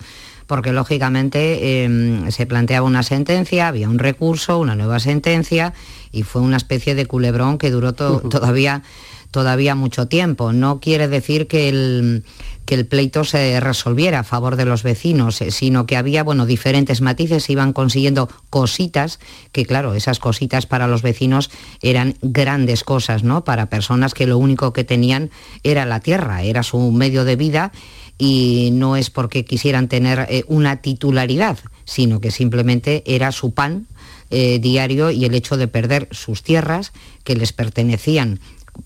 porque 0.50 0.72
lógicamente 0.72 1.84
em, 1.84 2.28
se 2.32 2.44
planteaba 2.44 2.84
una 2.84 3.04
sentencia, 3.04 3.68
había 3.68 3.88
un 3.88 4.00
recurso, 4.00 4.58
una 4.58 4.74
nueva 4.74 4.98
sentencia 4.98 5.74
y 6.10 6.24
fue 6.24 6.42
una 6.42 6.56
especie 6.56 6.96
de 6.96 7.06
culebrón 7.06 7.56
que 7.56 7.70
duró 7.70 7.92
todavía, 7.94 8.82
todavía 9.30 9.76
mucho 9.76 10.08
tiempo. 10.08 10.52
No 10.52 10.80
quiere 10.80 11.06
decir 11.06 11.46
que 11.46 11.68
el, 11.68 12.24
que 12.64 12.74
el 12.74 12.84
pleito 12.84 13.22
se 13.22 13.60
resolviera 13.60 14.18
a 14.18 14.24
favor 14.24 14.56
de 14.56 14.64
los 14.64 14.82
vecinos, 14.82 15.40
eh, 15.40 15.52
sino 15.52 15.86
que 15.86 15.96
había 15.96 16.24
bueno, 16.24 16.46
diferentes 16.46 17.00
matices, 17.00 17.44
se 17.44 17.52
iban 17.52 17.72
consiguiendo 17.72 18.28
cositas, 18.50 19.20
que 19.52 19.64
claro, 19.64 19.94
esas 19.94 20.18
cositas 20.18 20.66
para 20.66 20.88
los 20.88 21.02
vecinos 21.02 21.52
eran 21.80 22.16
grandes 22.22 22.82
cosas, 22.82 23.22
¿no? 23.22 23.44
Para 23.44 23.66
personas 23.66 24.14
que 24.14 24.26
lo 24.26 24.36
único 24.36 24.72
que 24.72 24.82
tenían 24.82 25.30
era 25.62 25.86
la 25.86 26.00
tierra, 26.00 26.42
era 26.42 26.64
su 26.64 26.90
medio 26.90 27.24
de 27.24 27.36
vida 27.36 27.70
y 28.20 28.68
no 28.74 28.96
es 28.96 29.09
porque 29.09 29.46
quisieran 29.46 29.88
tener 29.88 30.26
eh, 30.28 30.44
una 30.46 30.83
titularidad, 30.83 31.59
sino 31.85 32.20
que 32.20 32.30
simplemente 32.30 33.02
era 33.06 33.33
su 33.33 33.52
pan 33.54 33.87
eh, 34.28 34.59
diario 34.61 35.11
y 35.11 35.24
el 35.24 35.35
hecho 35.35 35.56
de 35.56 35.68
perder 35.68 36.06
sus 36.11 36.42
tierras 36.42 36.92
que 37.24 37.35
les 37.35 37.54
pertenecían 37.54 38.38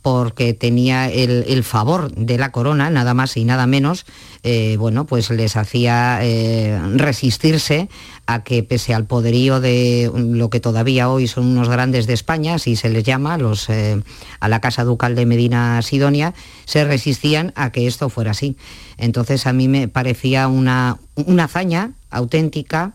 porque 0.03 0.55
tenía 0.55 1.11
el, 1.11 1.65
favor 1.65 2.13
de 2.15 2.39
la 2.39 2.53
corona, 2.53 2.91
nada 2.91 3.15
más 3.15 3.37
y 3.37 3.45
nada 3.45 3.67
menos, 3.67 4.07
eh, 4.43 4.77
bueno, 4.79 5.07
pues 5.07 5.31
les 5.31 5.57
hacía 5.57 6.19
eh, 6.23 6.79
resistirse 6.95 7.89
a 8.27 8.43
que 8.43 8.63
pese 8.63 8.95
al 8.95 9.07
poderío 9.07 9.61
de 9.61 10.11
lo 10.15 10.51
que 10.51 10.61
todavía 10.61 11.09
hoy 11.09 11.27
son 11.27 11.47
unos 11.47 11.69
grandes 11.69 12.07
de 12.07 12.15
España, 12.15 12.55
así 12.55 12.77
se 12.77 12.89
les 12.89 13.05
llama, 13.05 13.39
los, 13.39 13.69
eh, 13.69 14.03
a 14.41 14.49
la 14.49 14.61
Casa 14.61 14.85
Ducal 14.85 15.15
de 15.15 15.27
Medina 15.27 15.81
Sidonia, 15.83 16.35
se 16.65 16.85
resistían 16.85 17.53
a 17.57 17.71
que 17.71 17.87
esto 17.87 18.09
fuera 18.09 18.33
así. 18.33 18.57
Entonces 18.97 19.47
a 19.47 19.53
mí 19.53 19.69
me 19.69 19.89
parecía 19.89 20.49
una, 20.49 20.99
una 21.17 21.45
hazaña 21.45 21.93
auténtica 22.11 22.93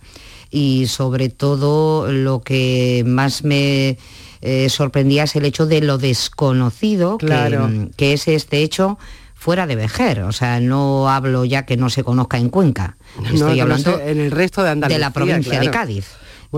y 0.51 0.88
sobre 0.88 1.30
todo 1.30 2.11
lo 2.11 2.41
que 2.41 3.03
más 3.05 3.43
me 3.43 3.97
eh, 4.41 4.69
sorprendía 4.69 5.23
es 5.23 5.35
el 5.35 5.45
hecho 5.45 5.65
de 5.65 5.81
lo 5.81 5.97
desconocido 5.97 7.17
que, 7.17 8.13
es 8.13 8.27
este 8.27 8.63
hecho 8.63 8.97
fuera 9.35 9.67
de 9.67 9.75
Vejer, 9.75 10.23
o 10.23 10.31
sea, 10.31 10.59
no 10.59 11.09
hablo 11.09 11.45
ya 11.45 11.65
que 11.65 11.77
no 11.77 11.89
se 11.89 12.03
conozca 12.03 12.37
en 12.37 12.49
Cuenca, 12.49 12.97
estoy 13.31 13.59
hablando 13.59 13.99
en 13.99 14.19
el 14.19 14.31
resto 14.31 14.63
de 14.63 14.71
Andalucía, 14.71 14.97
de 14.97 15.01
la 15.01 15.11
provincia 15.11 15.59
de 15.59 15.71
Cádiz. 15.71 16.07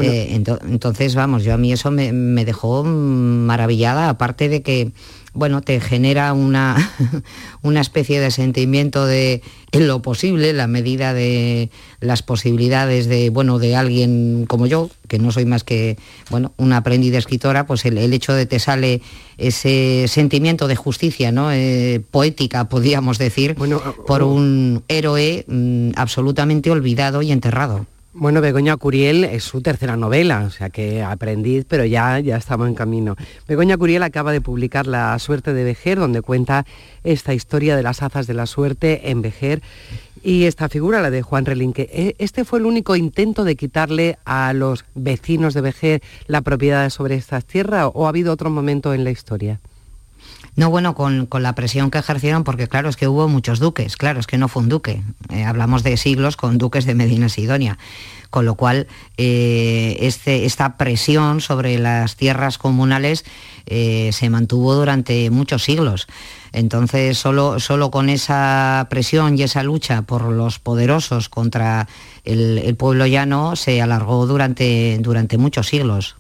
Eh, 0.02 0.30
entonces, 0.34 1.16
vamos, 1.16 1.44
yo 1.44 1.54
a 1.54 1.58
mí 1.58 1.74
eso 1.74 1.92
me, 1.92 2.14
me 2.14 2.46
dejó 2.46 2.84
maravillada, 2.84 4.08
aparte 4.08 4.48
de 4.48 4.62
que 4.62 4.94
bueno, 5.34 5.62
te 5.62 5.80
genera 5.80 6.34
una, 6.34 6.92
una 7.62 7.82
especie 7.82 8.20
de 8.20 8.32
sentimiento 8.32 9.06
de 9.06 9.42
en 9.72 9.88
lo 9.88 10.02
posible, 10.02 10.52
la 10.52 10.68
medida 10.68 11.14
de 11.14 11.70
las 12.02 12.24
posibilidades 12.24 13.08
de, 13.08 13.30
bueno, 13.30 13.58
de 13.58 13.76
alguien 13.76 14.46
como 14.46 14.68
yo, 14.68 14.90
que 15.08 15.18
no 15.18 15.32
soy 15.32 15.46
más 15.46 15.64
que, 15.64 15.98
bueno, 16.30 16.52
una 16.58 16.78
aprendida 16.78 17.18
escritora, 17.18 17.66
pues 17.66 17.86
el, 17.86 17.98
hecho 17.98 18.34
de 18.34 18.46
te 18.46 18.60
sale 18.60 19.02
ese 19.38 20.06
sentimiento 20.10 20.68
de 20.68 20.76
justicia, 20.76 21.32
¿no? 21.32 21.54
Eh, 21.54 22.02
poética, 22.12 22.68
podríamos 22.68 23.18
decir, 23.18 23.56
por 24.06 24.24
un 24.24 24.84
héroe 24.90 25.46
mm, 25.48 25.92
absolutamente 25.96 26.70
olvidado 26.70 27.22
y 27.22 27.32
enterrado. 27.32 27.86
Bueno, 28.14 28.42
Begoña 28.42 28.76
Curiel 28.76 29.24
es 29.24 29.46
su 29.46 29.62
tercera 29.62 29.96
novela, 29.96 30.44
o 30.46 30.50
sea 30.50 30.70
que 30.70 31.02
aprendí, 31.02 31.64
pero 31.66 31.86
ya, 31.86 32.20
ya 32.20 32.36
estamos 32.36 32.68
en 32.68 32.76
camino. 32.76 33.16
Begoña 33.48 33.78
Curiel 33.78 34.04
acaba 34.04 34.34
de 34.34 34.42
publicar 34.42 34.86
La 34.86 35.18
suerte 35.18 35.54
de 35.54 35.64
Vejer, 35.64 35.98
donde 35.98 36.22
cuenta 36.22 36.66
esta 37.06 37.34
historia 37.34 37.78
de 37.78 37.84
las 37.84 38.04
azas 38.04 38.28
de 38.28 38.34
la 38.34 38.48
suerte 38.48 39.12
en 39.12 39.22
Vejer 39.22 39.62
y 40.22 40.44
esta 40.44 40.68
figura, 40.68 41.02
la 41.02 41.10
de 41.10 41.22
Juan 41.22 41.46
Relinque. 41.46 41.90
¿E, 41.94 42.16
¿Este 42.20 42.44
fue 42.44 42.60
el 42.60 42.66
único 42.66 42.98
intento 42.98 43.46
de 43.46 43.56
quitarle 43.56 44.18
a 44.26 44.52
los 44.52 44.84
vecinos 44.94 45.54
de 45.54 45.62
Vejer 45.62 46.02
la 46.28 46.42
propiedad 46.42 46.90
sobre 46.90 47.16
estas 47.16 47.46
tierras 47.46 47.92
o 47.94 48.08
ha 48.08 48.10
habido 48.10 48.34
otro 48.34 48.50
momento 48.50 48.94
en 48.94 49.06
la 49.06 49.12
historia? 49.12 49.62
No, 50.56 50.70
bueno, 50.70 50.96
con, 50.96 51.30
la 51.32 51.56
presión 51.56 51.92
que 51.92 52.00
ejercieron, 52.00 52.44
porque 52.44 52.68
claro, 52.68 52.90
es 52.90 52.98
que 52.98 53.08
hubo 53.08 53.28
muchos 53.30 53.60
duques, 53.60 53.96
claro, 53.96 54.20
es 54.20 54.28
que 54.28 54.38
no 54.38 54.50
fue 54.50 54.64
un 54.64 54.70
duque. 54.70 55.02
Eh, 55.30 55.44
hablamos 55.46 55.82
de 55.84 55.96
siglos 55.96 56.36
con 56.36 56.58
duques 56.58 56.86
de 56.86 56.94
Medina 56.94 57.30
Sidonia. 57.30 57.78
Con 58.30 58.46
lo 58.46 58.56
cual, 58.56 58.88
eh, 59.18 59.98
este, 60.00 60.46
esta 60.46 60.78
presión 60.78 61.42
sobre 61.42 61.78
las 61.78 62.16
tierras 62.16 62.58
comunales 62.58 63.26
eh, 63.66 64.12
se 64.14 64.30
mantuvo 64.30 64.74
durante 64.74 65.30
muchos 65.30 65.64
siglos. 65.64 66.08
Entonces, 66.54 67.18
solo, 67.18 67.60
solo, 67.60 67.92
con 67.92 68.08
esa 68.08 68.88
presión 68.90 69.38
y 69.38 69.44
esa 69.44 69.64
lucha 69.64 70.04
por 70.04 70.24
los 70.32 70.60
poderosos 70.60 71.28
contra 71.28 71.88
el, 72.24 72.58
el 72.60 72.76
pueblo 72.76 73.06
llano 73.06 73.58
se 73.58 73.82
alargó 73.82 74.26
durante, 74.28 74.98
durante 75.02 75.38
muchos 75.38 75.68
siglos. 75.68 76.16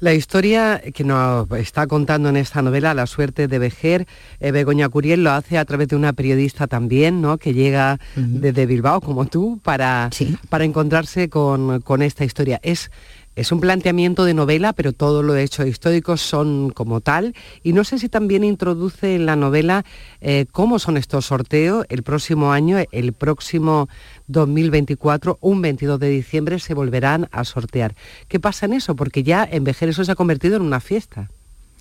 La 0.00 0.14
historia 0.14 0.80
que 0.94 1.02
nos 1.02 1.50
está 1.52 1.88
contando 1.88 2.28
en 2.28 2.36
esta 2.36 2.62
novela, 2.62 2.94
La 2.94 3.06
suerte 3.06 3.48
de 3.48 3.58
Vejer, 3.58 4.06
eh, 4.38 4.52
Begoña 4.52 4.88
Curiel 4.88 5.24
lo 5.24 5.32
hace 5.32 5.58
a 5.58 5.64
través 5.64 5.88
de 5.88 5.96
una 5.96 6.12
periodista 6.12 6.68
también, 6.68 7.20
¿no? 7.20 7.38
que 7.38 7.52
llega 7.52 7.98
desde 8.14 8.66
Bilbao, 8.66 9.00
como 9.00 9.26
tú, 9.26 9.58
para, 9.64 10.08
para 10.50 10.64
encontrarse 10.64 11.28
con, 11.28 11.80
con, 11.80 12.02
esta 12.02 12.24
historia. 12.24 12.60
Es 12.62 12.92
es 13.38 13.52
un 13.52 13.60
planteamiento 13.60 14.24
de 14.24 14.34
novela, 14.34 14.72
pero 14.72 14.92
todos 14.92 15.24
los 15.24 15.36
hechos 15.36 15.68
históricos 15.68 16.20
son 16.20 16.70
como 16.70 17.00
tal. 17.00 17.34
Y 17.62 17.72
no 17.72 17.84
sé 17.84 18.00
si 18.00 18.08
también 18.08 18.42
introduce 18.42 19.14
en 19.14 19.26
la 19.26 19.36
novela 19.36 19.84
eh, 20.20 20.46
cómo 20.50 20.80
son 20.80 20.96
estos 20.96 21.26
sorteos. 21.26 21.86
El 21.88 22.02
próximo 22.02 22.50
año, 22.52 22.78
el 22.90 23.12
próximo 23.12 23.88
2024, 24.26 25.38
un 25.40 25.62
22 25.62 26.00
de 26.00 26.08
diciembre, 26.08 26.58
se 26.58 26.74
volverán 26.74 27.28
a 27.30 27.44
sortear. 27.44 27.94
¿Qué 28.26 28.40
pasa 28.40 28.66
en 28.66 28.72
eso? 28.72 28.96
Porque 28.96 29.22
ya 29.22 29.48
en 29.48 29.62
Vejer 29.62 29.90
eso 29.90 30.04
se 30.04 30.10
ha 30.10 30.16
convertido 30.16 30.56
en 30.56 30.62
una 30.62 30.80
fiesta. 30.80 31.30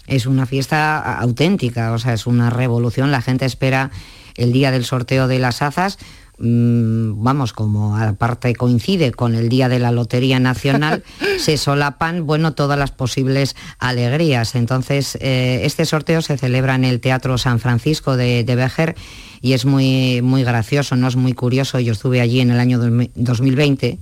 Es 0.05 0.27
una 0.27 0.45
fiesta 0.45 1.17
auténtica, 1.17 1.91
o 1.91 1.97
sea, 1.97 2.13
es 2.13 2.27
una 2.27 2.51
revolución. 2.51 3.11
La 3.11 3.23
gente 3.23 3.45
espera 3.45 3.89
el 4.35 4.53
día 4.53 4.69
del 4.69 4.85
sorteo 4.85 5.27
de 5.27 5.39
las 5.39 5.63
azas 5.63 5.97
Mm, 6.39 7.23
vamos, 7.23 7.51
como 7.51 7.97
aparte 7.97 8.55
coincide 8.55 9.11
con 9.11 9.33
el 9.33 9.49
Día 9.49 9.69
de 9.69 9.79
la 9.79 9.91
Lotería 9.91 10.39
Nacional, 10.39 11.03
se 11.39 11.57
solapan, 11.57 12.25
bueno, 12.27 12.53
todas 12.53 12.77
las 12.77 12.91
posibles 12.91 13.55
alegrías. 13.79 14.55
Entonces, 14.55 15.17
eh, 15.21 15.61
este 15.63 15.85
sorteo 15.85 16.21
se 16.21 16.37
celebra 16.37 16.75
en 16.75 16.85
el 16.85 16.99
Teatro 16.99 17.37
San 17.37 17.59
Francisco 17.59 18.17
de, 18.17 18.43
de 18.43 18.55
Bejer 18.55 18.95
y 19.41 19.53
es 19.53 19.65
muy, 19.65 20.21
muy 20.21 20.43
gracioso, 20.43 20.95
no 20.95 21.07
es 21.07 21.15
muy 21.15 21.33
curioso. 21.33 21.79
Yo 21.79 21.93
estuve 21.93 22.21
allí 22.21 22.39
en 22.39 22.51
el 22.51 22.59
año 22.59 22.79
2020 22.79 23.99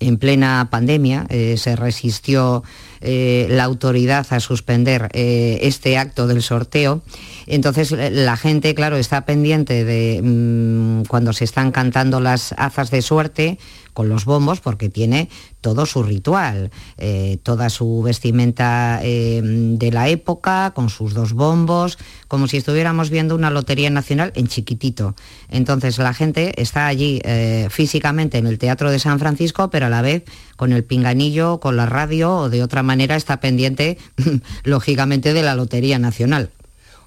en 0.00 0.16
plena 0.16 0.68
pandemia, 0.70 1.26
eh, 1.28 1.56
se 1.58 1.74
resistió 1.74 2.62
eh, 3.00 3.46
la 3.50 3.64
autoridad 3.64 4.26
a 4.30 4.40
suspender 4.40 5.08
este 5.12 5.98
acto 5.98 6.26
del 6.26 6.42
sorteo 6.42 7.02
entonces 7.48 7.92
la 7.92 8.36
gente, 8.36 8.74
claro, 8.74 8.96
está 8.96 9.24
pendiente 9.24 9.84
de 9.84 10.20
mm, 10.22 11.04
cuando 11.08 11.32
se 11.32 11.44
están 11.44 11.72
cantando 11.72 12.20
las 12.20 12.54
azas 12.58 12.90
de 12.90 13.00
suerte 13.00 13.58
con 13.94 14.10
los 14.10 14.26
bombos 14.26 14.60
porque 14.60 14.90
tiene 14.90 15.28
todo 15.60 15.86
su 15.86 16.02
ritual, 16.02 16.70
eh, 16.98 17.38
toda 17.42 17.70
su 17.70 18.02
vestimenta 18.02 19.00
eh, 19.02 19.40
de 19.42 19.90
la 19.90 20.08
época, 20.08 20.72
con 20.74 20.90
sus 20.90 21.14
dos 21.14 21.32
bombos, 21.32 21.98
como 22.28 22.46
si 22.46 22.58
estuviéramos 22.58 23.10
viendo 23.10 23.34
una 23.34 23.50
lotería 23.50 23.90
nacional 23.90 24.30
en 24.36 24.46
chiquitito. 24.46 25.16
Entonces 25.48 25.98
la 25.98 26.14
gente 26.14 26.60
está 26.60 26.86
allí 26.86 27.20
eh, 27.24 27.68
físicamente 27.70 28.38
en 28.38 28.46
el 28.46 28.58
Teatro 28.58 28.90
de 28.90 28.98
San 28.98 29.18
Francisco, 29.18 29.70
pero 29.70 29.86
a 29.86 29.90
la 29.90 30.02
vez 30.02 30.24
con 30.58 30.72
el 30.72 30.82
pinganillo, 30.82 31.60
con 31.60 31.76
la 31.76 31.86
radio 31.86 32.34
o 32.34 32.50
de 32.50 32.64
otra 32.64 32.82
manera 32.82 33.14
está 33.14 33.38
pendiente, 33.38 33.96
lógicamente, 34.64 35.32
de 35.32 35.42
la 35.42 35.54
Lotería 35.54 36.00
Nacional. 36.00 36.50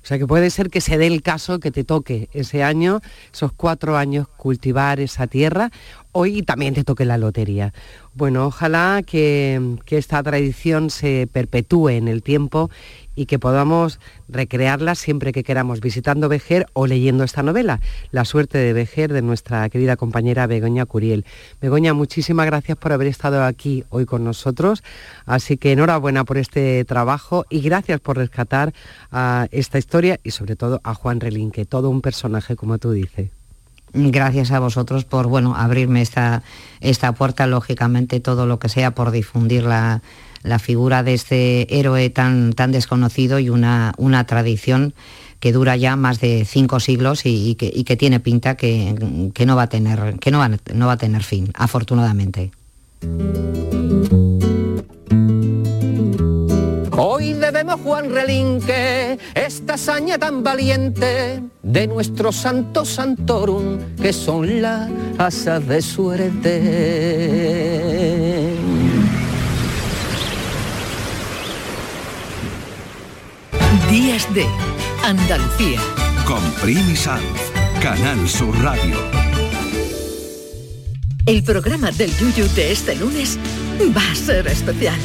O 0.01 0.07
sea 0.07 0.17
que 0.17 0.25
puede 0.25 0.49
ser 0.49 0.69
que 0.69 0.79
se 0.79 0.97
dé 0.97 1.05
el 1.05 1.21
caso 1.21 1.59
que 1.59 1.69
te 1.69 1.83
toque 1.83 2.29
ese 2.31 2.63
año, 2.63 3.01
esos 3.31 3.51
cuatro 3.51 3.97
años, 3.97 4.29
cultivar 4.29 5.01
esa 5.01 5.27
tierra, 5.27 5.69
hoy 6.11 6.43
también 6.43 6.73
te 6.73 6.83
toque 6.83 7.05
la 7.05 7.17
lotería. 7.17 7.73
Bueno, 8.13 8.45
ojalá 8.45 9.01
que, 9.05 9.77
que 9.85 9.97
esta 9.97 10.21
tradición 10.21 10.89
se 10.89 11.27
perpetúe 11.31 11.89
en 11.89 12.07
el 12.07 12.23
tiempo 12.23 12.69
y 13.15 13.25
que 13.25 13.39
podamos 13.39 13.99
recrearla 14.29 14.95
siempre 14.95 15.31
que 15.31 15.43
queramos 15.43 15.81
visitando 15.81 16.29
Vejer 16.29 16.67
o 16.73 16.87
leyendo 16.87 17.23
esta 17.23 17.43
novela, 17.43 17.81
La 18.11 18.25
suerte 18.25 18.57
de 18.57 18.73
Vejer 18.73 19.11
de 19.11 19.21
nuestra 19.21 19.67
querida 19.69 19.97
compañera 19.97 20.47
Begoña 20.47 20.85
Curiel. 20.85 21.25
Begoña, 21.61 21.93
muchísimas 21.93 22.45
gracias 22.45 22.77
por 22.77 22.93
haber 22.93 23.07
estado 23.07 23.43
aquí 23.43 23.83
hoy 23.89 24.05
con 24.05 24.23
nosotros, 24.23 24.83
así 25.25 25.57
que 25.57 25.73
enhorabuena 25.73 26.23
por 26.23 26.37
este 26.37 26.85
trabajo 26.85 27.45
y 27.49 27.61
gracias 27.61 27.99
por 27.99 28.17
rescatar 28.17 28.73
a 29.11 29.47
esta 29.51 29.77
historia 29.77 30.19
y 30.23 30.31
sobre 30.31 30.55
todo 30.55 30.79
a 30.83 30.93
Juan 30.93 31.19
Relinque, 31.19 31.65
todo 31.65 31.89
un 31.89 32.01
personaje 32.01 32.55
como 32.55 32.77
tú 32.77 32.91
dices. 32.91 33.40
Gracias 33.93 34.51
a 34.51 34.59
vosotros 34.59 35.03
por 35.03 35.27
bueno 35.27 35.55
abrirme 35.55 36.01
esta, 36.01 36.43
esta 36.79 37.11
puerta, 37.13 37.47
lógicamente 37.47 38.19
todo 38.19 38.45
lo 38.45 38.57
que 38.59 38.69
sea 38.69 38.91
por 38.91 39.11
difundir 39.11 39.63
la, 39.63 40.01
la 40.43 40.59
figura 40.59 41.03
de 41.03 41.13
este 41.13 41.79
héroe 41.79 42.09
tan, 42.09 42.53
tan 42.53 42.71
desconocido 42.71 43.39
y 43.39 43.49
una, 43.49 43.93
una 43.97 44.25
tradición 44.25 44.93
que 45.39 45.51
dura 45.51 45.75
ya 45.75 45.95
más 45.95 46.19
de 46.19 46.45
cinco 46.45 46.79
siglos 46.79 47.21
y, 47.25 47.55
que, 47.55 47.97
tiene 47.97 48.19
pinta 48.19 48.55
que, 48.55 48.95
no 49.45 49.55
va 49.55 49.63
a 49.63 49.67
tener, 49.67 50.19
que 50.19 50.29
no 50.31 50.37
va, 50.37 50.51
no 50.73 50.87
va 50.87 50.93
a 50.93 50.97
tener 50.97 51.23
fin, 51.23 51.51
afortunadamente. 51.55 52.51
Juan 57.69 58.11
Relinque 58.11 59.19
esta 59.35 59.75
hazaña 59.75 60.17
tan 60.17 60.43
valiente 60.43 61.41
de 61.61 61.87
nuestro 61.87 62.31
santo 62.31 62.83
santorum, 62.83 63.77
que 64.01 64.11
son 64.11 64.61
las 64.61 64.89
asas 65.17 65.67
de 65.67 65.81
suerte. 65.81 66.61
Días 73.89 74.33
de 74.33 74.45
Andalucía. 75.03 75.79
Con 76.25 76.41
Primi 76.61 76.95
Sanz, 76.95 77.21
Canal 77.81 78.27
Sur 78.27 78.57
Radio. 78.63 78.95
El 81.27 81.43
programa 81.43 81.91
del 81.91 82.09
Yuyu 82.17 82.47
de 82.55 82.71
este 82.71 82.95
lunes 82.95 83.37
va 83.95 84.11
a 84.11 84.15
ser 84.15 84.47
especial. 84.47 84.97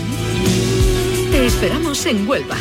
Te 1.37 1.45
esperamos 1.45 2.07
en 2.07 2.27
Huelva, 2.27 2.57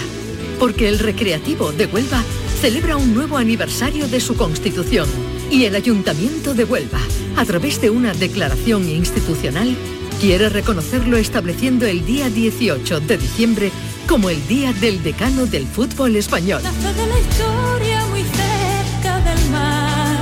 porque 0.60 0.90
el 0.90 1.00
Recreativo 1.00 1.72
de 1.72 1.86
Huelva 1.86 2.22
celebra 2.60 2.98
un 2.98 3.14
nuevo 3.14 3.38
aniversario 3.38 4.06
de 4.10 4.20
su 4.20 4.36
constitución 4.36 5.08
y 5.50 5.64
el 5.64 5.76
Ayuntamiento 5.76 6.54
de 6.54 6.66
Huelva, 6.66 7.00
a 7.38 7.46
través 7.46 7.80
de 7.80 7.90
una 7.90 8.14
declaración 8.14 8.90
institucional, 8.90 9.78
quiere 10.20 10.50
reconocerlo 10.50 11.16
estableciendo 11.16 11.86
el 11.86 12.06
día 12.06 12.30
18 12.30 13.00
de 13.00 13.18
diciembre 13.18 13.72
como 14.10 14.30
el 14.30 14.46
día 14.46 14.74
del 14.74 15.02
decano 15.02 15.46
del 15.46 15.66
fútbol 15.68 16.18
español. 16.18 16.62
de 16.62 17.08
la 17.08 17.20
historia 17.20 18.06
muy 18.08 18.24
cerca 18.24 19.20
del 19.22 19.52
mar, 19.52 20.18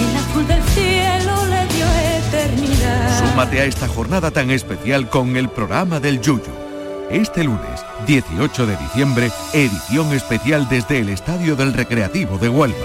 el 0.00 0.16
azul 0.16 0.46
del 0.46 0.62
cielo 0.70 1.46
le 1.50 1.74
dio 1.74 1.86
eternidad 2.16 3.28
Súmate 3.28 3.60
a 3.60 3.66
esta 3.66 3.86
jornada 3.88 4.30
tan 4.30 4.50
especial 4.50 5.10
con 5.10 5.36
el 5.36 5.50
programa 5.50 6.00
del 6.00 6.18
Yuyu. 6.22 6.60
Este 7.10 7.42
lunes, 7.42 7.84
18 8.06 8.66
de 8.66 8.76
diciembre, 8.76 9.30
edición 9.52 10.12
especial 10.12 10.68
desde 10.68 10.98
el 10.98 11.08
Estadio 11.08 11.56
del 11.56 11.72
Recreativo 11.72 12.38
de 12.38 12.48
Huelva. 12.48 12.76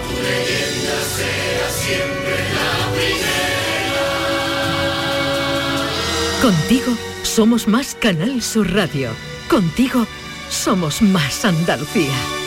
Contigo 6.41 6.93
somos 7.24 7.68
más 7.68 7.95
Canal 7.95 8.41
Sur 8.41 8.72
Radio. 8.72 9.09
Contigo 9.49 10.05
somos 10.49 11.01
más 11.01 11.43
Andalucía. 11.43 12.44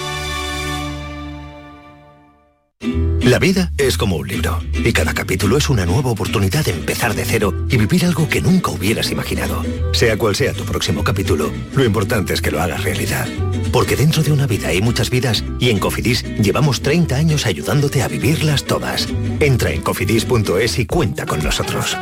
La 3.28 3.38
vida 3.38 3.70
es 3.76 3.98
como 3.98 4.16
un 4.16 4.26
libro 4.26 4.58
y 4.72 4.90
cada 4.94 5.12
capítulo 5.12 5.58
es 5.58 5.68
una 5.68 5.84
nueva 5.84 6.10
oportunidad 6.10 6.64
de 6.64 6.70
empezar 6.70 7.14
de 7.14 7.26
cero 7.26 7.52
y 7.68 7.76
vivir 7.76 8.06
algo 8.06 8.26
que 8.26 8.40
nunca 8.40 8.70
hubieras 8.70 9.10
imaginado. 9.10 9.62
Sea 9.92 10.16
cual 10.16 10.34
sea 10.34 10.54
tu 10.54 10.64
próximo 10.64 11.04
capítulo, 11.04 11.52
lo 11.74 11.84
importante 11.84 12.32
es 12.32 12.40
que 12.40 12.50
lo 12.50 12.62
hagas 12.62 12.84
realidad. 12.84 13.28
Porque 13.70 13.96
dentro 13.96 14.22
de 14.22 14.32
una 14.32 14.46
vida 14.46 14.68
hay 14.68 14.80
muchas 14.80 15.10
vidas 15.10 15.44
y 15.60 15.68
en 15.68 15.78
Cofidis 15.78 16.24
llevamos 16.38 16.80
30 16.80 17.16
años 17.16 17.44
ayudándote 17.44 18.00
a 18.00 18.08
vivirlas 18.08 18.64
todas. 18.64 19.06
Entra 19.40 19.72
en 19.72 19.82
cofidis.es 19.82 20.78
y 20.78 20.86
cuenta 20.86 21.26
con 21.26 21.44
nosotros. 21.44 21.98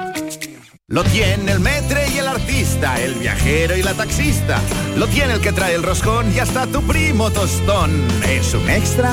Lo 0.86 1.02
tiene 1.02 1.50
el 1.50 1.58
metre 1.58 2.06
y 2.14 2.18
el 2.18 2.28
artista, 2.28 3.02
el 3.02 3.14
viajero 3.14 3.76
y 3.76 3.82
la 3.82 3.94
taxista. 3.94 4.62
Lo 4.96 5.08
tiene 5.08 5.32
el 5.32 5.40
que 5.40 5.50
trae 5.50 5.74
el 5.74 5.82
roscón 5.82 6.32
y 6.32 6.38
hasta 6.38 6.68
tu 6.68 6.82
primo 6.82 7.32
tostón. 7.32 7.90
Es 8.22 8.54
un 8.54 8.70
extra 8.70 9.12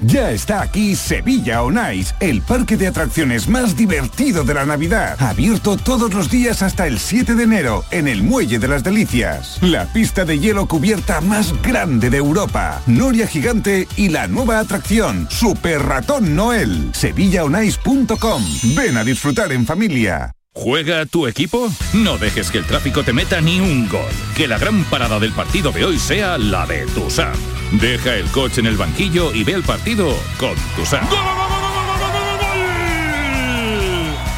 Ya 0.00 0.30
está 0.30 0.62
aquí 0.62 0.96
Sevilla 0.96 1.62
On 1.62 1.78
Ice, 1.94 2.14
el 2.20 2.42
parque 2.42 2.76
de 2.76 2.88
atracciones 2.88 3.48
más 3.48 3.76
divertido 3.76 4.42
de 4.42 4.54
la 4.54 4.66
Navidad. 4.66 5.16
Abierto 5.22 5.76
todos 5.76 6.12
los 6.12 6.30
días 6.30 6.62
hasta 6.62 6.86
el 6.86 6.98
7 6.98 7.34
de 7.34 7.44
enero 7.44 7.84
en 7.90 8.08
el 8.08 8.22
Muelle 8.22 8.58
de 8.58 8.68
las 8.68 8.82
Delicias. 8.82 9.58
La 9.62 9.86
pista 9.92 10.24
de 10.24 10.38
hielo 10.38 10.66
cubierta 10.66 11.20
más 11.20 11.54
grande 11.62 12.10
de 12.10 12.16
Europa. 12.16 12.82
Noria 12.86 13.26
Gigante 13.26 13.86
y 13.96 14.08
la 14.08 14.26
nueva 14.26 14.58
atracción, 14.58 15.28
Super 15.30 15.82
Ratón 15.82 16.34
Noel. 16.34 16.90
SevillaOnIce.com. 16.92 18.42
Ven 18.74 18.96
a 18.96 19.04
disfrutar 19.04 19.52
en 19.52 19.66
familia. 19.66 20.32
¿Juega 20.54 21.06
tu 21.06 21.26
equipo? 21.26 21.70
No 21.94 22.18
dejes 22.18 22.50
que 22.50 22.58
el 22.58 22.66
tráfico 22.66 23.02
te 23.02 23.14
meta 23.14 23.40
ni 23.40 23.58
un 23.58 23.88
gol. 23.88 24.10
Que 24.36 24.46
la 24.46 24.58
gran 24.58 24.84
parada 24.84 25.18
del 25.18 25.32
partido 25.32 25.72
de 25.72 25.84
hoy 25.84 25.98
sea 25.98 26.36
la 26.36 26.66
de 26.66 26.84
Tusam. 26.86 27.32
Deja 27.72 28.16
el 28.16 28.26
coche 28.26 28.60
en 28.60 28.66
el 28.66 28.76
banquillo 28.76 29.32
y 29.32 29.44
ve 29.44 29.52
el 29.52 29.62
partido 29.62 30.14
con 30.38 30.54
Tusam. 30.76 31.06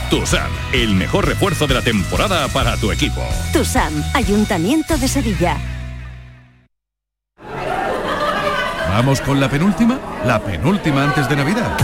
Tusam, 0.08 0.50
el 0.72 0.94
mejor 0.94 1.26
refuerzo 1.26 1.66
de 1.66 1.74
la 1.74 1.82
temporada 1.82 2.46
para 2.48 2.76
tu 2.76 2.92
equipo. 2.92 3.20
TUSAM, 3.52 3.92
Ayuntamiento 4.14 4.96
de 4.96 5.08
Sevilla. 5.08 5.56
Vamos 8.88 9.20
con 9.20 9.40
la 9.40 9.50
penúltima, 9.50 9.98
la 10.24 10.40
penúltima 10.40 11.02
antes 11.02 11.28
de 11.28 11.34
Navidad. 11.34 11.76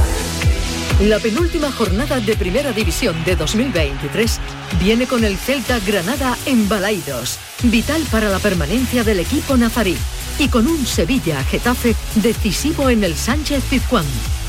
La 1.01 1.19
penúltima 1.19 1.73
jornada 1.73 2.21
de 2.21 2.37
Primera 2.37 2.73
División 2.73 3.17
de 3.25 3.35
2023 3.35 4.39
viene 4.83 5.07
con 5.07 5.25
el 5.25 5.39
Celta 5.39 5.79
Granada 5.81 6.37
en 6.45 6.69
Balaidos, 6.69 7.39
vital 7.63 8.03
para 8.11 8.29
la 8.29 8.39
permanencia 8.39 9.03
del 9.03 9.21
equipo 9.21 9.57
nazarí, 9.57 9.97
y 10.39 10.49
con 10.49 10.67
un 10.67 10.85
Sevilla-Getafe 10.85 11.97
decisivo 12.17 12.91
en 12.91 13.03
el 13.03 13.17
Sánchez 13.17 13.65
Pizjuán. 13.71 14.05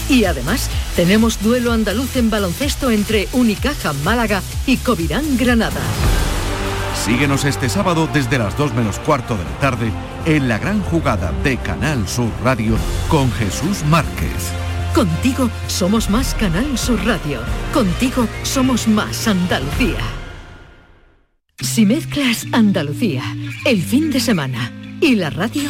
Y 0.10 0.26
además 0.26 0.70
tenemos 0.98 1.42
duelo 1.42 1.72
andaluz 1.72 2.18
en 2.18 2.30
baloncesto 2.30 2.92
entre 2.92 3.30
Unicaja 3.32 3.94
Málaga 4.04 4.42
y 4.68 4.76
Covirán 4.76 5.38
Granada. 5.38 5.82
Síguenos 7.06 7.46
este 7.46 7.70
sábado 7.70 8.10
desde 8.14 8.38
las 8.38 8.58
2 8.58 8.74
menos 8.74 9.00
cuarto 9.00 9.38
de 9.38 9.44
la 9.46 9.60
tarde 9.62 9.90
en 10.26 10.50
la 10.50 10.58
gran 10.58 10.82
jugada 10.82 11.32
de 11.46 11.56
Canal 11.56 12.10
Sur 12.10 12.30
Radio 12.44 12.76
con 13.08 13.32
Jesús 13.32 13.86
Márquez. 13.86 14.52
Contigo 14.94 15.50
somos 15.68 16.10
más 16.10 16.36
Canal 16.36 16.78
Sur 16.78 17.00
Radio. 17.06 17.40
Contigo 17.74 18.28
somos 18.44 18.90
más 18.90 19.26
Andalucía. 19.26 20.00
Si 21.60 21.86
mezclas 21.86 22.46
Andalucía, 22.52 23.24
el 23.66 23.82
fin 23.82 24.12
de 24.12 24.20
semana 24.20 24.70
y 25.00 25.16
la 25.16 25.30
radio, 25.30 25.70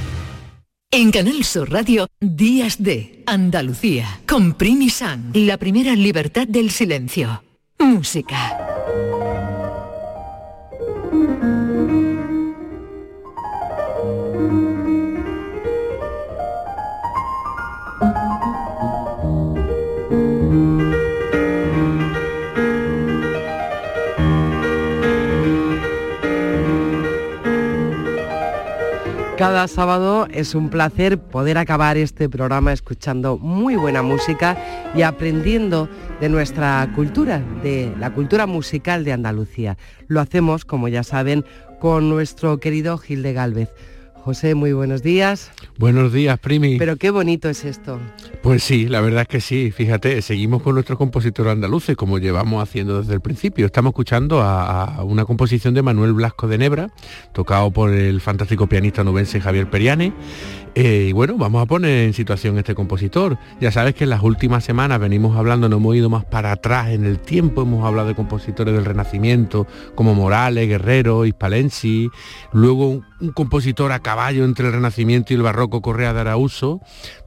En 0.93 1.09
Canal 1.09 1.45
Sur 1.45 1.71
Radio, 1.71 2.07
Días 2.19 2.83
de 2.83 3.23
Andalucía, 3.25 4.19
con 4.27 4.55
Primi 4.55 4.89
San, 4.89 5.31
la 5.33 5.55
primera 5.55 5.95
libertad 5.95 6.45
del 6.45 6.69
silencio. 6.69 7.41
Música. 7.79 8.70
Cada 29.41 29.67
sábado 29.67 30.27
es 30.29 30.53
un 30.53 30.69
placer 30.69 31.17
poder 31.17 31.57
acabar 31.57 31.97
este 31.97 32.29
programa 32.29 32.73
escuchando 32.73 33.39
muy 33.39 33.75
buena 33.75 34.03
música 34.03 34.55
y 34.93 35.01
aprendiendo 35.01 35.89
de 36.19 36.29
nuestra 36.29 36.87
cultura, 36.93 37.41
de 37.63 37.91
la 37.99 38.13
cultura 38.13 38.45
musical 38.45 39.03
de 39.03 39.13
Andalucía. 39.13 39.79
Lo 40.05 40.21
hacemos, 40.21 40.63
como 40.63 40.89
ya 40.89 41.01
saben, 41.01 41.43
con 41.79 42.07
nuestro 42.07 42.59
querido 42.59 42.99
Gil 42.99 43.23
de 43.23 43.33
Galvez. 43.33 43.73
José, 44.23 44.53
muy 44.53 44.71
buenos 44.71 45.01
días. 45.01 45.51
Buenos 45.79 46.13
días, 46.13 46.37
Primi. 46.39 46.77
Pero 46.77 46.95
qué 46.95 47.09
bonito 47.09 47.49
es 47.49 47.65
esto. 47.65 47.99
Pues 48.43 48.63
sí, 48.63 48.87
la 48.87 49.01
verdad 49.01 49.23
es 49.23 49.27
que 49.27 49.41
sí. 49.41 49.71
Fíjate, 49.71 50.21
seguimos 50.21 50.61
con 50.61 50.75
nuestros 50.75 50.99
compositores 50.99 51.51
andaluces, 51.51 51.95
como 51.95 52.19
llevamos 52.19 52.61
haciendo 52.61 52.99
desde 52.99 53.15
el 53.15 53.21
principio. 53.21 53.65
Estamos 53.65 53.91
escuchando 53.91 54.41
a, 54.41 54.83
a 54.83 55.03
una 55.03 55.25
composición 55.25 55.73
de 55.73 55.81
Manuel 55.81 56.13
Blasco 56.13 56.47
de 56.47 56.59
Nebra, 56.59 56.91
tocado 57.33 57.71
por 57.71 57.91
el 57.91 58.21
fantástico 58.21 58.67
pianista 58.67 59.03
nubense 59.03 59.41
Javier 59.41 59.69
Periane. 59.71 60.13
Eh, 60.73 61.07
y 61.09 61.11
bueno, 61.11 61.35
vamos 61.37 61.61
a 61.61 61.65
poner 61.65 62.05
en 62.05 62.13
situación 62.13 62.57
este 62.57 62.75
compositor. 62.75 63.37
Ya 63.59 63.71
sabes 63.71 63.93
que 63.93 64.05
en 64.05 64.09
las 64.09 64.23
últimas 64.23 64.63
semanas 64.63 64.99
venimos 64.99 65.35
hablando, 65.35 65.67
no 65.67 65.77
hemos 65.77 65.95
ido 65.95 66.09
más 66.09 66.23
para 66.23 66.51
atrás 66.53 66.89
en 66.89 67.05
el 67.05 67.19
tiempo, 67.19 67.63
hemos 67.63 67.85
hablado 67.85 68.07
de 68.07 68.15
compositores 68.15 68.73
del 68.73 68.85
Renacimiento, 68.85 69.67
como 69.95 70.13
Morales, 70.13 70.69
Guerrero, 70.69 71.25
Hispalensi, 71.25 72.09
luego 72.53 73.01
un, 73.21 73.31
compositor 73.31 73.91
a 73.91 73.99
caballo 73.99 74.45
entre 74.45 74.67
el 74.67 74.73
Renacimiento 74.73 75.33
y 75.33 75.37
el 75.37 75.41
Barroco, 75.41 75.81
Correa 75.81 76.13
de 76.13 76.21
Arauso, 76.21 76.81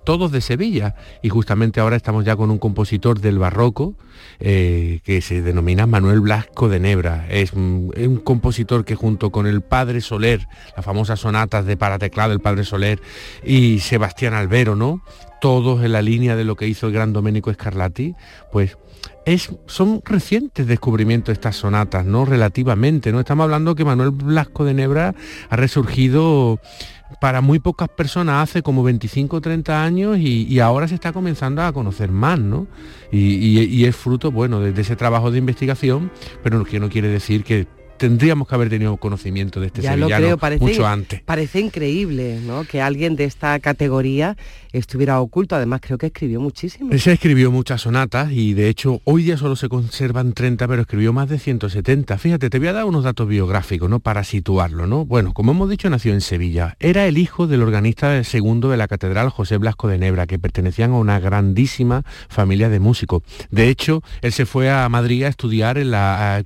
todos 0.04 0.32
de 0.32 0.40
Sevilla. 0.40 0.94
Y 1.22 1.28
justamente 1.28 1.80
ahora 1.80 1.96
estamos 1.96 2.24
ya 2.24 2.36
con 2.36 2.50
un 2.50 2.58
compositor 2.58 3.20
del 3.20 3.38
Barroco, 3.38 3.94
eh, 4.40 5.00
que 5.04 5.20
se 5.20 5.42
denomina 5.42 5.86
Manuel 5.86 6.20
Blasco 6.20 6.68
de 6.68 6.80
Nebra. 6.80 7.26
Es 7.30 7.52
un, 7.52 7.92
compositor 8.24 8.84
que 8.84 8.94
junto 8.94 9.30
con 9.30 9.46
el 9.46 9.62
Padre 9.62 10.00
Soler, 10.00 10.46
las 10.76 10.84
famosas 10.84 11.20
sonatas 11.20 11.66
de 11.66 11.76
para 11.76 11.98
teclado 11.98 12.38
Padre 12.38 12.64
Soler 12.64 13.00
y 13.44 13.80
Sebastián 13.80 14.34
Albero, 14.34 14.76
¿no? 14.76 15.02
Todos 15.40 15.84
en 15.84 15.92
la 15.92 16.02
línea 16.02 16.36
de 16.36 16.44
lo 16.44 16.56
que 16.56 16.66
hizo 16.66 16.86
el 16.86 16.92
gran 16.92 17.12
Domenico 17.12 17.52
Scarlatti, 17.52 18.14
pues 18.50 18.76
es, 19.26 19.50
son 19.66 20.02
recientes 20.04 20.66
descubrimientos 20.66 21.32
estas 21.32 21.56
sonatas, 21.56 22.04
¿no? 22.04 22.24
Relativamente, 22.24 23.12
¿no? 23.12 23.20
Estamos 23.20 23.44
hablando 23.44 23.74
que 23.74 23.84
Manuel 23.84 24.10
Blasco 24.10 24.64
de 24.64 24.74
Nebra 24.74 25.14
ha 25.48 25.56
resurgido 25.56 26.60
para 27.20 27.40
muy 27.40 27.58
pocas 27.58 27.88
personas 27.88 28.48
hace 28.48 28.62
como 28.62 28.82
25 28.82 29.36
o 29.36 29.40
30 29.40 29.84
años 29.84 30.18
y, 30.18 30.46
y, 30.46 30.58
ahora 30.60 30.88
se 30.88 30.94
está 30.94 31.12
comenzando 31.12 31.62
a 31.62 31.72
conocer 31.72 32.10
más, 32.10 32.38
¿no? 32.38 32.66
Y, 33.12 33.36
y, 33.36 33.64
y 33.64 33.84
es 33.84 33.94
fruto, 33.94 34.30
bueno, 34.30 34.60
de, 34.60 34.72
de, 34.72 34.82
ese 34.82 34.96
trabajo 34.96 35.30
de 35.30 35.38
investigación, 35.38 36.10
pero 36.42 36.64
que 36.64 36.80
no 36.80 36.88
quiere 36.88 37.08
decir 37.08 37.44
que 37.44 37.66
tendríamos 37.96 38.48
que 38.48 38.54
haber 38.54 38.68
tenido 38.68 38.96
conocimiento 38.96 39.60
de 39.60 39.68
este 39.68 39.82
ya 39.82 39.90
sevillano 39.92 40.18
lo 40.18 40.24
creo, 40.24 40.38
parece, 40.38 40.64
mucho 40.64 40.86
antes. 40.86 41.22
Parece 41.22 41.60
increíble, 41.60 42.40
¿no? 42.44 42.64
Que 42.64 42.82
alguien 42.82 43.16
de 43.16 43.24
esta 43.24 43.58
categoría 43.60 44.36
estuviera 44.78 45.20
oculto. 45.20 45.56
Además, 45.56 45.80
creo 45.82 45.98
que 45.98 46.06
escribió 46.06 46.40
muchísimo. 46.40 46.96
Se 46.98 47.12
escribió 47.12 47.50
muchas 47.50 47.82
sonatas 47.82 48.32
y 48.32 48.54
de 48.54 48.68
hecho 48.68 49.00
hoy 49.04 49.22
día 49.22 49.36
solo 49.36 49.56
se 49.56 49.68
conservan 49.68 50.32
30, 50.32 50.66
pero 50.68 50.82
escribió 50.82 51.12
más 51.12 51.28
de 51.28 51.38
170. 51.38 52.18
Fíjate, 52.18 52.50
te 52.50 52.58
voy 52.58 52.68
a 52.68 52.72
dar 52.72 52.84
unos 52.84 53.04
datos 53.04 53.28
biográficos, 53.28 53.88
¿no? 53.88 54.00
Para 54.00 54.24
situarlo, 54.24 54.86
¿no? 54.86 55.04
Bueno, 55.04 55.32
como 55.32 55.52
hemos 55.52 55.70
dicho, 55.70 55.88
nació 55.90 56.12
en 56.12 56.20
Sevilla. 56.20 56.76
Era 56.80 57.06
el 57.06 57.18
hijo 57.18 57.46
del 57.46 57.62
organista 57.62 58.22
segundo 58.24 58.70
de 58.70 58.76
la 58.76 58.88
catedral 58.88 59.30
José 59.30 59.58
Blasco 59.58 59.88
de 59.88 59.98
Nebra, 59.98 60.26
que 60.26 60.38
pertenecían 60.38 60.92
a 60.92 60.98
una 60.98 61.20
grandísima 61.20 62.02
familia 62.28 62.68
de 62.68 62.80
músicos. 62.80 63.22
De 63.50 63.68
hecho, 63.68 64.02
él 64.22 64.32
se 64.32 64.46
fue 64.46 64.70
a 64.70 64.88
Madrid 64.88 65.24
a 65.24 65.28
estudiar 65.28 65.78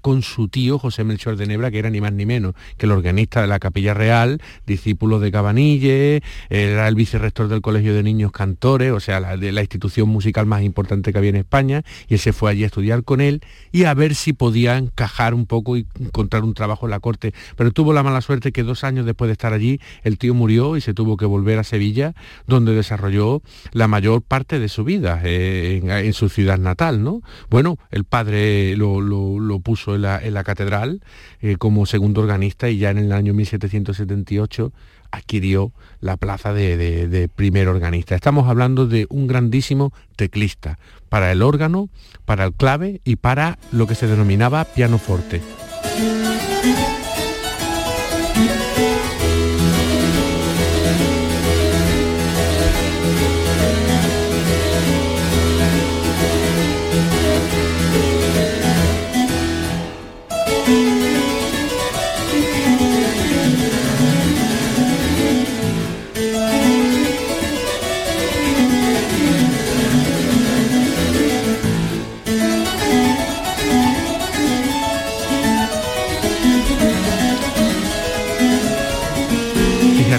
con 0.00 0.22
su 0.22 0.48
tío 0.48 0.78
José 0.78 1.04
Melchor 1.04 1.36
de 1.36 1.46
Nebra, 1.46 1.70
que 1.70 1.78
era 1.78 1.90
ni 1.90 2.00
más 2.00 2.12
ni 2.12 2.26
menos 2.26 2.54
que 2.76 2.86
el 2.86 2.92
organista 2.92 3.40
de 3.40 3.46
la 3.46 3.58
Capilla 3.58 3.94
Real, 3.94 4.42
discípulo 4.66 5.18
de 5.20 5.30
Cabanille, 5.30 6.22
era 6.50 6.88
el 6.88 6.94
vicerrector 6.94 7.48
del 7.48 7.60
Colegio 7.60 7.94
de 7.94 8.02
Niños 8.02 8.17
Cantores, 8.32 8.92
o 8.92 9.00
sea, 9.00 9.20
la, 9.20 9.36
de 9.36 9.52
la 9.52 9.60
institución 9.60 10.08
musical 10.08 10.46
más 10.46 10.62
importante 10.62 11.12
que 11.12 11.18
había 11.18 11.30
en 11.30 11.36
España, 11.36 11.82
y 12.08 12.14
él 12.14 12.20
se 12.20 12.32
fue 12.32 12.50
allí 12.50 12.64
a 12.64 12.66
estudiar 12.66 13.04
con 13.04 13.20
él 13.20 13.40
y 13.72 13.84
a 13.84 13.94
ver 13.94 14.14
si 14.14 14.32
podía 14.32 14.76
encajar 14.76 15.34
un 15.34 15.46
poco 15.46 15.76
y 15.76 15.86
encontrar 16.00 16.44
un 16.44 16.54
trabajo 16.54 16.86
en 16.86 16.90
la 16.90 17.00
corte. 17.00 17.32
Pero 17.56 17.70
tuvo 17.70 17.92
la 17.92 18.02
mala 18.02 18.20
suerte 18.20 18.52
que 18.52 18.62
dos 18.62 18.84
años 18.84 19.06
después 19.06 19.28
de 19.28 19.32
estar 19.32 19.52
allí, 19.52 19.80
el 20.02 20.18
tío 20.18 20.34
murió 20.34 20.76
y 20.76 20.80
se 20.80 20.94
tuvo 20.94 21.16
que 21.16 21.26
volver 21.26 21.58
a 21.58 21.64
Sevilla, 21.64 22.14
donde 22.46 22.74
desarrolló 22.74 23.42
la 23.72 23.88
mayor 23.88 24.22
parte 24.22 24.58
de 24.58 24.68
su 24.68 24.84
vida, 24.84 25.20
eh, 25.24 25.80
en, 25.84 26.12
su 26.12 26.28
ciudad 26.28 26.58
natal, 26.58 27.02
¿no? 27.02 27.22
Bueno, 27.50 27.78
el 27.90 28.04
padre 28.04 28.76
lo, 28.76 29.60
puso 29.60 29.94
en 29.94 30.02
la, 30.02 30.18
en 30.18 30.34
la 30.34 30.44
catedral, 30.44 31.00
eh, 31.40 31.56
como 31.56 31.86
segundo 31.86 32.20
organista 32.20 32.68
y 32.70 32.78
ya 32.78 32.90
en 32.90 32.98
el 32.98 33.12
año 33.12 33.34
1778 33.34 34.72
adquirió 35.10 35.72
la 36.00 36.16
plaza 36.16 36.52
de, 36.52 36.76
de, 36.76 37.28
primer 37.28 37.68
organista. 37.68 38.14
Estamos 38.14 38.48
hablando 38.48 38.86
de 38.86 39.06
un 39.10 39.26
grandísimo 39.26 39.92
teclista 40.16 40.78
para 41.08 41.32
el 41.32 41.42
órgano, 41.42 41.88
para 42.24 42.44
el 42.44 42.52
clave 42.52 43.00
y 43.04 43.16
para 43.16 43.58
lo 43.72 43.86
que 43.86 43.94
se 43.94 44.06
denominaba 44.06 44.64
pianoforte. 44.64 45.40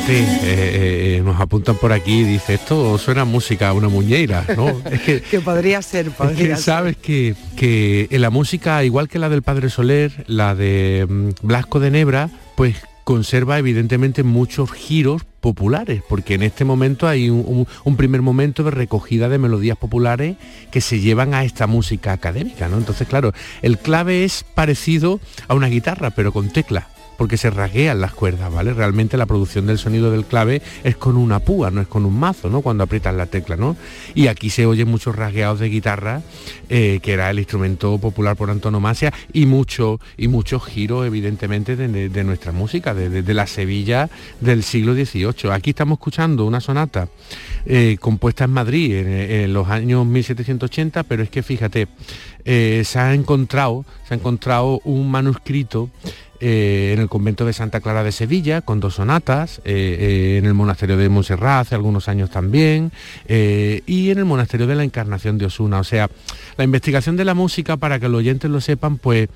Fíjate, 0.10 0.24
eh, 0.24 1.18
eh, 1.18 1.22
nos 1.24 1.40
apuntan 1.40 1.76
por 1.76 1.94
aquí, 1.94 2.24
dice, 2.24 2.56
esto 2.56 2.98
suena 2.98 3.26
música, 3.26 3.74
una 3.74 3.90
muñeira, 3.90 4.44
¿no? 4.58 4.82
Es 4.92 5.02
que, 5.02 5.22
que 5.22 5.40
podría 5.40 5.84
ser, 5.84 6.10
podría 6.10 6.54
es 6.54 6.58
que 6.58 6.64
sabes 6.64 6.98
que, 6.98 7.36
que 7.56 8.08
en 8.10 8.22
la 8.22 8.32
música, 8.32 8.84
igual 8.84 9.08
que 9.08 9.20
la 9.20 9.30
del 9.30 9.44
Padre 9.44 9.70
Soler, 9.70 10.24
la 10.26 10.56
de 10.56 11.06
um, 11.08 11.32
Blasco 11.44 11.80
de 11.80 11.92
Nebra, 11.92 12.32
pues 12.56 12.78
conserva 13.04 13.60
evidentemente 13.60 14.24
muchos 14.24 14.72
giros 14.72 15.26
populares, 15.42 16.02
porque 16.10 16.34
en 16.34 16.42
este 16.42 16.66
momento 16.66 17.08
hay 17.08 17.30
un, 17.30 17.44
un, 17.46 17.68
un, 17.84 17.96
primer 17.96 18.24
momento 18.24 18.64
de 18.64 18.72
recogida 18.72 19.30
de 19.30 19.38
melodías 19.38 19.78
populares 19.78 20.38
que 20.72 20.82
se 20.82 21.00
llevan 21.00 21.36
a 21.36 21.44
esta 21.44 21.68
música 21.68 22.14
académica, 22.14 22.68
¿no? 22.68 22.78
Entonces, 22.78 23.08
claro, 23.08 23.32
el 23.62 23.78
clave 23.78 24.24
es 24.24 24.44
parecido 24.56 25.20
a 25.48 25.54
una 25.54 25.68
guitarra, 25.68 26.10
pero 26.10 26.32
con 26.32 26.50
teclas 26.50 26.86
porque 27.20 27.36
se 27.36 27.50
rasguean 27.50 28.00
las 28.00 28.14
cuerdas, 28.14 28.50
¿vale? 28.50 28.74
Realmente 28.74 29.18
la 29.18 29.26
producción 29.26 29.68
del 29.68 29.78
sonido 29.78 30.10
del 30.10 30.24
clave 30.24 30.62
es 30.86 30.96
con 30.96 31.18
una 31.18 31.40
púa, 31.40 31.70
no 31.70 31.82
es 31.82 31.88
con 31.90 32.06
un 32.06 32.18
mazo, 32.18 32.50
¿no? 32.50 32.62
Cuando 32.62 32.86
aprietas 32.86 33.14
la 33.14 33.26
tecla, 33.26 33.58
¿no? 33.58 33.76
Y 34.16 34.28
aquí 34.28 34.50
se 34.50 34.66
oyen 34.66 34.88
muchos 34.88 35.18
rasgueados 35.18 35.60
de 35.60 35.68
guitarra, 35.68 36.22
eh, 36.70 37.02
que 37.04 37.12
era 37.12 37.30
el 37.30 37.38
instrumento 37.38 37.98
popular 37.98 38.38
por 38.38 38.50
antonomasia, 38.50 39.12
y 39.34 39.48
mucho, 39.48 40.00
y 40.18 40.30
muchos 40.30 40.64
giros, 40.64 41.06
evidentemente, 41.06 41.76
de, 41.76 42.24
nuestra 42.24 42.54
música, 42.54 42.94
de, 42.94 43.34
la 43.34 43.48
Sevilla 43.48 44.10
del 44.40 44.64
siglo 44.64 44.94
XVIII. 44.94 45.52
Aquí 45.52 45.72
estamos 45.72 45.98
escuchando 45.98 46.46
una 46.46 46.62
sonata 46.62 47.10
eh, 47.66 47.98
compuesta 48.00 48.46
en 48.46 48.52
Madrid 48.52 48.96
en, 48.96 49.10
en, 49.10 49.54
los 49.54 49.68
años 49.68 50.06
1780, 50.06 51.04
pero 51.04 51.22
es 51.24 51.30
que 51.30 51.44
fíjate, 51.44 51.90
eh, 52.46 52.84
se 52.86 53.00
ha 53.00 53.14
encontrado, 53.14 53.84
se 54.08 54.14
ha 54.14 54.18
encontrado 54.18 54.80
un 54.86 55.12
manuscrito 55.12 55.90
eh, 56.40 56.92
en 56.94 57.00
el 57.00 57.10
convento 57.10 57.46
de 57.46 57.54
Santa 57.54 57.82
Clara 57.82 58.04
de 58.04 58.12
Sevilla, 58.12 58.62
con 58.62 58.80
dos 58.80 58.96
sonatas, 58.96 59.60
eh, 59.66 59.98
eh, 60.00 60.38
en 60.38 60.46
el 60.46 60.54
monasterio 60.54 60.96
de 60.98 61.10
Montserrat 61.10 61.68
hace 61.68 61.76
algunos 61.76 62.08
años 62.08 62.30
también, 62.30 62.92
y 63.28 64.10
en 64.10 64.18
el 64.18 64.26
monasterio 64.26 64.68
de 64.68 64.76
la 64.76 64.84
Encarnación 64.84 65.38
de 65.38 65.46
Osuna. 65.46 65.80
O 65.80 65.84
sea, 65.84 66.10
la 66.58 66.64
investigación 66.64 67.18
de 67.18 67.26
la 67.26 67.34
música, 67.34 67.78
para 67.78 68.00
que 68.00 68.08
los 68.08 68.20
oyentes 68.20 68.50
lo 68.50 68.62
sepan, 68.62 68.98
pues 68.98 69.30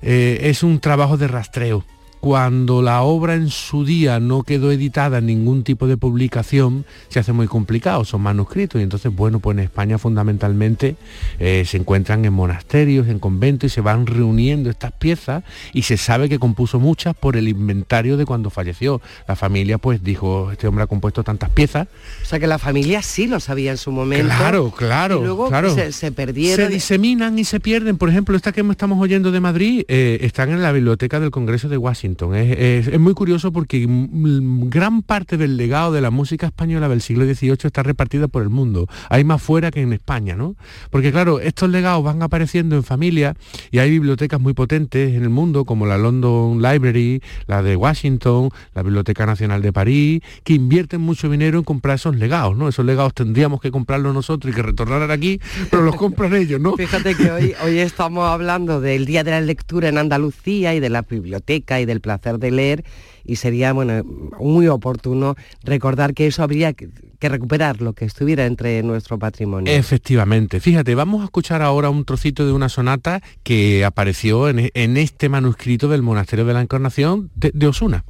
es 0.00 0.62
un 0.62 0.78
trabajo 0.80 1.16
de 1.16 1.28
rastreo 1.28 1.84
cuando 2.20 2.82
la 2.82 3.02
obra 3.02 3.34
en 3.34 3.50
su 3.50 3.84
día 3.84 4.20
no 4.20 4.42
quedó 4.42 4.72
editada 4.72 5.18
en 5.18 5.26
ningún 5.26 5.62
tipo 5.62 5.86
de 5.86 5.96
publicación, 5.96 6.84
se 7.08 7.20
hace 7.20 7.32
muy 7.32 7.46
complicado, 7.46 8.04
son 8.04 8.22
manuscritos, 8.22 8.80
y 8.80 8.84
entonces, 8.84 9.14
bueno, 9.14 9.38
pues 9.38 9.56
en 9.56 9.64
España 9.64 9.98
fundamentalmente 9.98 10.96
eh, 11.38 11.64
se 11.66 11.76
encuentran 11.76 12.24
en 12.24 12.32
monasterios, 12.32 13.08
en 13.08 13.18
conventos, 13.18 13.70
y 13.70 13.74
se 13.74 13.80
van 13.80 14.06
reuniendo 14.06 14.70
estas 14.70 14.92
piezas, 14.92 15.44
y 15.72 15.82
se 15.82 15.96
sabe 15.96 16.28
que 16.28 16.38
compuso 16.38 16.80
muchas 16.80 17.14
por 17.14 17.36
el 17.36 17.48
inventario 17.48 18.16
de 18.16 18.24
cuando 18.24 18.50
falleció. 18.50 19.00
La 19.28 19.36
familia, 19.36 19.78
pues, 19.78 20.02
dijo, 20.02 20.50
este 20.50 20.66
hombre 20.66 20.84
ha 20.84 20.86
compuesto 20.86 21.22
tantas 21.22 21.50
piezas. 21.50 21.86
O 22.22 22.24
sea, 22.24 22.40
que 22.40 22.46
la 22.46 22.58
familia 22.58 23.02
sí 23.02 23.26
lo 23.26 23.40
sabía 23.40 23.70
en 23.70 23.76
su 23.76 23.92
momento. 23.92 24.34
Claro, 24.36 24.70
claro, 24.70 25.20
y 25.20 25.24
luego 25.24 25.48
claro. 25.48 25.74
Se, 25.74 25.92
se, 25.92 26.12
perdieron. 26.12 26.66
Se 26.66 26.72
diseminan 26.72 27.38
y 27.38 27.44
se 27.44 27.60
pierden. 27.60 27.98
Por 27.98 28.08
ejemplo, 28.08 28.36
esta 28.36 28.52
que 28.52 28.62
estamos 28.62 29.00
oyendo 29.00 29.30
de 29.30 29.40
Madrid, 29.40 29.84
eh, 29.88 30.18
están 30.22 30.50
en 30.50 30.62
la 30.62 30.72
biblioteca 30.72 31.20
del 31.20 31.30
Congreso 31.30 31.68
de 31.68 31.76
Washington 31.76 32.05
Es, 32.34 32.98
muy 33.00 33.14
curioso 33.14 33.52
porque 33.52 33.86
gran 33.88 35.02
parte 35.02 35.36
del 35.36 35.56
legado 35.56 35.92
de 35.92 36.00
la 36.00 36.10
música 36.10 36.46
española 36.46 36.88
del 36.88 37.00
siglo 37.00 37.24
XVIII 37.24 37.56
está 37.64 37.82
repartida 37.82 38.28
por 38.28 38.42
el 38.42 38.48
mundo. 38.48 38.86
Hay 39.10 39.24
más 39.24 39.42
fuera 39.42 39.70
que 39.70 39.80
en 39.80 39.92
España, 39.92 40.36
¿no? 40.36 40.56
Porque 40.90 41.10
claro, 41.10 41.40
estos 41.40 41.70
legados 41.70 42.04
van 42.04 42.22
apareciendo 42.22 42.76
en 42.76 42.84
familia 42.84 43.34
y 43.70 43.78
hay 43.78 43.90
bibliotecas 43.90 44.40
muy 44.40 44.54
potentes 44.54 45.14
en 45.14 45.22
el 45.22 45.30
mundo, 45.30 45.64
como 45.64 45.86
la 45.86 45.98
London 45.98 46.62
Library, 46.62 47.22
la 47.46 47.62
de 47.62 47.76
Washington, 47.76 48.50
la 48.74 48.82
Biblioteca 48.82 49.26
Nacional 49.26 49.62
de 49.62 49.72
París, 49.72 50.22
que 50.44 50.54
invierten 50.54 51.00
mucho 51.00 51.28
dinero 51.28 51.58
en 51.58 51.64
comprar 51.64 51.96
esos 51.96 52.16
legados, 52.16 52.56
¿no? 52.56 52.68
Esos 52.68 52.84
legados 52.84 53.14
tendríamos 53.14 53.60
que 53.60 53.70
comprarlos 53.70 54.14
nosotros 54.14 54.52
y 54.52 54.56
que 54.56 54.62
retornaran 54.62 55.10
aquí, 55.10 55.40
pero 55.70 55.82
los 55.82 55.96
compran 55.96 56.34
ellos, 56.34 56.60
¿no? 56.60 56.76
Fíjate 56.76 57.14
que 57.14 57.30
hoy, 57.30 57.54
hoy 57.64 57.78
estamos 57.78 58.28
hablando 58.28 58.80
del 58.80 59.06
Día 59.06 59.24
de 59.24 59.32
la 59.32 59.40
Lectura 59.40 59.88
en 59.88 59.98
Andalucía 59.98 60.74
y 60.74 60.80
de 60.80 60.90
la 60.90 61.02
biblioteca 61.02 61.80
y 61.80 61.86
placer 62.00 62.38
de 62.38 62.50
leer 62.50 62.84
y 63.24 63.36
sería 63.36 63.72
bueno, 63.72 64.02
muy 64.38 64.68
oportuno 64.68 65.34
recordar 65.64 66.14
que 66.14 66.26
eso 66.26 66.42
habría 66.42 66.72
que, 66.72 66.88
recuperar 67.20 67.80
lo 67.80 67.92
que 67.92 68.04
estuviera 68.04 68.46
entre 68.46 68.82
nuestro 68.84 69.18
patrimonio. 69.18 69.72
Efectivamente. 69.72 70.60
Fíjate, 70.60 70.94
vamos 70.94 71.22
a 71.22 71.24
escuchar 71.24 71.60
ahora 71.60 71.90
un 71.90 72.04
trocito 72.04 72.46
de 72.46 72.52
una 72.52 72.68
sonata 72.68 73.20
que 73.42 73.84
apareció 73.84 74.48
en, 74.48 74.70
en 74.74 74.96
este 74.96 75.28
manuscrito 75.28 75.88
del 75.88 76.02
Monasterio 76.02 76.44
de 76.44 76.54
la 76.54 76.60
Encarnación 76.60 77.30
de 77.34 77.66
Osuna. 77.66 78.04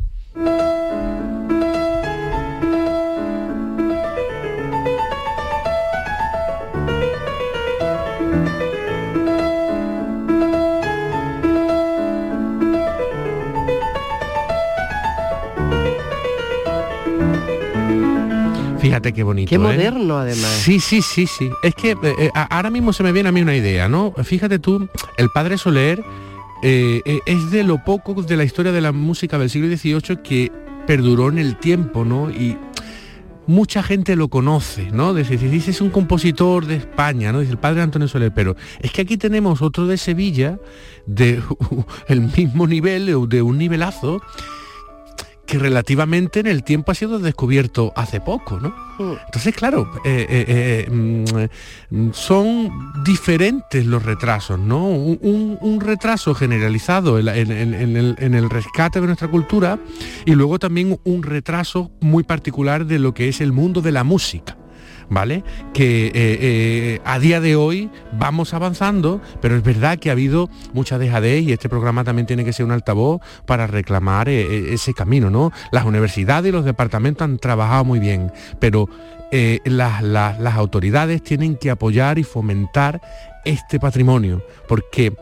Fíjate 18.96 19.12
qué 19.12 19.24
bonito. 19.24 19.50
Qué 19.50 19.56
¿eh? 19.56 19.58
moderno, 19.58 20.16
además. 20.16 20.50
Sí, 20.62 20.80
sí, 20.80 21.02
sí, 21.02 21.26
sí. 21.26 21.50
Es 21.62 21.74
que 21.74 21.90
eh, 21.90 21.96
eh, 22.02 22.30
ahora 22.32 22.70
mismo 22.70 22.94
se 22.94 23.02
me 23.02 23.12
viene 23.12 23.28
a 23.28 23.32
mí 23.32 23.42
una 23.42 23.54
idea, 23.54 23.90
¿no? 23.90 24.14
Fíjate 24.24 24.58
tú, 24.58 24.88
el 25.18 25.28
padre 25.28 25.58
Soler 25.58 26.02
eh, 26.62 27.02
es 27.26 27.50
de 27.50 27.62
lo 27.62 27.84
poco 27.84 28.22
de 28.22 28.36
la 28.38 28.44
historia 28.44 28.72
de 28.72 28.80
la 28.80 28.92
música 28.92 29.38
del 29.38 29.50
siglo 29.50 29.68
XVIII 29.68 30.22
que 30.24 30.50
perduró 30.86 31.28
en 31.28 31.36
el 31.36 31.58
tiempo, 31.58 32.06
¿no? 32.06 32.30
Y 32.30 32.56
mucha 33.46 33.82
gente 33.82 34.16
lo 34.16 34.28
conoce, 34.28 34.90
¿no? 34.90 35.12
Dice, 35.12 35.36
dice, 35.36 35.72
es 35.72 35.82
un 35.82 35.90
compositor 35.90 36.64
de 36.64 36.76
España, 36.76 37.32
¿no? 37.32 37.40
Dice 37.40 37.52
el 37.52 37.58
padre 37.58 37.82
Antonio 37.82 38.08
Soler, 38.08 38.32
pero 38.32 38.56
es 38.80 38.92
que 38.92 39.02
aquí 39.02 39.18
tenemos 39.18 39.60
otro 39.60 39.86
de 39.86 39.98
Sevilla, 39.98 40.58
de 41.04 41.42
el 42.08 42.22
mismo 42.22 42.66
nivel, 42.66 43.28
de 43.28 43.42
un 43.42 43.58
nivelazo, 43.58 44.22
que 45.46 45.58
relativamente 45.58 46.40
en 46.40 46.46
el 46.48 46.64
tiempo 46.64 46.92
ha 46.92 46.94
sido 46.94 47.18
descubierto 47.18 47.92
hace 47.96 48.20
poco, 48.20 48.58
¿no? 48.60 48.74
Entonces, 49.26 49.54
claro, 49.54 49.90
eh, 50.04 50.26
eh, 50.28 50.86
eh, 50.88 50.90
mm, 50.90 51.96
mm, 52.08 52.12
son 52.12 52.70
diferentes 53.04 53.86
los 53.86 54.02
retrasos, 54.04 54.58
¿no? 54.58 54.86
Un, 54.88 55.80
retraso 55.80 56.34
generalizado 56.34 57.18
en, 57.18 57.24
la- 57.26 57.36
en- 57.36 57.52
en- 57.52 57.74
en 57.74 57.96
el, 57.96 58.16
en 58.18 58.34
el 58.34 58.50
rescate 58.50 59.00
de 59.00 59.06
nuestra 59.06 59.28
cultura 59.28 59.78
y 60.24 60.32
luego 60.32 60.58
también 60.58 60.98
un 61.04 61.22
retraso 61.22 61.90
muy 62.00 62.24
particular 62.24 62.86
de 62.86 62.98
lo 62.98 63.14
que 63.14 63.28
es 63.28 63.40
el 63.40 63.52
mundo 63.52 63.80
de 63.82 63.92
la 63.92 64.02
música. 64.04 64.56
¿Vale? 65.08 65.44
Que 65.72 66.06
eh, 66.08 66.12
eh, 66.14 67.00
a 67.04 67.18
día 67.20 67.40
de 67.40 67.54
hoy 67.54 67.90
vamos 68.18 68.54
avanzando, 68.54 69.20
pero 69.40 69.54
es 69.56 69.62
verdad 69.62 69.98
que 69.98 70.08
ha 70.08 70.12
habido 70.12 70.50
mucha 70.72 70.98
dejadez 70.98 71.42
y 71.42 71.52
este 71.52 71.68
programa 71.68 72.02
también 72.02 72.26
tiene 72.26 72.44
que 72.44 72.52
ser 72.52 72.66
un 72.66 72.72
altavoz 72.72 73.20
para 73.46 73.68
reclamar 73.68 74.28
eh, 74.28 74.74
ese 74.74 74.94
camino, 74.94 75.30
¿no? 75.30 75.52
Las 75.70 75.84
universidades 75.84 76.48
y 76.48 76.52
los 76.52 76.64
departamentos 76.64 77.24
han 77.24 77.38
trabajado 77.38 77.84
muy 77.84 78.00
bien, 78.00 78.32
pero 78.58 78.88
las- 79.64 80.02
las 80.02 80.54
autoridades 80.56 81.22
tienen 81.22 81.56
que 81.56 81.70
apoyar 81.70 82.18
y 82.18 82.22
fomentar 82.24 83.00
este 83.44 83.78
patrimonio, 83.78 84.42
porque 84.66 85.12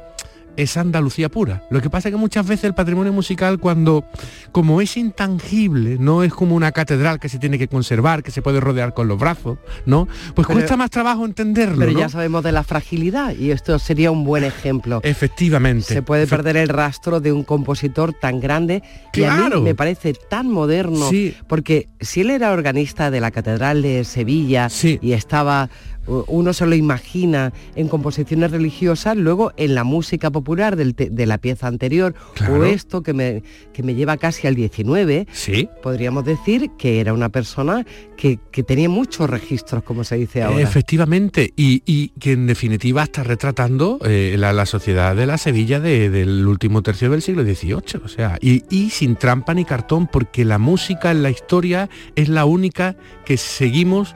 es 0.57 0.77
Andalucía 0.77 1.29
pura. 1.29 1.63
Lo 1.71 1.81
que 1.81 1.91
pasa 1.91 2.09
es 2.09 2.13
que 2.15 2.19
muchas 2.19 2.47
veces 2.47 2.65
el 2.65 2.75
patrimonio 2.75 3.13
musical 3.13 3.59
cuando, 3.59 4.05
como 4.53 4.81
es 4.81 4.97
intangible, 4.97 5.97
no 5.99 6.23
es 6.23 6.33
como 6.33 6.55
una 6.55 6.73
catedral 6.73 7.19
que 7.21 7.29
se 7.29 7.39
tiene 7.39 7.59
que 7.59 7.69
conservar, 7.69 8.23
que 8.23 8.31
se 8.31 8.43
puede 8.43 8.61
rodear 8.61 8.95
con 8.95 9.09
los 9.09 9.19
brazos, 9.19 9.59
¿no? 9.87 10.07
Pues 10.35 10.47
Pero- 10.47 10.59
cuesta 10.61 10.77
más 10.77 10.91
trabajo 10.91 11.25
entenderlo, 11.25 11.79
Pero 11.81 11.93
¿no? 11.93 11.99
ya 12.01 12.09
sabemos 12.09 12.43
de 12.45 12.53
la 12.53 12.63
fragilidad 12.63 13.35
y 13.37 13.51
esto 13.51 13.79
sería 13.79 14.11
un 14.11 14.25
buen 14.25 14.45
ejemplo. 14.45 15.01
Efectivamente. 15.03 15.95
Se 15.95 16.03
puede 16.03 16.27
perder 16.27 16.57
el 16.57 16.69
rastro 16.69 17.21
de 17.21 17.33
un 17.33 17.45
compositor 17.45 18.13
tan 18.13 18.41
grande 18.41 18.83
y 19.13 19.25
a 19.25 19.35
mí 19.49 19.61
me 19.63 19.75
parece 19.75 20.15
tan 20.15 20.51
moderno, 20.51 21.09
Sí. 21.11 21.35
porque 21.49 21.89
si 22.01 22.21
él 22.21 22.31
era 22.31 22.53
organista 22.53 23.11
de 23.11 23.21
la 23.21 23.31
Catedral 23.31 23.83
de 23.83 24.05
Sevilla 24.05 24.69
y 25.01 25.13
estaba, 25.13 25.69
uno 26.07 26.53
se 26.53 26.67
lo 26.67 26.75
imagina 26.75 27.53
en 27.75 27.89
composiciones 27.89 28.51
religiosas, 28.51 29.17
luego 29.17 29.53
en 29.57 29.75
la 29.75 29.85
música 29.85 30.31
popular 30.31 30.77
del 30.77 30.95
de 30.95 31.27
la 31.27 31.39
pieza 31.39 31.67
anterior, 31.67 32.15
o 32.51 32.65
esto 32.65 33.03
que 33.03 33.13
me, 33.13 33.43
que 33.73 33.83
me 33.83 33.95
lleva 33.95 34.17
casi 34.17 34.47
al 34.47 34.55
19, 34.55 35.27
Sí. 35.33 35.69
podríamos 35.83 36.25
decir 36.25 36.71
que 36.79 37.01
era 37.01 37.13
una 37.13 37.29
persona 37.29 37.85
que, 38.17 38.39
que 38.51 38.63
tenía 38.63 38.89
muchos 38.89 39.29
registros, 39.29 39.83
como 39.83 40.05
se 40.05 40.17
dice 40.17 40.43
ahora. 40.43 40.61
Efectivamente, 40.61 41.53
y, 41.57 41.83
y 41.87 42.09
que 42.21 42.33
en 42.33 42.47
definitiva 42.47 43.03
está 43.03 43.23
retratando 43.23 43.99
eh, 44.05 44.37
la, 44.39 44.53
la 44.53 44.67
sociedad 44.67 45.17
de 45.17 45.27
la 45.27 45.39
Sevilla 45.39 45.81
de- 45.81 46.11
del 46.11 46.47
último 46.47 46.83
tercio 46.83 47.11
del 47.11 47.23
siglo 47.23 47.43
XVIII, 47.43 48.03
o 48.05 48.09
sea, 48.09 48.39
y, 48.41 48.63
y 48.71 48.91
sin 48.91 49.17
trampa 49.17 49.55
ni 49.55 49.65
cartón, 49.65 50.07
porque 50.07 50.45
la 50.45 50.59
música 50.59 51.11
en 51.11 51.23
la 51.23 51.31
historia 51.31 51.89
es 52.15 52.29
la 52.29 52.45
única 52.45 52.97
que 53.25 53.37
seguimos 53.37 54.15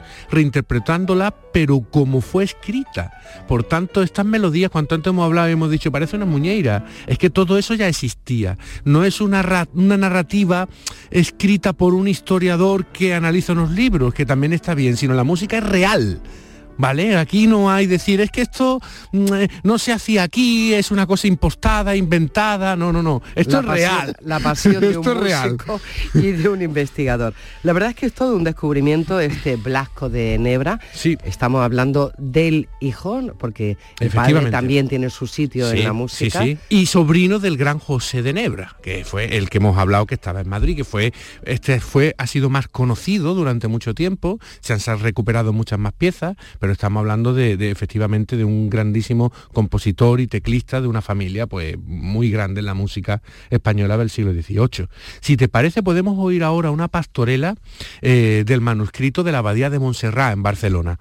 reinterpretándola, 0.53 1.35
pero 1.53 1.78
como 1.83 2.21
fue 2.21 2.43
escrita. 2.43 3.11
Por 3.47 3.63
tanto, 3.63 4.01
estas 4.01 4.25
melodías, 4.25 4.71
cuanto 4.71 4.95
antes 4.95 5.11
hemos 5.11 5.25
hablado 5.25 5.47
hemos 5.47 5.71
dicho, 5.71 5.91
parece 5.91 6.15
una 6.15 6.25
muñeira, 6.25 6.85
es 7.07 7.17
que 7.17 7.29
todo 7.29 7.57
eso 7.57 7.73
ya 7.73 7.87
existía. 7.87 8.57
No 8.83 9.03
es 9.03 9.21
una, 9.21 9.67
una 9.73 9.97
narrativa 9.97 10.67
escrita 11.11 11.73
por 11.73 11.93
un 11.93 12.07
historiador 12.07 12.85
que 12.87 13.13
analiza 13.13 13.53
unos 13.53 13.71
libros, 13.71 14.13
que 14.13 14.25
también 14.25 14.53
está 14.53 14.73
bien, 14.73 14.97
sino 14.97 15.13
la 15.13 15.23
música 15.23 15.57
es 15.57 15.63
real. 15.63 16.21
¿Vale? 16.79 17.17
Aquí 17.17 17.45
no 17.45 17.69
hay 17.69 17.87
decir, 17.87 18.21
es 18.21 18.31
que 18.31 18.41
esto 18.41 18.79
mm, 19.11 19.33
eh, 19.33 19.47
no 19.63 19.77
se 19.77 19.91
hacía 19.91 20.23
aquí, 20.23 20.73
es 20.73 20.91
una 20.91 21.05
cosa 21.05 21.27
impostada, 21.27 21.93
inventada. 21.95 22.75
No, 22.77 22.93
no, 22.93 23.03
no. 23.03 23.21
Esto 23.35 23.61
La 23.61 23.75
es 23.77 23.83
pasión- 23.83 23.99
real. 24.05 24.15
La 24.21 24.39
pasión 24.39 24.73
de 24.79 24.87
un 24.87 24.93
Esto 25.05 25.11
es 25.11 25.17
real. 25.19 25.51
músico 25.51 25.81
y 26.13 26.31
de 26.31 26.47
un 26.49 26.61
investigador. 26.61 27.33
La 27.63 27.73
verdad 27.73 27.89
es 27.89 27.95
que 27.97 28.05
es 28.05 28.13
todo 28.13 28.33
un 28.35 28.45
descubrimiento 28.45 29.19
este 29.19 29.57
Blasco 29.57 30.09
de 30.09 30.37
Nebra. 30.39 30.79
Sí. 30.93 31.17
Estamos 31.25 31.61
hablando 31.63 32.13
del 32.17 32.69
hijo, 32.79 33.21
porque 33.37 33.77
el 33.99 34.09
padre 34.09 34.49
también 34.49 34.87
tiene 34.87 35.09
su 35.09 35.27
sitio 35.27 35.69
Sí, 35.69 35.79
en 35.79 35.83
la 35.83 35.91
música. 35.93 36.41
sí, 36.43 36.57
sí. 36.69 36.75
Y 36.75 36.85
sobrino 36.85 37.39
del 37.39 37.57
gran 37.57 37.79
José 37.79 38.21
de 38.21 38.31
Nebra, 38.31 38.77
que 38.81 39.03
fue 39.03 39.35
el 39.37 39.49
que 39.49 39.57
hemos 39.57 39.77
hablado 39.77 40.05
que 40.05 40.15
estaba 40.15 40.39
en 40.39 40.47
Madrid, 40.47 40.77
que 40.77 40.85
fue, 40.85 41.13
este 41.43 41.81
fue, 41.81 42.15
ha 42.17 42.25
sido 42.25 42.49
más 42.49 42.69
conocido 42.69 43.35
durante 43.35 43.67
mucho 43.67 43.93
tiempo, 43.93 44.39
se 44.61 44.71
han, 44.71 44.79
se 44.79 44.91
han 44.91 44.99
recuperado 44.99 45.51
muchas 45.51 45.77
más 45.77 45.91
piezas, 45.91 46.37
pero 46.59 46.68
estamos 46.71 47.01
hablando 47.01 47.33
de, 47.33 47.57
de, 47.57 47.71
efectivamente 47.71 48.37
de 48.37 48.45
un 48.45 48.69
grandísimo 48.69 49.31
compositor 49.53 50.19
y 50.19 50.27
teclista 50.27 50.81
de 50.81 50.87
una 50.87 51.01
familia 51.01 51.47
pues 51.47 51.77
muy 51.79 52.31
grande 52.31 52.59
en 52.59 52.65
la 52.65 52.73
música 52.73 53.21
española 53.49 53.97
del 53.97 54.09
siglo 54.09 54.33
XVIII. 54.33 54.87
Si 55.21 55.37
te 55.37 55.47
parece, 55.47 55.83
podemos 55.83 56.17
oír 56.17 56.43
ahora 56.43 56.71
una 56.71 56.87
pastorela 56.87 57.55
eh, 58.01 58.43
del 58.45 58.61
manuscrito 58.61 59.23
de 59.23 59.31
la 59.31 59.39
Abadía 59.39 59.69
de 59.69 59.79
Montserrat 59.79 60.33
en 60.33 60.43
Barcelona. 60.43 60.99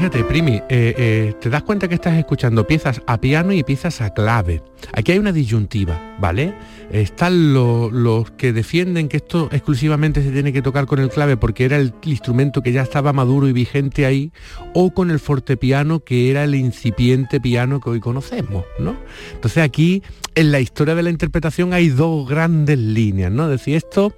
Fíjate, 0.00 0.24
Primi, 0.24 0.52
eh, 0.70 0.94
eh, 0.96 1.34
te 1.42 1.50
das 1.50 1.62
cuenta 1.62 1.86
que 1.86 1.94
estás 1.96 2.16
escuchando 2.16 2.66
piezas 2.66 3.02
a 3.06 3.20
piano 3.20 3.52
y 3.52 3.62
piezas 3.62 4.00
a 4.00 4.14
clave. 4.14 4.62
Aquí 4.94 5.12
hay 5.12 5.18
una 5.18 5.30
disyuntiva, 5.30 6.16
¿vale? 6.18 6.54
Están 6.90 7.52
lo- 7.52 7.90
los 7.90 8.30
que 8.30 8.54
defienden 8.54 9.08
que 9.08 9.18
esto 9.18 9.50
exclusivamente 9.52 10.22
se 10.22 10.30
tiene 10.30 10.54
que 10.54 10.62
tocar 10.62 10.86
con 10.86 11.00
el 11.00 11.10
clave 11.10 11.36
porque 11.36 11.66
era 11.66 11.76
el 11.76 11.92
instrumento 12.04 12.62
que 12.62 12.72
ya 12.72 12.80
estaba 12.80 13.12
maduro 13.12 13.46
y 13.46 13.52
vigente 13.52 14.06
ahí, 14.06 14.32
o 14.72 14.90
con 14.94 15.10
el 15.10 15.20
fortepiano 15.20 16.00
que 16.00 16.30
era 16.30 16.44
el 16.44 16.54
incipiente 16.54 17.38
piano 17.38 17.78
que 17.78 17.90
hoy 17.90 18.00
conocemos, 18.00 18.64
¿no? 18.78 18.96
Entonces 19.34 19.62
aquí 19.62 20.02
en 20.34 20.50
la 20.50 20.60
historia 20.60 20.94
de 20.94 21.02
la 21.02 21.10
interpretación 21.10 21.74
hay 21.74 21.90
dos 21.90 22.26
grandes 22.26 22.78
líneas, 22.78 23.30
¿no? 23.30 23.44
Es 23.44 23.50
decir, 23.50 23.76
esto 23.76 24.14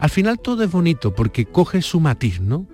al 0.00 0.10
final 0.10 0.40
todo 0.40 0.64
es 0.64 0.72
bonito 0.72 1.14
porque 1.14 1.44
coge 1.46 1.82
su 1.82 2.00
matiz, 2.00 2.40
¿no? 2.40 2.66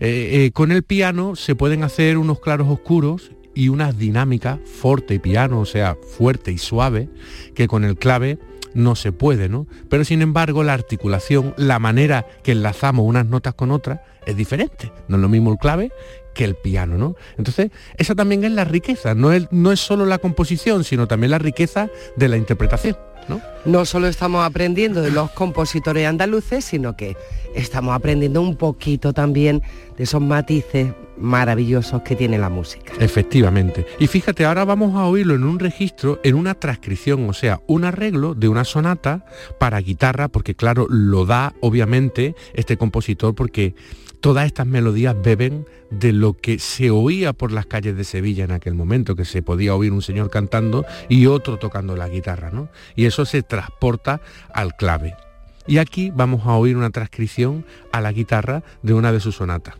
Eh, 0.00 0.46
eh, 0.46 0.50
con 0.52 0.72
el 0.72 0.82
piano 0.82 1.36
se 1.36 1.54
pueden 1.54 1.84
hacer 1.84 2.16
unos 2.16 2.40
claros 2.40 2.68
oscuros 2.68 3.32
y 3.54 3.68
unas 3.68 3.98
dinámicas, 3.98 4.58
forte 4.64 5.14
y 5.14 5.18
piano, 5.18 5.60
o 5.60 5.66
sea, 5.66 5.94
fuerte 6.16 6.50
y 6.50 6.58
suave, 6.58 7.10
que 7.54 7.68
con 7.68 7.84
el 7.84 7.96
clave 7.98 8.38
no 8.72 8.94
se 8.94 9.12
puede, 9.12 9.48
¿no? 9.50 9.66
Pero 9.90 10.04
sin 10.04 10.22
embargo 10.22 10.62
la 10.62 10.72
articulación, 10.72 11.54
la 11.58 11.78
manera 11.78 12.26
que 12.42 12.52
enlazamos 12.52 13.04
unas 13.06 13.26
notas 13.26 13.54
con 13.54 13.70
otras 13.70 14.00
es 14.26 14.36
diferente. 14.36 14.90
No 15.08 15.16
es 15.16 15.22
lo 15.22 15.28
mismo 15.28 15.52
el 15.52 15.58
clave 15.58 15.92
que 16.34 16.44
el 16.44 16.54
piano, 16.54 16.96
¿no? 16.98 17.16
Entonces, 17.38 17.70
esa 17.96 18.14
también 18.14 18.44
es 18.44 18.52
la 18.52 18.64
riqueza, 18.64 19.14
no 19.14 19.32
es, 19.32 19.48
no 19.50 19.72
es 19.72 19.80
solo 19.80 20.06
la 20.06 20.18
composición, 20.18 20.84
sino 20.84 21.08
también 21.08 21.30
la 21.30 21.38
riqueza 21.38 21.88
de 22.16 22.28
la 22.28 22.36
interpretación, 22.36 22.96
¿no? 23.28 23.40
No 23.64 23.84
solo 23.84 24.08
estamos 24.08 24.44
aprendiendo 24.44 25.02
de 25.02 25.10
los 25.10 25.30
compositores 25.32 26.06
andaluces, 26.06 26.64
sino 26.64 26.96
que 26.96 27.16
estamos 27.54 27.94
aprendiendo 27.94 28.40
un 28.40 28.56
poquito 28.56 29.12
también 29.12 29.62
de 29.96 30.04
esos 30.04 30.20
matices 30.20 30.92
maravillosos 31.20 32.02
que 32.02 32.16
tiene 32.16 32.38
la 32.38 32.48
música. 32.48 32.92
Efectivamente. 32.98 33.86
Y 33.98 34.06
fíjate, 34.06 34.44
ahora 34.44 34.64
vamos 34.64 34.96
a 34.96 35.04
oírlo 35.04 35.34
en 35.34 35.44
un 35.44 35.58
registro, 35.58 36.18
en 36.24 36.34
una 36.34 36.54
transcripción, 36.54 37.28
o 37.28 37.34
sea, 37.34 37.60
un 37.66 37.84
arreglo 37.84 38.34
de 38.34 38.48
una 38.48 38.64
sonata 38.64 39.26
para 39.58 39.78
guitarra, 39.80 40.28
porque 40.28 40.54
claro, 40.54 40.86
lo 40.88 41.26
da 41.26 41.52
obviamente 41.60 42.34
este 42.54 42.76
compositor 42.76 43.34
porque 43.34 43.74
todas 44.20 44.46
estas 44.46 44.66
melodías 44.66 45.16
beben 45.20 45.66
de 45.90 46.12
lo 46.12 46.34
que 46.34 46.58
se 46.58 46.90
oía 46.90 47.32
por 47.32 47.52
las 47.52 47.66
calles 47.66 47.96
de 47.96 48.04
Sevilla 48.04 48.44
en 48.44 48.52
aquel 48.52 48.74
momento, 48.74 49.16
que 49.16 49.24
se 49.24 49.42
podía 49.42 49.74
oír 49.74 49.92
un 49.92 50.02
señor 50.02 50.30
cantando 50.30 50.84
y 51.08 51.26
otro 51.26 51.58
tocando 51.58 51.96
la 51.96 52.08
guitarra, 52.08 52.50
¿no? 52.50 52.68
Y 52.96 53.06
eso 53.06 53.24
se 53.24 53.42
transporta 53.42 54.20
al 54.54 54.76
clave. 54.76 55.14
Y 55.66 55.78
aquí 55.78 56.10
vamos 56.14 56.46
a 56.46 56.56
oír 56.56 56.76
una 56.76 56.90
transcripción 56.90 57.64
a 57.92 58.00
la 58.00 58.12
guitarra 58.12 58.62
de 58.82 58.94
una 58.94 59.12
de 59.12 59.20
sus 59.20 59.36
sonatas. 59.36 59.74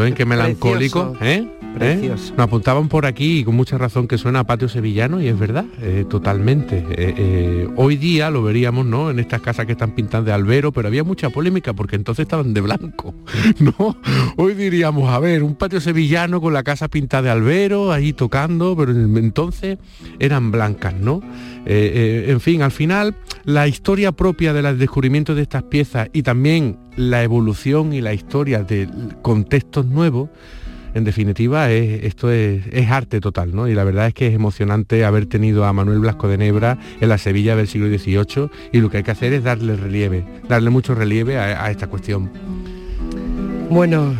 Bonito, 0.00 0.06
¿eh? 0.06 0.16
Qué 0.16 0.24
melancólico, 0.26 1.12
Precioso, 1.12 1.24
¿eh? 1.24 1.48
precioso. 1.76 2.28
¿Eh? 2.32 2.34
Nos 2.36 2.44
apuntaban 2.46 2.88
por 2.88 3.04
aquí 3.06 3.40
y 3.40 3.44
con 3.44 3.54
mucha 3.54 3.76
razón 3.76 4.08
que 4.08 4.16
suena 4.18 4.40
a 4.40 4.44
patio 4.44 4.68
sevillano 4.68 5.20
y 5.20 5.28
es 5.28 5.38
verdad, 5.38 5.64
eh, 5.82 6.04
totalmente. 6.08 6.84
Eh, 6.90 7.68
hoy 7.76 7.96
día 7.96 8.30
lo 8.30 8.42
veríamos, 8.42 8.86
¿no? 8.86 9.10
En 9.10 9.18
estas 9.18 9.40
casas 9.42 9.66
que 9.66 9.72
están 9.72 9.90
pintadas 9.94 10.24
de 10.26 10.32
albero, 10.32 10.72
pero 10.72 10.88
había 10.88 11.04
mucha 11.04 11.28
polémica 11.30 11.72
porque 11.74 11.96
entonces 11.96 12.22
estaban 12.24 12.54
de 12.54 12.60
blanco, 12.62 13.14
¿no? 13.58 13.96
Hoy 14.36 14.54
diríamos, 14.54 15.10
a 15.12 15.18
ver, 15.18 15.42
un 15.42 15.54
patio 15.54 15.80
sevillano 15.80 16.40
con 16.40 16.52
la 16.54 16.62
casa 16.62 16.88
pintada 16.88 17.22
de 17.24 17.30
albero, 17.30 17.92
ahí 17.92 18.12
tocando, 18.12 18.74
pero 18.76 18.92
en- 18.92 19.16
entonces 19.18 19.78
eran 20.18 20.50
blancas, 20.50 20.94
¿no? 20.94 21.20
Eh, 21.68 22.24
eh, 22.28 22.30
en 22.30 22.40
fin, 22.40 22.62
al 22.62 22.70
final, 22.70 23.14
la 23.44 23.66
historia 23.66 24.12
propia 24.12 24.52
del 24.52 24.78
descubrimiento 24.78 25.34
de 25.34 25.42
estas 25.42 25.64
piezas 25.64 26.08
y 26.12 26.22
también 26.22 26.78
la 26.96 27.22
evolución 27.24 27.92
y 27.92 28.00
la 28.00 28.14
historia 28.14 28.62
de 28.62 28.88
contextos 29.22 29.86
nuevos, 29.86 30.30
en 30.94 31.02
definitiva, 31.04 31.70
es- 31.72 32.04
esto 32.04 32.30
es, 32.30 32.62
arte 32.88 33.20
total, 33.20 33.54
¿no? 33.54 33.68
Y 33.68 33.74
la 33.74 33.84
verdad 33.84 34.06
es 34.06 34.14
que 34.14 34.28
es 34.28 34.34
emocionante 34.34 35.04
haber 35.04 35.26
tenido 35.26 35.64
a 35.64 35.72
Manuel 35.72 35.98
Blasco 35.98 36.28
de 36.28 36.38
Nebra 36.38 36.78
en 37.00 37.08
la 37.08 37.18
Sevilla 37.18 37.56
del 37.56 37.66
siglo 37.68 37.88
XVIII 37.88 38.48
y 38.72 38.78
lo 38.80 38.88
que 38.88 38.98
hay 38.98 39.02
que 39.02 39.10
hacer 39.10 39.32
es 39.32 39.42
darle 39.42 39.76
relieve, 39.76 40.24
darle 40.48 40.70
mucho 40.70 40.94
relieve 40.94 41.36
a 41.38 41.70
esta 41.70 41.88
cuestión. 41.88 42.30
Bueno, 43.68 44.14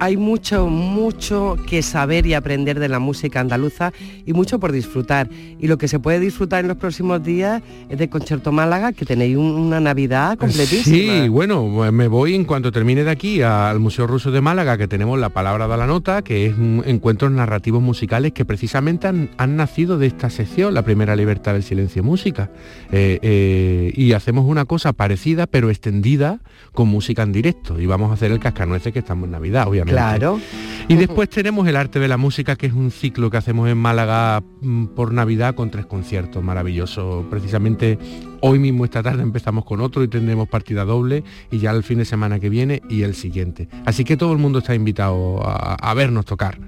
hay 0.00 0.16
mucho, 0.16 0.66
mucho 0.68 1.56
que 1.68 1.82
saber 1.82 2.26
y 2.26 2.34
aprender 2.34 2.78
de 2.78 2.88
la 2.88 2.98
música 2.98 3.40
andaluza 3.40 3.92
y 4.26 4.32
mucho 4.32 4.58
por 4.58 4.72
disfrutar. 4.72 5.28
Y 5.60 5.66
lo 5.68 5.78
que 5.78 5.88
se 5.88 5.98
puede 5.98 6.20
disfrutar 6.20 6.60
en 6.60 6.68
los 6.68 6.76
próximos 6.76 7.22
días 7.22 7.62
es 7.88 7.98
de 7.98 8.08
Concierto 8.08 8.52
Málaga, 8.52 8.92
que 8.92 9.04
tenéis 9.04 9.36
un- 9.36 9.52
una 9.52 9.80
Navidad 9.80 10.36
completísima. 10.38 10.96
Sí, 11.22 11.28
bueno, 11.28 11.66
me 11.92 12.08
voy 12.08 12.34
en 12.34 12.44
cuanto 12.44 12.70
termine 12.72 13.04
de 13.04 13.10
aquí 13.10 13.42
al 13.42 13.80
Museo 13.80 14.06
Ruso 14.06 14.30
de 14.30 14.40
Málaga, 14.40 14.76
que 14.76 14.88
tenemos 14.88 15.18
la 15.18 15.30
palabra 15.30 15.68
de 15.68 15.76
la 15.76 15.86
nota, 15.86 16.22
que 16.22 16.46
es 16.46 16.54
un 16.58 16.82
encuentros 16.86 17.30
narrativos 17.32 17.82
musicales 17.82 18.32
que 18.32 18.44
precisamente 18.44 19.06
han, 19.06 19.30
han 19.38 19.56
nacido 19.56 19.96
de 19.98 20.06
esta 20.06 20.28
sección, 20.30 20.74
la 20.74 20.82
primera 20.82 21.16
libertad 21.16 21.52
del 21.54 21.62
silencio 21.62 22.02
música. 22.02 22.50
Eh, 22.92 23.18
eh, 23.22 23.92
y 23.94 24.12
hacemos 24.12 24.44
una 24.46 24.64
cosa 24.64 24.92
parecida, 24.92 25.46
pero 25.46 25.70
extendida, 25.70 26.40
con 26.72 26.88
música 26.88 27.22
en 27.22 27.32
directo. 27.32 27.80
Y 27.80 27.86
vamos 27.86 28.10
a 28.10 28.14
hacer 28.14 28.32
el 28.32 28.40
cascanueces 28.40 28.92
que 28.92 28.98
estamos 28.98 29.26
en 29.26 29.32
Navidad, 29.32 29.68
obviamente. 29.68 29.83
Claro. 29.92 30.40
Y 30.86 30.96
después 30.96 31.30
tenemos 31.30 31.66
el 31.66 31.76
arte 31.76 31.98
de 31.98 32.08
la 32.08 32.18
música, 32.18 32.56
que 32.56 32.66
es 32.66 32.74
un 32.74 32.90
ciclo 32.90 33.30
que 33.30 33.38
hacemos 33.38 33.68
en 33.70 33.78
Málaga 33.78 34.42
mm, 34.60 34.86
por 34.88 35.12
Navidad 35.12 35.54
con 35.54 35.70
tres 35.70 35.86
conciertos 35.86 36.44
maravillosos. 36.44 37.24
Precisamente 37.30 37.98
hoy 38.40 38.58
mismo 38.58 38.84
esta 38.84 39.02
tarde 39.02 39.22
empezamos 39.22 39.64
con 39.64 39.80
otro 39.80 40.02
y 40.02 40.08
tendremos 40.08 40.48
partida 40.48 40.84
doble 40.84 41.24
y 41.50 41.58
ya 41.58 41.70
el 41.70 41.84
fin 41.84 41.98
de 41.98 42.04
semana 42.04 42.38
que 42.38 42.50
viene 42.50 42.82
y 42.90 43.02
el 43.02 43.14
siguiente. 43.14 43.68
Así 43.86 44.04
que 44.04 44.16
todo 44.18 44.32
el 44.32 44.38
mundo 44.38 44.58
está 44.58 44.74
invitado 44.74 45.40
a, 45.42 45.74
a 45.74 45.94
vernos 45.94 46.26
tocar. 46.26 46.58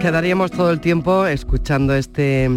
Quedaríamos 0.00 0.50
todo 0.50 0.70
el 0.70 0.80
tiempo 0.80 1.26
escuchando 1.26 1.94
este 1.94 2.48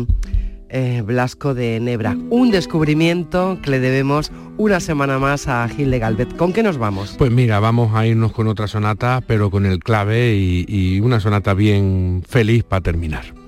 eh, 0.69 1.03
Blasco 1.05 1.53
de 1.53 1.79
Nebra. 1.81 2.15
Un 2.29 2.51
descubrimiento 2.51 3.59
que 3.61 3.69
le 3.69 3.79
debemos 3.81 4.31
una 4.57 4.79
semana 4.79 5.19
más 5.19 5.47
a 5.49 5.67
Gil 5.67 5.91
de 5.91 5.99
Galvez. 5.99 6.33
¿Con 6.37 6.53
qué 6.53 6.63
nos 6.63 6.77
vamos? 6.77 7.15
Pues 7.17 7.31
mira, 7.31 7.59
vamos 7.59 7.93
a 7.93 8.07
irnos 8.07 8.31
con 8.31 8.47
otra 8.47 8.67
sonata, 8.67 9.21
pero 9.27 9.51
con 9.51 9.65
el 9.65 9.79
clave 9.79 10.35
y, 10.35 10.65
y 10.67 11.01
una 11.01 11.19
sonata 11.19 11.53
bien 11.53 12.23
feliz 12.25 12.63
para 12.63 12.81
terminar. 12.81 13.42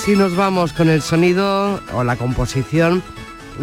Así 0.00 0.14
nos 0.14 0.36
vamos 0.36 0.72
con 0.72 0.88
el 0.88 1.02
sonido 1.02 1.80
o 1.92 2.04
la 2.04 2.14
composición 2.14 3.02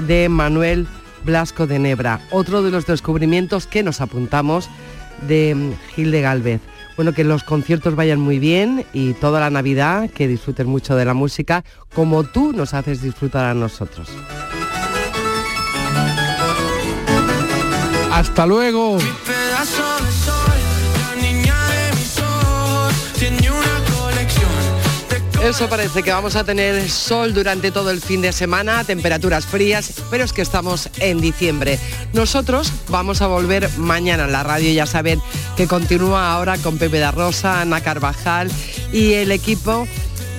de 0.05 0.27
Manuel 0.27 0.85
Blasco 1.23 1.65
de 1.65 1.79
Nebra, 1.79 2.19
otro 2.29 2.61
de 2.61 2.71
los 2.71 2.85
descubrimientos 2.85 3.67
que 3.67 3.83
nos 3.83 4.01
apuntamos 4.01 4.69
de 5.25 5.73
Gil 5.95 6.11
de 6.11 6.19
Galvez. 6.19 6.59
Bueno, 6.97 7.13
que 7.13 7.23
los 7.23 7.45
conciertos 7.45 7.95
vayan 7.95 8.19
muy 8.19 8.37
bien 8.39 8.85
y 8.91 9.13
toda 9.13 9.39
la 9.39 9.49
Navidad, 9.49 10.09
que 10.09 10.27
disfruten 10.27 10.67
mucho 10.67 10.97
de 10.97 11.05
la 11.05 11.13
música, 11.13 11.63
como 11.95 12.25
tú 12.25 12.51
nos 12.51 12.73
haces 12.73 13.01
disfrutar 13.01 13.45
a 13.45 13.53
nosotros. 13.53 14.09
Hasta 18.11 18.45
luego. 18.45 18.97
pedazo 19.25 20.05
de 20.05 20.11
sol, 20.11 20.35
la 20.99 21.15
niña 21.21 21.55
de 21.69 21.93
mis 21.95 22.19
ojos, 22.19 22.93
tiene 23.17 23.49
una 23.49 23.55
colección 23.55 23.73
de 23.73 23.74
Eso 25.45 25.69
parece 25.69 26.01
que 26.01 26.11
vamos 26.11 26.35
a 26.35 26.43
tener 26.43 26.89
sol 26.89 27.35
durante 27.35 27.69
todo 27.69 27.91
el 27.91 28.01
fin 28.01 28.19
de 28.19 28.33
semana, 28.33 28.83
temperaturas 28.83 29.45
frías, 29.45 29.93
pero 30.09 30.23
es 30.23 30.33
que 30.33 30.41
estamos 30.41 30.89
en 30.97 31.21
diciembre. 31.21 31.79
Nosotros 32.13 32.73
vamos 32.89 33.21
a 33.21 33.27
volver 33.27 33.69
mañana 33.77 34.25
en 34.25 34.31
la 34.31 34.41
radio, 34.41 34.73
ya 34.73 34.87
saben 34.87 35.21
que 35.55 35.67
continúa 35.67 36.33
ahora 36.33 36.57
con 36.57 36.79
Pepe 36.79 36.97
da 36.97 37.11
Rosa, 37.11 37.61
Ana 37.61 37.81
Carvajal 37.81 38.51
y 38.91 39.13
el 39.13 39.31
equipo 39.31 39.87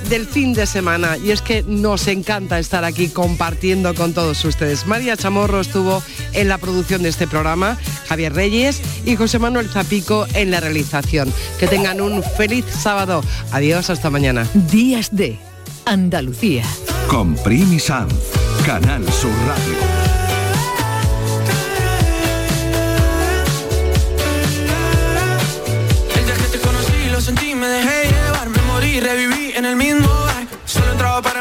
del 0.09 0.26
fin 0.26 0.52
de 0.52 0.66
semana 0.66 1.16
y 1.16 1.30
es 1.30 1.42
que 1.42 1.62
nos 1.62 2.07
encanta 2.09 2.59
estar 2.59 2.84
aquí 2.84 3.09
compartiendo 3.09 3.94
con 3.94 4.12
todos 4.12 4.44
ustedes. 4.44 4.86
María 4.86 5.16
Chamorro 5.16 5.61
estuvo 5.61 6.02
en 6.32 6.48
la 6.48 6.59
producción 6.59 7.02
de 7.02 7.09
este 7.09 7.26
programa, 7.26 7.78
Javier 8.09 8.32
Reyes 8.34 8.80
y 9.04 9.16
José 9.16 9.38
Manuel 9.38 9.68
Zapico 9.68 10.26
en 10.34 10.50
la 10.50 10.61
realización. 10.61 11.32
Que 11.59 11.66
tengan 11.66 12.00
un 12.00 12.22
feliz 12.22 12.64
sábado. 12.66 13.22
Adiós, 13.52 13.90
hasta 13.90 14.11
mañana. 14.11 14.46
Días 14.54 15.09
de 15.12 15.38
Andalucía. 15.84 16.64
Con 17.09 17.34
Primi 17.36 17.78
Sanz, 17.78 18.14
Canal 18.64 19.04
Sur 19.12 19.32
Radio. 19.46 19.95